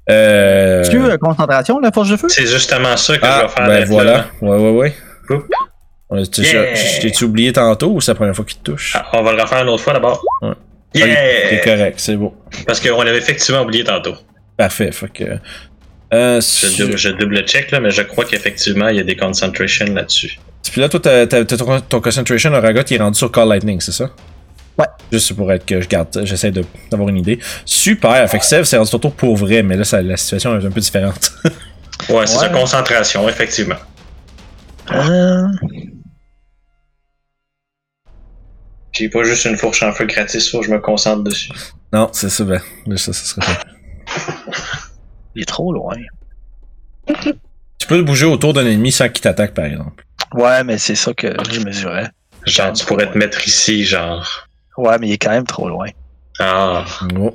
[0.08, 0.80] Euh...
[0.82, 2.28] Est-ce que euh, concentration, la force de feu?
[2.28, 3.66] C'est justement ça que je Ah, vais faire.
[3.66, 4.26] ben voilà.
[4.40, 4.94] Ouais, ouais, ouais.
[5.30, 5.46] Oups.
[6.38, 6.74] Yeah.
[6.74, 8.94] je- je T'ai-tu oublié tantôt ou c'est la première fois qu'il te touche?
[8.96, 10.24] Ah, on va le refaire une autre fois d'abord.
[10.42, 10.50] Ouais.
[10.94, 11.06] Yeah!
[11.50, 12.34] C'est correct, c'est beau.
[12.66, 14.14] Parce qu'on l'avait effectivement oublié tantôt.
[14.56, 15.24] Parfait, fait que...
[16.12, 19.04] Euh, Je sur- double, je double check là, mais je crois qu'effectivement il y a
[19.04, 20.38] des concentration là-dessus.
[20.70, 24.10] Puis là, toi, ton, ton concentration Aragot, il est rendu sur Call Lightning, c'est ça?
[24.78, 24.86] Ouais.
[25.12, 26.50] Juste pour être que je garde, j'essaie
[26.90, 27.38] d'avoir une idée.
[27.64, 30.58] Super, fait que Sev, c'est rendu ton tour pour vrai, mais là, ça- la situation
[30.58, 31.32] est un peu différente.
[32.08, 32.40] Ouais, c'est Ouais.
[32.44, 33.76] ça, concentration, effectivement.
[34.90, 35.46] Euh,
[38.92, 41.50] J'ai pas juste une fourche en feu gratis, faut que je me concentre dessus.
[41.92, 43.62] non, c'est ça, ben, là, ça, ça serait ça.
[45.34, 45.96] Il est trop loin.
[47.06, 50.04] Tu peux te bouger autour d'un ennemi sans qu'il t'attaque, par exemple.
[50.34, 52.08] Ouais, mais c'est ça que je mesurais.
[52.46, 54.46] Genre, tu pourrais te mettre ici, genre.
[54.76, 55.88] Ouais, mais il est quand même trop loin.
[56.38, 56.84] Ah,
[57.18, 57.34] Oh.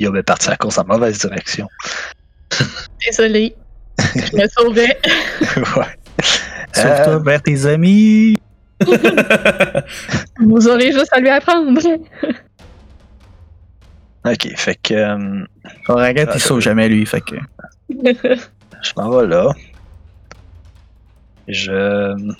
[0.00, 1.68] Il avait parti à la course en mauvaise direction.
[3.04, 3.56] Désolé.
[3.98, 4.96] Je me sauvais.
[5.56, 5.98] ouais.
[6.72, 8.36] Sauve-toi Euh, vers tes amis.
[10.40, 11.80] Vous aurez juste à lui apprendre.
[14.32, 15.44] Ok, fait que euh,
[15.88, 17.04] Oragat, Ah, il sauve jamais, lui.
[17.06, 17.36] Fait que.
[17.90, 19.50] je m'en vais là.
[21.46, 22.34] Je.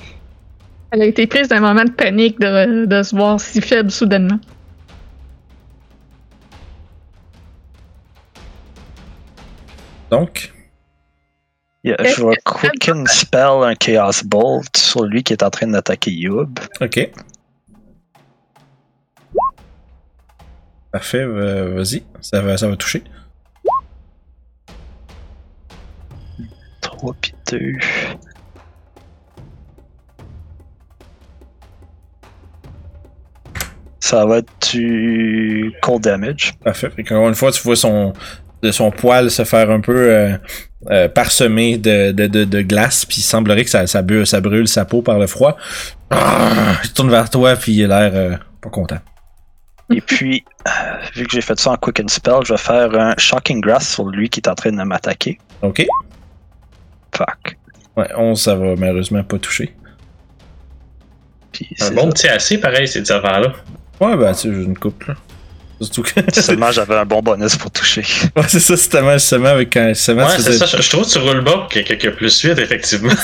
[0.91, 4.39] Elle a été prise d'un moment de panique de, de se voir si faible soudainement.
[10.11, 10.53] Donc,
[11.85, 16.11] Yeah, je vais quicken spell un Chaos Bolt sur lui qui est en train d'attaquer
[16.11, 16.59] Youb.
[16.81, 17.11] ok.
[20.91, 23.03] Parfait, euh, vas-y, ça va, ça va toucher.
[26.81, 27.59] 3 pis 2.
[34.01, 36.55] Ça va être du cold damage.
[36.65, 36.91] Parfait.
[36.91, 38.15] Fait qu'encore une fois, tu vois son,
[38.63, 40.37] de son poil se faire un peu euh,
[40.91, 44.41] euh, parsemé de, de, de, de glace, puis il semblerait que ça, ça, brûle, ça
[44.41, 45.57] brûle sa peau par le froid.
[46.11, 48.99] Ah, il tourne vers toi, puis il a l'air euh, pas content.
[49.91, 50.71] Et puis, euh,
[51.15, 54.07] vu que j'ai fait ça en quicken spell, je vais faire un Shocking Grass sur
[54.07, 55.39] lui qui est en train de m'attaquer.
[55.63, 55.87] Ok.
[57.17, 57.57] Fuck.
[57.97, 59.75] Ouais, 11, ça va malheureusement pas toucher.
[61.53, 62.09] Puis un c'est bon ça.
[62.11, 63.53] petit assez pareil, ces affaires-là.
[64.01, 65.15] Ouais, bah, tu sais, j'ai une coupe, là.
[65.81, 66.11] Surtout que.
[66.41, 68.03] Seulement j'avais un bon bonus pour toucher.
[68.37, 69.89] ouais, c'est ça, c'est tellement justement avec quand.
[69.89, 70.67] Justement, Ouais, c'est ça.
[70.67, 73.13] Je, je trouve que tu roules bas pour quelqu'un qui a plus vite, effectivement.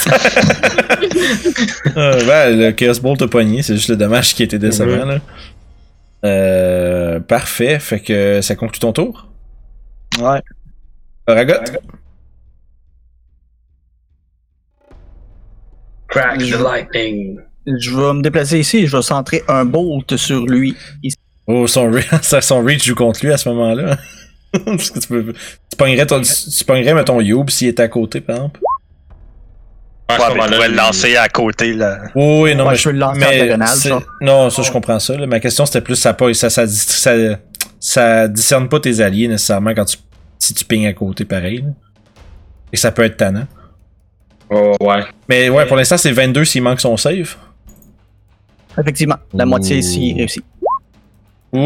[1.95, 5.19] Ben, le Chaos Bolt a pogné, c'est juste le dommage qui était décevant, là.
[6.25, 9.29] Euh, parfait, fait que ça conclut ton tour?
[10.21, 10.41] Ouais.
[11.27, 11.55] Ragot?
[16.09, 17.39] Crack the lightning.
[17.67, 20.77] Je vais me déplacer ici et je vais centrer un bolt sur lui.
[21.47, 23.99] Oh, son, re- son reach joue contre lui à ce moment-là.
[24.65, 28.21] Parce que tu, peux, tu pognerais, ton, tu pognerais, mettons, Youb s'il était à côté,
[28.21, 28.61] par exemple.
[30.11, 31.99] Ouais, mais tu moment-là, pourrais le lancer à côté, là.
[32.15, 34.03] Oui, oui, non, Ouais, mais je peux le lancer en mais diagonale, c'est- ça.
[34.21, 35.17] Non, ça, je comprends ça.
[35.17, 35.27] là.
[35.27, 37.13] Ma question, c'était plus, ça, pas, ça, ça, ça,
[37.81, 39.97] ça discerne pas tes alliés nécessairement quand tu,
[40.39, 41.59] si tu pignes à côté, pareil.
[41.63, 41.69] là.
[42.73, 43.47] Et ça peut être tannant.
[44.51, 45.05] Oh, ouais.
[45.29, 47.37] Mais ouais, pour l'instant, c'est 22 s'il manque son save.
[48.79, 50.45] Effectivement, la moitié ici réussit.
[51.53, 51.61] Ouh!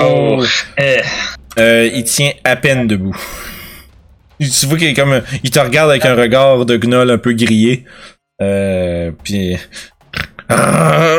[0.00, 0.44] Oh.
[0.76, 1.00] Eh.
[1.58, 3.16] Euh, il tient à peine debout.
[4.40, 5.22] Tu vois qu'il est comme.
[5.42, 7.84] Il te regarde avec un regard de gnoll un peu grillé.
[8.42, 9.10] Euh.
[9.22, 9.56] Puis.
[10.50, 11.18] Ah,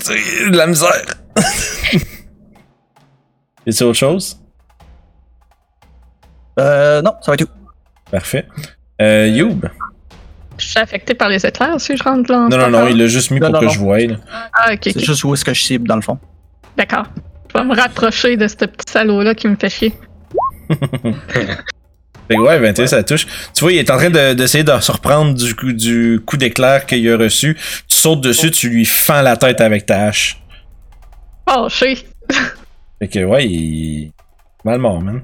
[0.00, 0.90] c'est de la misère.
[3.66, 4.36] Y a autre chose?
[6.58, 7.52] Euh, non, ça va être tout.
[8.10, 8.46] Parfait.
[9.00, 9.64] Euh, Youb?
[10.58, 12.48] Je suis affecté par les éclairs si je rentre là.
[12.50, 13.70] Non, non, non, il l'a juste mis Non, pour non, que non.
[13.70, 13.98] je voie.
[14.00, 14.16] là.
[14.52, 16.18] Ah, ok, C'est juste où est-ce que je cible, dans le fond.
[16.76, 17.06] D'accord.
[17.52, 19.94] Je vais me rapprocher de ce petit salaud-là qui me fait chier.
[22.28, 23.26] Fait que ouais, 21, ça touche.
[23.54, 26.36] Tu vois, il est en train de- d'essayer de, se reprendre du coup, du coup
[26.36, 27.56] d'éclair qu'il a reçu.
[27.88, 30.40] Tu sautes dessus, tu lui fends la tête avec ta hache.
[31.54, 31.98] Oh, chier.
[32.98, 34.12] Fait que ouais, il.
[34.64, 35.20] Mal mort, man.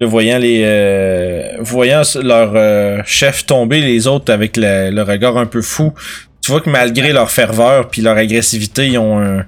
[0.00, 0.62] Le voyant les.
[0.64, 5.92] euh, voyant leur euh, chef tomber, les autres avec le, le regard un peu fou.
[6.40, 9.44] Tu vois que malgré leur ferveur puis leur agressivité, ils ont un,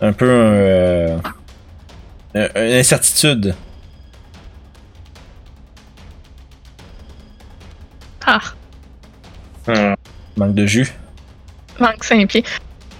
[0.00, 1.16] un peu un, euh,
[2.34, 3.54] un- une incertitude.
[8.26, 8.40] Ah,
[9.66, 9.94] Hmm.
[10.36, 10.88] Manque de jus.
[11.78, 12.44] manque 5 pieds.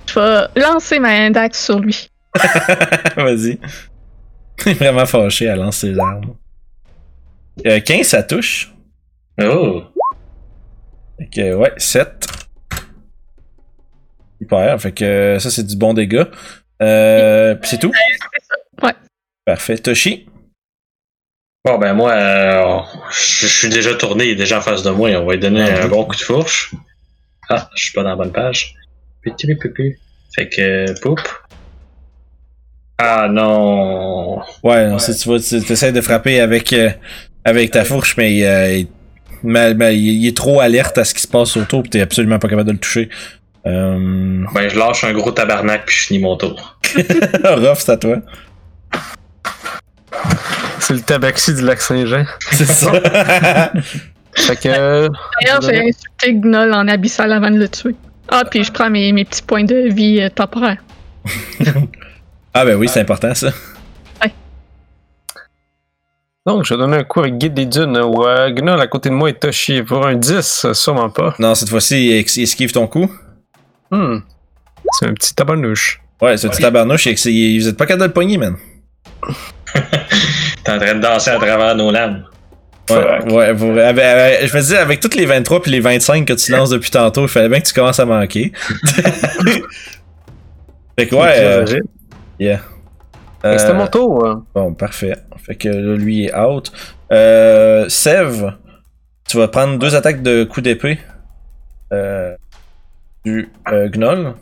[0.07, 2.11] Je vais lancer ma index sur lui.
[3.17, 3.59] Vas-y.
[4.67, 6.35] Il est vraiment fâché à lancer ses armes.
[7.67, 8.73] Euh, 15, ça touche.
[9.43, 9.83] Oh.
[11.19, 12.27] Fait que, ouais, 7.
[14.41, 14.81] Super.
[14.81, 16.29] Fait que euh, ça, c'est du bon dégât.
[16.83, 17.93] Euh, pis c'est tout?
[18.83, 18.95] Ouais.
[19.45, 19.79] Parfait.
[19.79, 20.27] Toshi?
[21.65, 22.79] Bon, ben moi, euh,
[23.11, 25.41] je suis déjà tourné, il est déjà en face de moi, et on va lui
[25.41, 26.73] donner un bon coup de fourche.
[27.51, 28.75] Ah, je suis pas dans la bonne page.
[30.35, 31.21] Fait que, poup.
[32.97, 34.41] Ah non.
[34.63, 36.91] Ouais, non, si tu vois, tu essaies de frapper avec, euh,
[37.45, 38.89] avec ta fourche, mais euh, il,
[39.43, 42.39] mal- mal- il est trop alerte à ce qui se passe autour, pis t'es absolument
[42.39, 43.09] pas capable de le toucher.
[43.67, 44.45] Euh...
[44.55, 46.79] Ben, je lâche un gros tabarnak, puis je finis mon tour.
[47.45, 48.17] Rough, c'est à toi.
[50.81, 52.25] C'est le tabaxi du lac Saint-Jean.
[52.53, 52.93] C'est ça.
[54.35, 54.69] Fait que.
[54.69, 55.09] euh,
[55.43, 57.95] D'ailleurs, j'ai insulté Gnoll en abyssal avant de le tuer.
[58.29, 60.83] Ah, puis je prends mes, mes petits points de vie euh, temporaires.
[62.55, 63.53] ah ben oui, c'est important ça.
[66.47, 69.11] Donc, je vais donner un coup avec Guide des Dunes où euh, Gnoll à côté
[69.11, 69.83] de moi est Toshi.
[69.83, 71.35] Pour un 10, euh, sûrement pas.
[71.39, 73.13] Non, cette fois-ci, il esquive ton coup.
[73.91, 74.21] Hmm.
[74.99, 76.01] C'est un petit tabarnouche.
[76.23, 78.57] Ouais, c'est un petit tabarnouche, et vous êtes pas capable de le pogner, man.
[80.79, 82.25] T'es en train de danser à travers nos lames.
[82.91, 86.27] Ouais, ouais, vous- avec- avec- je me dis, avec toutes les 23 puis les 25
[86.27, 88.53] que tu lances depuis tantôt, il fallait bien que tu commences à manquer.
[90.99, 91.65] fait que ouais, euh,
[92.39, 92.61] yeah.
[93.43, 94.27] C'était Euh, mon tour.
[94.27, 94.45] hein.
[94.55, 95.17] Bon, parfait.
[95.39, 96.71] Fait que là, lui est out.
[97.13, 98.53] Euh, Sev,
[99.29, 100.99] tu vas prendre deux attaques de coup d'épée.
[101.93, 102.35] Euh,
[103.25, 104.35] du euh, Gnoll.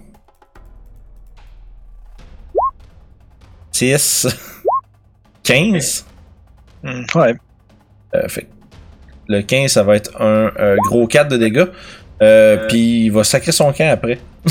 [3.72, 4.26] 6.
[5.44, 6.04] 15.
[6.82, 7.34] Hmm, Ouais.
[8.14, 8.46] Euh, fait
[9.30, 11.66] le 15, ça va être un euh, gros 4 de dégâts.
[12.22, 14.18] Euh, Puis il va sacrer son camp après.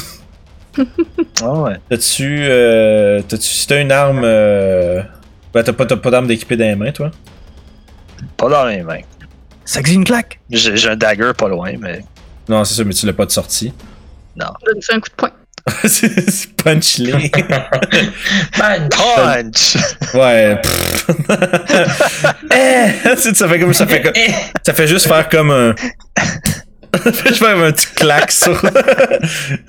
[1.41, 1.73] Ah ouais.
[1.89, 2.37] T'as-tu.
[2.41, 4.21] Euh, si t'as une arme.
[4.23, 5.01] Euh,
[5.51, 7.09] ben, t'as pas, t'as pas d'arme d'équipée dans les mains, toi?
[8.37, 9.01] Pas dans les mains.
[9.65, 10.39] Ça exige une claque?
[10.51, 12.03] J'ai un dagger pas loin, mais.
[12.47, 13.73] Non, c'est ça, mais tu l'as pas de sortie.
[14.35, 14.49] Donne
[14.91, 15.31] un coup de poing.
[15.85, 17.31] c'est punch-lay.
[18.59, 19.77] Ben, Punch!
[20.13, 20.59] Ouais.
[22.53, 24.13] Eh, ça fait comme ça fait comme,
[24.65, 25.75] ça fait juste faire comme un
[26.93, 28.63] ça fait juste faire un petit claque sur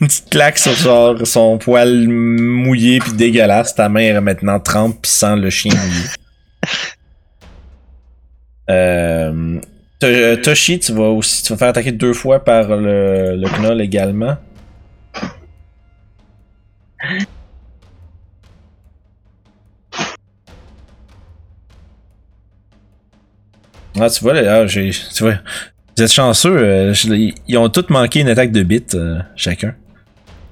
[0.00, 4.98] une petite claque sur genre son poil mouillé puis dégueulasse ta main est maintenant trempe
[5.02, 6.06] puis sent le chien mouillé.
[8.70, 9.58] Euh,
[10.00, 13.80] To- Toshi, tu vas aussi tu vas faire attaquer deux fois par le, le gnoll
[13.80, 14.36] également.
[24.00, 25.34] Ah, tu vois, là, ah, j'ai, tu vois,
[25.96, 29.74] vous êtes chanceux, euh, je- ils ont tous manqué une attaque de bit, euh, chacun.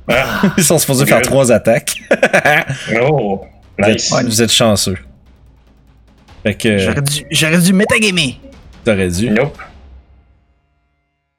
[0.09, 1.97] Ah, Ils sont supposés faire trois attaques.
[3.03, 3.45] oh.
[3.79, 4.15] Vous êtes, Nice.
[4.25, 4.97] vous êtes chanceux.
[6.43, 8.41] Fait que J'aurais dû, j'aurais dû metagamer.
[8.85, 9.31] t'aurais dû.
[9.31, 9.59] Nope.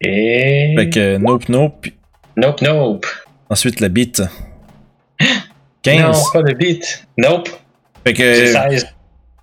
[0.02, 0.76] Et.
[0.78, 1.88] Fait que nope, nope.
[2.36, 3.06] Nope, nope.
[3.50, 4.22] ensuite la bite.
[5.96, 6.24] Non, 15.
[6.34, 7.08] pas de beat.
[7.18, 7.50] Nope.
[8.06, 8.88] Fait que, 16.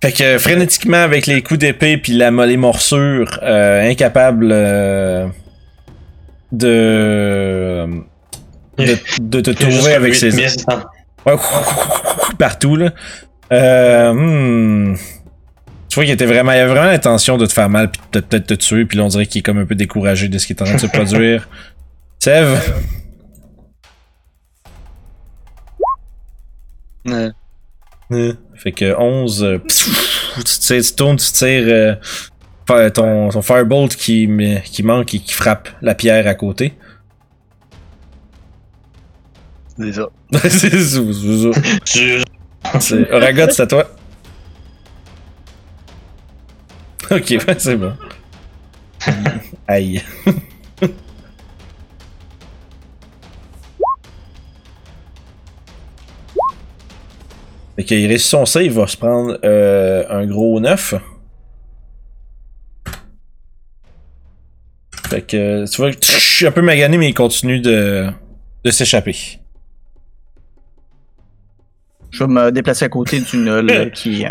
[0.01, 5.27] fait que frénétiquement avec les coups d'épée puis la les morsures, euh, incapable euh,
[6.51, 7.85] de,
[8.77, 10.31] de de te trouver avec ses
[11.25, 11.35] Ouais,
[12.37, 12.91] partout, là.
[13.51, 14.95] Euh, hmm.
[15.89, 18.19] Tu vois qu'il était vraiment, il avait vraiment l'intention de te faire mal, puis de
[18.19, 20.45] peut-être te tuer, puis là, on dirait qu'il est comme un peu découragé de ce
[20.45, 21.47] qui est en train de se produire.
[22.19, 22.59] Sev,
[28.55, 31.97] Fait que 11, euh, tu, tires, tu tournes, tu tires
[32.69, 34.29] euh, ton, ton firebolt qui,
[34.65, 36.73] qui manque et qui frappe la pierre à côté.
[39.77, 40.07] c'est ça.
[40.49, 40.69] c'est.
[41.85, 42.23] Tu-
[42.79, 43.89] C'est- Oragot, c'est à toi.
[47.11, 47.93] Ok, c'est bon.
[49.67, 50.01] Aïe.
[57.75, 60.95] Fait qu'il réussit son save, il va se prendre euh, un gros 9.
[65.09, 68.07] Fait que tu vois, je suis un peu magané, mais il continue de,
[68.63, 69.15] de s'échapper.
[72.11, 74.25] Je vais me déplacer à côté du nul qui.
[74.25, 74.29] euh,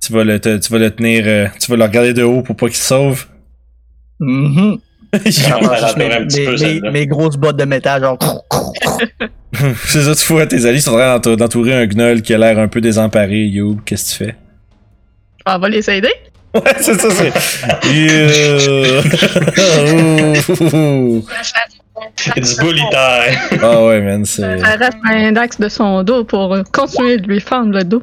[0.00, 2.42] Tu vas le, te- tu vas le tenir, euh, tu vas le regarder de haut
[2.42, 3.26] pour pas qu'il se sauve.
[4.20, 4.78] mhm.
[4.80, 4.91] Ah,
[6.92, 8.18] Mes, grosses bottes de métal, genre.
[9.84, 12.38] c'est ça, tu vois, tes alliés sont en train d'entou- d'entourer un gnoll qui a
[12.38, 13.44] l'air un peu désemparé.
[13.44, 14.36] Yo, qu'est-ce que tu fais?
[15.46, 16.12] On va les aider?
[16.54, 17.32] Ouais, c'est ça, c'est.
[22.36, 23.58] It's bully time.
[23.62, 24.58] Ah ouais, man, c'est.
[24.58, 28.02] Ça reste un index de son dos pour continuer de lui fendre le dos.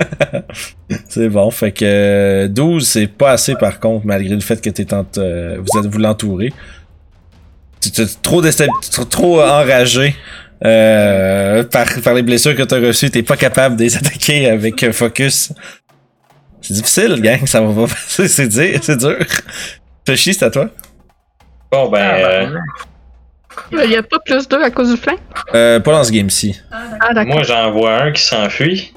[1.08, 1.50] C'est bon.
[1.50, 5.04] Fait que euh, 12, c'est pas assez par contre, malgré le fait que t'es en,
[5.18, 6.52] euh, vous êtes vous l'entourez.
[7.80, 8.42] Tu t'es trop
[9.08, 10.14] trop enragé
[10.64, 13.10] euh, par, par les blessures que t'as reçues.
[13.10, 15.52] T'es pas capable de les attaquer avec euh, focus.
[16.60, 17.46] C'est difficile, gang.
[17.46, 18.28] Ça va pas passer.
[18.28, 18.78] C'est dur.
[18.82, 19.16] C'est dur.
[20.06, 20.68] Fais chier, c'est à toi.
[21.72, 21.98] Bon, ben.
[22.00, 22.46] euh,
[23.72, 25.14] Il n'y a pas plus d'eux à cause du flanc?
[25.54, 26.60] Euh, pas dans ce game-ci.
[26.70, 28.92] Ah, moi, j'en vois un qui s'enfuit.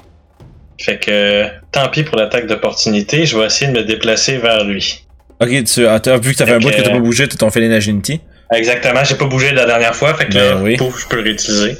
[0.80, 5.06] Fait que, tant pis pour l'attaque d'opportunité, je vais essayer de me déplacer vers lui.
[5.40, 7.28] Ok, tu as, t'as- vu que t'as fait un Fait bout que t'as pas bougé,
[7.28, 8.20] t'as ton Feline Agility.
[8.52, 10.76] Exactement, j'ai pas bougé la dernière fois, fait que Ben là, oui.
[10.76, 11.76] pouf, je peux réutiliser.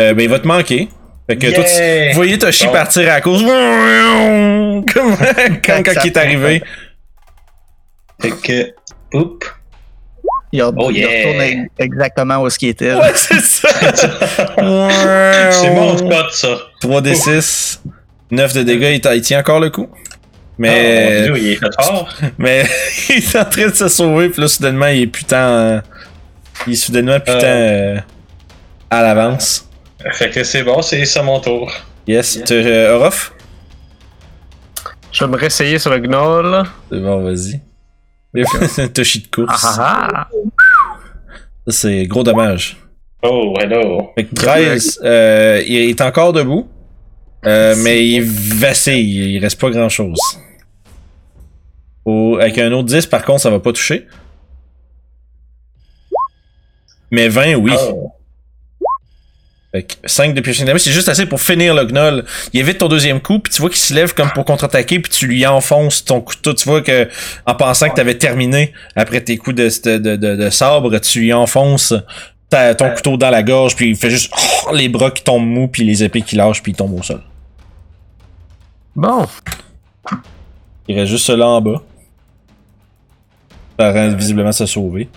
[0.00, 0.88] Euh, ben, il va te manquer.
[1.28, 2.72] Fait que toi, tu- vous voyez Toshi Bon.
[2.72, 3.42] partir à cause.
[4.92, 5.16] Comme
[5.64, 6.62] quand, quand il est arrivé.
[8.20, 9.46] Fait que, oups.
[10.52, 11.08] Il, re- Oh, il yeah.
[11.08, 12.88] retourne ex- exactement où est-ce qu'il était.
[12.88, 13.00] là.
[13.00, 13.68] Ouais, c'est ça.
[15.50, 16.48] C'est mon spot, ça.
[16.82, 17.78] 3d6.
[18.30, 19.88] 9 de dégâts, il, tient encore le coup.
[19.90, 19.96] Oh,
[20.58, 22.08] Mais, mon Dieu, il est fort.
[22.38, 22.64] mais
[23.08, 25.36] il est en train de se sauver, puis là, soudainement, il est putain.
[25.48, 25.80] euh,
[26.66, 27.98] il est soudainement putain euh,
[28.90, 29.68] à l'avance.
[30.12, 31.70] Fait que c'est bon, c'est ça mon tour.
[32.06, 32.40] Yes.
[32.46, 33.32] Tu, euh, Orof?
[35.12, 36.64] Je vais me réessayer sur le gnoll.
[36.90, 37.60] C'est bon, vas-y.
[38.94, 39.76] Toshi de course.
[39.78, 40.28] Ah ah ah.
[41.68, 42.76] C'est gros dommage.
[43.22, 44.10] Oh, hello.
[44.16, 46.68] Fait que 13, euh, il est encore debout.
[47.44, 50.18] Euh, mais il vacille, il reste pas grand chose.
[52.06, 54.06] avec un autre 10, par contre, ça va pas toucher.
[57.10, 57.72] Mais 20, oui.
[57.76, 58.12] Oh.
[59.72, 62.26] Fait que 5 de piercing damage, c'est juste assez pour finir le gnoll.
[62.52, 65.10] Il évite ton deuxième coup, puis tu vois qu'il se lève comme pour contre-attaquer, puis
[65.10, 66.52] tu lui enfonces ton couteau.
[66.52, 67.08] Tu vois que,
[67.46, 71.32] en pensant que t'avais terminé après tes coups de, de, de, de sabre, tu lui
[71.32, 71.94] enfonces
[72.50, 75.46] ta- ton couteau dans la gorge, puis il fait juste oh, les bras qui tombent
[75.46, 77.22] mous, puis les épées qui lâchent, puis il tombe au sol.
[78.94, 79.26] Bon.
[80.86, 81.82] Il reste juste cela en bas.
[83.78, 85.08] Par visiblement se sauver.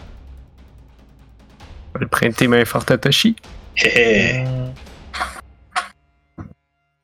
[1.94, 2.98] Je vais le printer main forte à.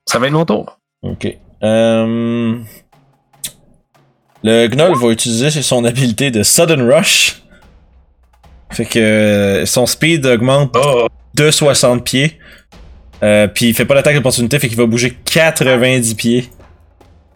[0.06, 0.80] Ça va être mon tour.
[1.03, 1.27] Ok.
[1.64, 2.57] Euh...
[4.43, 7.41] Le Gnoll va utiliser son habilité de Sudden Rush.
[8.72, 12.39] Fait que euh, son speed augmente Oh, de 60 pieds.
[13.22, 16.49] Euh, puis il fait pas l'attaque d'opportunité, fait qu'il va bouger 90 pieds.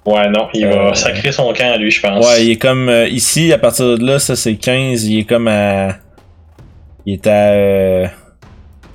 [0.05, 2.25] ouais, non, il Euh, va sacrer son camp à lui, je pense.
[2.25, 5.23] Ouais, il est comme euh, ici, à partir de là, ça c'est 15, il est
[5.25, 5.97] comme à.
[7.05, 8.09] Il est à.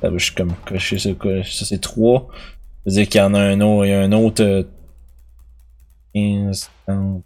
[0.04, 0.08] Euh...
[0.08, 1.42] ah, je suis comme coché, c'est quoi?
[1.44, 2.26] Ça c'est 3.
[2.30, 2.36] Ça
[2.86, 3.84] veut dire qu'il y en a un autre.
[3.86, 4.42] Il y a un autre.
[4.42, 4.62] euh,
[6.14, 6.70] 15.
[6.86, 7.22] 30.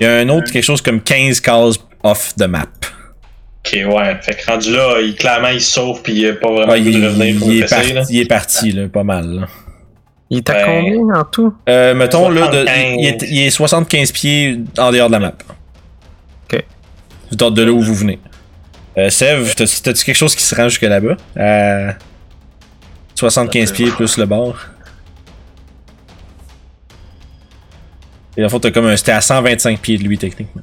[0.00, 2.66] Il y a un autre quelque chose comme 15 cases off the map.
[3.66, 4.16] Ok, ouais.
[4.22, 7.00] Fait que rendu là, il, clairement, il sauve puis il a pas vraiment Ouais, il,
[7.00, 8.02] de revenir pour il le est passer, là.
[8.08, 9.26] il est parti, là, pas mal.
[9.40, 9.46] là.
[10.30, 11.54] Il est à Ben- combien en tout?
[11.68, 12.96] Euh, mettons, là, de- 75.
[13.00, 15.34] il, est, il est 75 pieds en dehors de la map.
[16.44, 16.64] Ok.
[17.32, 18.18] De là où vous venez.
[18.98, 19.08] Euh,
[19.56, 21.16] t'as-tu quelque chose qui se rend jusque là-bas?
[21.36, 21.94] À
[23.14, 24.56] 75 pieds plus le bord.
[28.36, 28.96] Et dans le fond, t'as comme un.
[28.96, 30.62] C'était à 125 pieds de lui, techniquement.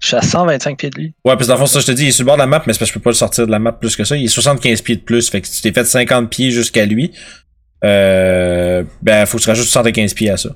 [0.00, 1.14] Je suis à 125 pieds de lui.
[1.24, 2.36] Ouais, parce que dans le fond, ça, je te dis, il est sur le bord
[2.36, 3.72] de la map, mais c'est parce que je peux pas le sortir de la map
[3.72, 4.16] plus que ça.
[4.16, 5.28] Il est 75 pieds de plus.
[5.28, 7.12] Fait que si tu t'es fait 50 pieds jusqu'à lui,
[7.84, 10.50] euh, ben, faut que tu rajoutes 75 pieds à ça.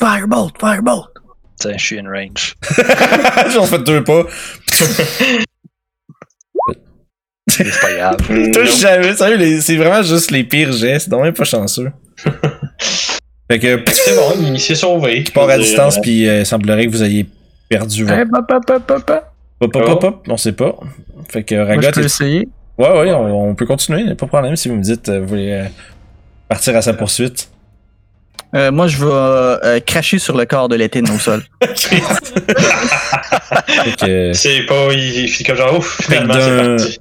[0.00, 1.08] Firebolt, Firebolt.
[1.60, 2.54] Tiens, je suis in range.
[3.52, 4.24] J'en fais deux pas.
[7.64, 8.16] C'est pas grave.
[8.52, 9.14] Touche jamais.
[9.14, 11.04] Sérieux, c'est vraiment juste les pires gestes.
[11.04, 11.90] C'est donc même pas chanceux.
[13.50, 15.24] fait que, C'est bon, il s'est sauvé.
[15.24, 17.26] tu pars à distance, puis euh, il semblerait que vous ayez
[17.68, 18.22] perdu votre.
[18.30, 19.24] Pop, pop, pop, pop, pop.
[19.60, 20.74] Hop, hop, hop, hop, on sait pas.
[21.28, 21.90] Fait que Moi, je Ragot.
[21.92, 22.48] peux est- essayer.
[22.78, 25.26] Ouais, ouais, on, on peut continuer, pas de problème si vous me dites, euh, vous
[25.26, 25.64] voulez euh,
[26.48, 27.48] partir à sa poursuite.
[28.54, 31.42] Euh, moi, je vais euh, cracher sur le corps de Létine au sol.
[34.32, 34.88] C'est pas.
[34.92, 37.00] Il, il fait comme genre, ouf, finalement, c'est parti.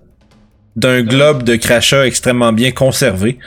[0.77, 3.37] D'un globe de crachat extrêmement bien conservé,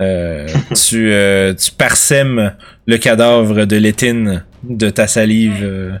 [0.00, 2.54] euh, tu, euh, tu parsèmes
[2.86, 5.60] le cadavre de l'étine de ta salive.
[5.62, 5.92] euh,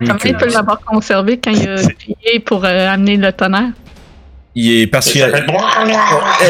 [0.00, 3.70] Comment il peut l'avoir conservé quand il a crié pour euh, amener le tonnerre?
[4.56, 5.30] Il est parce qu'il a-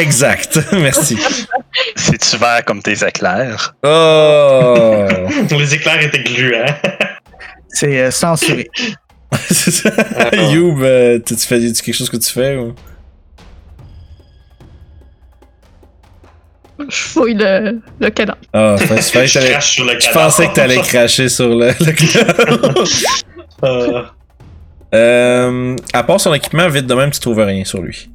[0.00, 1.16] Exact, merci.
[1.96, 3.74] C'est-tu vert comme tes éclairs?
[3.82, 5.06] Oh!
[5.50, 6.64] Les éclairs étaient gluants.
[7.68, 8.68] C'est euh, censuré.
[9.50, 9.90] C'est ça.
[10.52, 12.74] Youb, euh, tu fais tu quelque chose que tu fais ou?
[16.90, 18.38] Je fouille le, le cadavre.
[18.52, 20.24] Ah, fait, fait que Je t'allais- crache sur le je cadavre.
[20.26, 22.84] pensais que t'allais cracher sur le, le.
[23.64, 24.02] Euh,
[24.94, 28.10] Euh, à part son équipement, vite de même, tu trouves rien sur lui.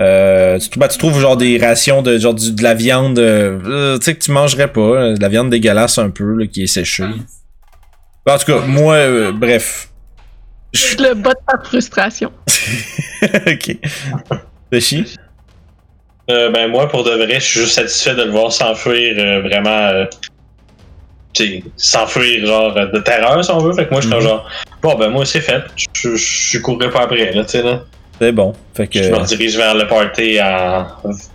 [0.00, 3.98] Euh, tu, bah, tu trouves genre des rations de genre du- de la viande, euh,
[3.98, 6.64] tu sais que tu mangerais pas, euh, de la viande dégueulasse un peu là, qui
[6.64, 7.04] est séchée.
[8.28, 9.90] En tout cas, moi, euh, bref.
[10.72, 12.32] Je le bats par frustration.
[13.46, 13.76] ok.
[14.72, 15.04] Tashi?
[16.30, 19.40] Euh, ben moi, pour de vrai, je suis juste satisfait de le voir s'enfuir euh,
[19.42, 19.70] vraiment.
[19.88, 20.04] euh,
[21.34, 23.72] tu sais, s'enfuir genre euh, de terreur si on veut.
[23.72, 24.22] Fait que moi, je suis Mhm.
[24.22, 24.48] genre,
[24.82, 25.62] bon ben moi, c'est fait.
[25.76, 27.82] Je, je, je courrai pas après, là, tu sais, là.
[28.20, 28.52] C'est bon.
[28.74, 30.86] Fait que Je me dirige vers le party en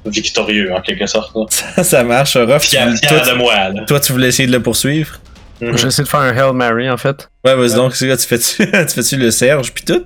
[0.06, 1.36] victorieux, en quelque sorte.
[1.36, 1.84] Là.
[1.84, 2.38] ça marche.
[2.38, 3.84] Ruff, tu, Fier, fier toi, de moi, là.
[3.86, 5.20] toi, tu voulais essayer de le poursuivre?
[5.60, 5.76] Mhm.
[5.76, 7.30] J'essaie de faire un Hail Mary, en fait.
[7.44, 10.06] Ouais, vas-y donc, tu fais-tu, tu fais-tu le Serge pis tout?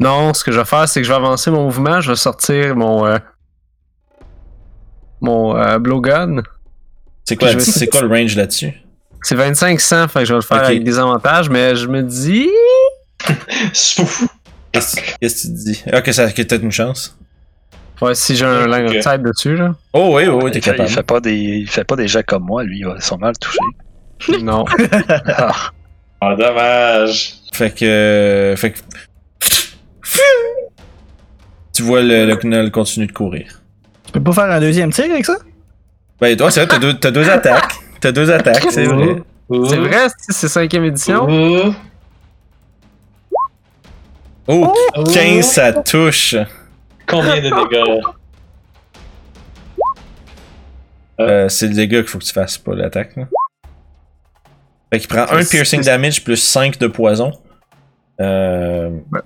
[0.00, 2.16] Non, ce que je vais faire, c'est que je vais avancer mon mouvement, je vais
[2.16, 3.04] sortir mon.
[3.06, 3.18] euh,
[5.22, 6.42] mon euh, blowgun.
[7.24, 8.74] C'est quoi, c'est quoi le range là-dessus?
[9.22, 12.48] C'est 2500, fait que je vais le faire avec des avantages, mais je me dis.
[14.72, 15.84] Qu'est-ce qu'est-ce que tu te dis?
[15.92, 17.16] Ah, que ça, que t'as une chance.
[18.00, 19.74] Ouais, si j'ai un line of sight dessus, là.
[19.92, 20.90] Oh oui, oui, oui, t'es Il fait, il capable.
[20.90, 22.80] fait pas des, il fait pas des jets comme moi, lui.
[22.80, 23.58] Ils sont mal touchés.
[24.42, 24.64] Non.
[25.26, 25.52] Ah,
[26.20, 27.34] Ah, dommage.
[27.52, 28.54] Fait que.
[28.56, 28.78] Fait que.
[31.74, 33.61] Tu vois le, le Knull continuer de courir.
[34.12, 35.36] Tu peux pas faire un deuxième tir avec ça?
[36.20, 37.74] Ben, toi, c'est vrai, t'as deux, t'as deux attaques.
[38.00, 39.22] T'as deux attaques, c'est vrai.
[39.68, 41.26] C'est vrai, c'est- c'est 5ème édition.
[44.46, 45.04] Oh, Ouh.
[45.04, 46.34] 15, ça touche.
[47.06, 48.02] Combien de dégâts?
[51.20, 53.16] Euh, c'est le dégât qu'il faut que tu fasses, pas l'attaque.
[53.16, 53.24] là.
[54.92, 57.32] Fait qu'il prend un piercing damage plus 5 de poison.
[58.20, 59.20] Euh, Ouais.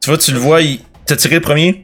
[0.00, 1.82] Tu vois, tu le vois, il t'a tiré le premier.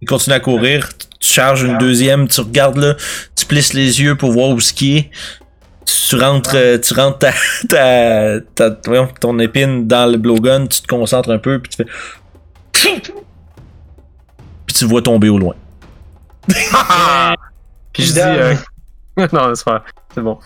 [0.00, 0.88] Il continue à courir.
[1.20, 2.94] Tu charges une deuxième, tu regardes là,
[3.36, 5.10] tu plisses les yeux pour voir où ce qui est.
[5.84, 7.32] Tu rentres, euh, tu rentres ta,
[7.68, 8.70] ta, ta-
[9.20, 11.86] ton épine dans le blowgun, tu te concentres un peu, puis tu fais.
[14.66, 15.54] Puis tu vois tomber au loin.
[17.92, 18.20] Puis je dis.
[18.20, 18.54] euh,
[19.32, 19.84] non, c'est pas.
[20.14, 20.38] C'est bon.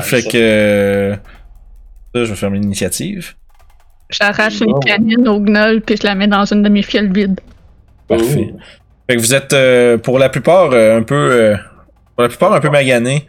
[0.00, 0.36] Fait que.
[0.36, 1.14] euh,
[2.14, 3.34] Ça, je vais fermer l'initiative.
[4.10, 4.78] J'arrache une Oh.
[4.80, 7.40] canine au gnoll puis je la mets dans une de mes fioles vides.
[8.08, 8.54] Parfait.
[9.08, 11.56] Fait que vous êtes euh, pour la plupart euh, un peu euh,
[12.14, 13.26] pour la plupart un peu magané.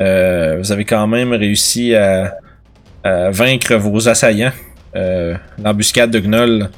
[0.00, 2.36] Euh, vous avez quand même réussi à,
[3.04, 4.52] à vaincre vos assaillants.
[4.94, 6.68] Euh, L'embuscade de Gnoll.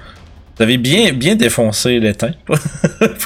[0.57, 2.33] Vous avez bien, bien défoncé l'étain.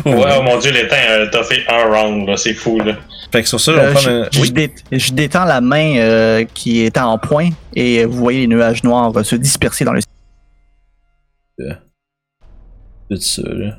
[0.04, 2.96] Ouais, oh mon dieu, l'étain, euh, t'as fait un round, là, c'est fou, là.
[3.30, 4.28] Fait que sur ça, on prendre un...
[4.30, 4.50] je Oui?
[4.50, 8.82] dé- je détends la main euh, qui est en point et vous voyez les nuages
[8.84, 10.00] noirs se disperser dans le
[13.10, 13.78] Tout ça, là.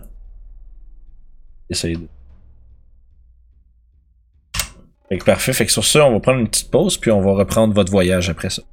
[5.10, 5.54] Fait que parfait.
[5.54, 7.92] Fait que sur ça, on va prendre une petite pause, puis on va reprendre votre
[7.92, 8.64] voyage après ça.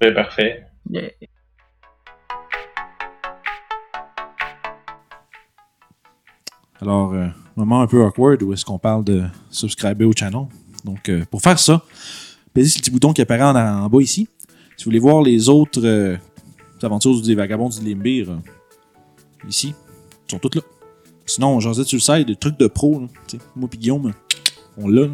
[0.00, 0.66] C'est parfait.
[6.80, 10.46] Alors, euh, moment un peu awkward où est-ce qu'on parle de subscriber au channel.
[10.84, 11.82] Donc, euh, pour faire ça,
[12.54, 14.28] pesez sur le petit bouton qui apparaît en, bas ici.
[14.76, 16.16] Si vous voulez voir les autres euh,
[16.82, 18.36] aventures des vagabonds du Limbir, euh,
[19.48, 19.74] ici,
[20.26, 20.62] ils sont toutes là.
[21.32, 23.00] Sinon, j'en sur le site, des trucs de pro.
[23.00, 23.42] Là, tu sais.
[23.56, 24.12] moi et Guillaume,
[24.76, 25.08] on l'a.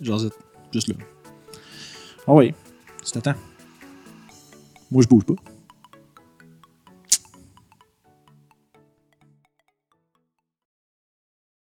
[0.00, 0.16] J'en
[0.72, 0.94] juste là.
[2.28, 2.54] Ah oui,
[3.02, 3.34] c'est à temps.
[4.88, 5.34] Moi, je bouge pas.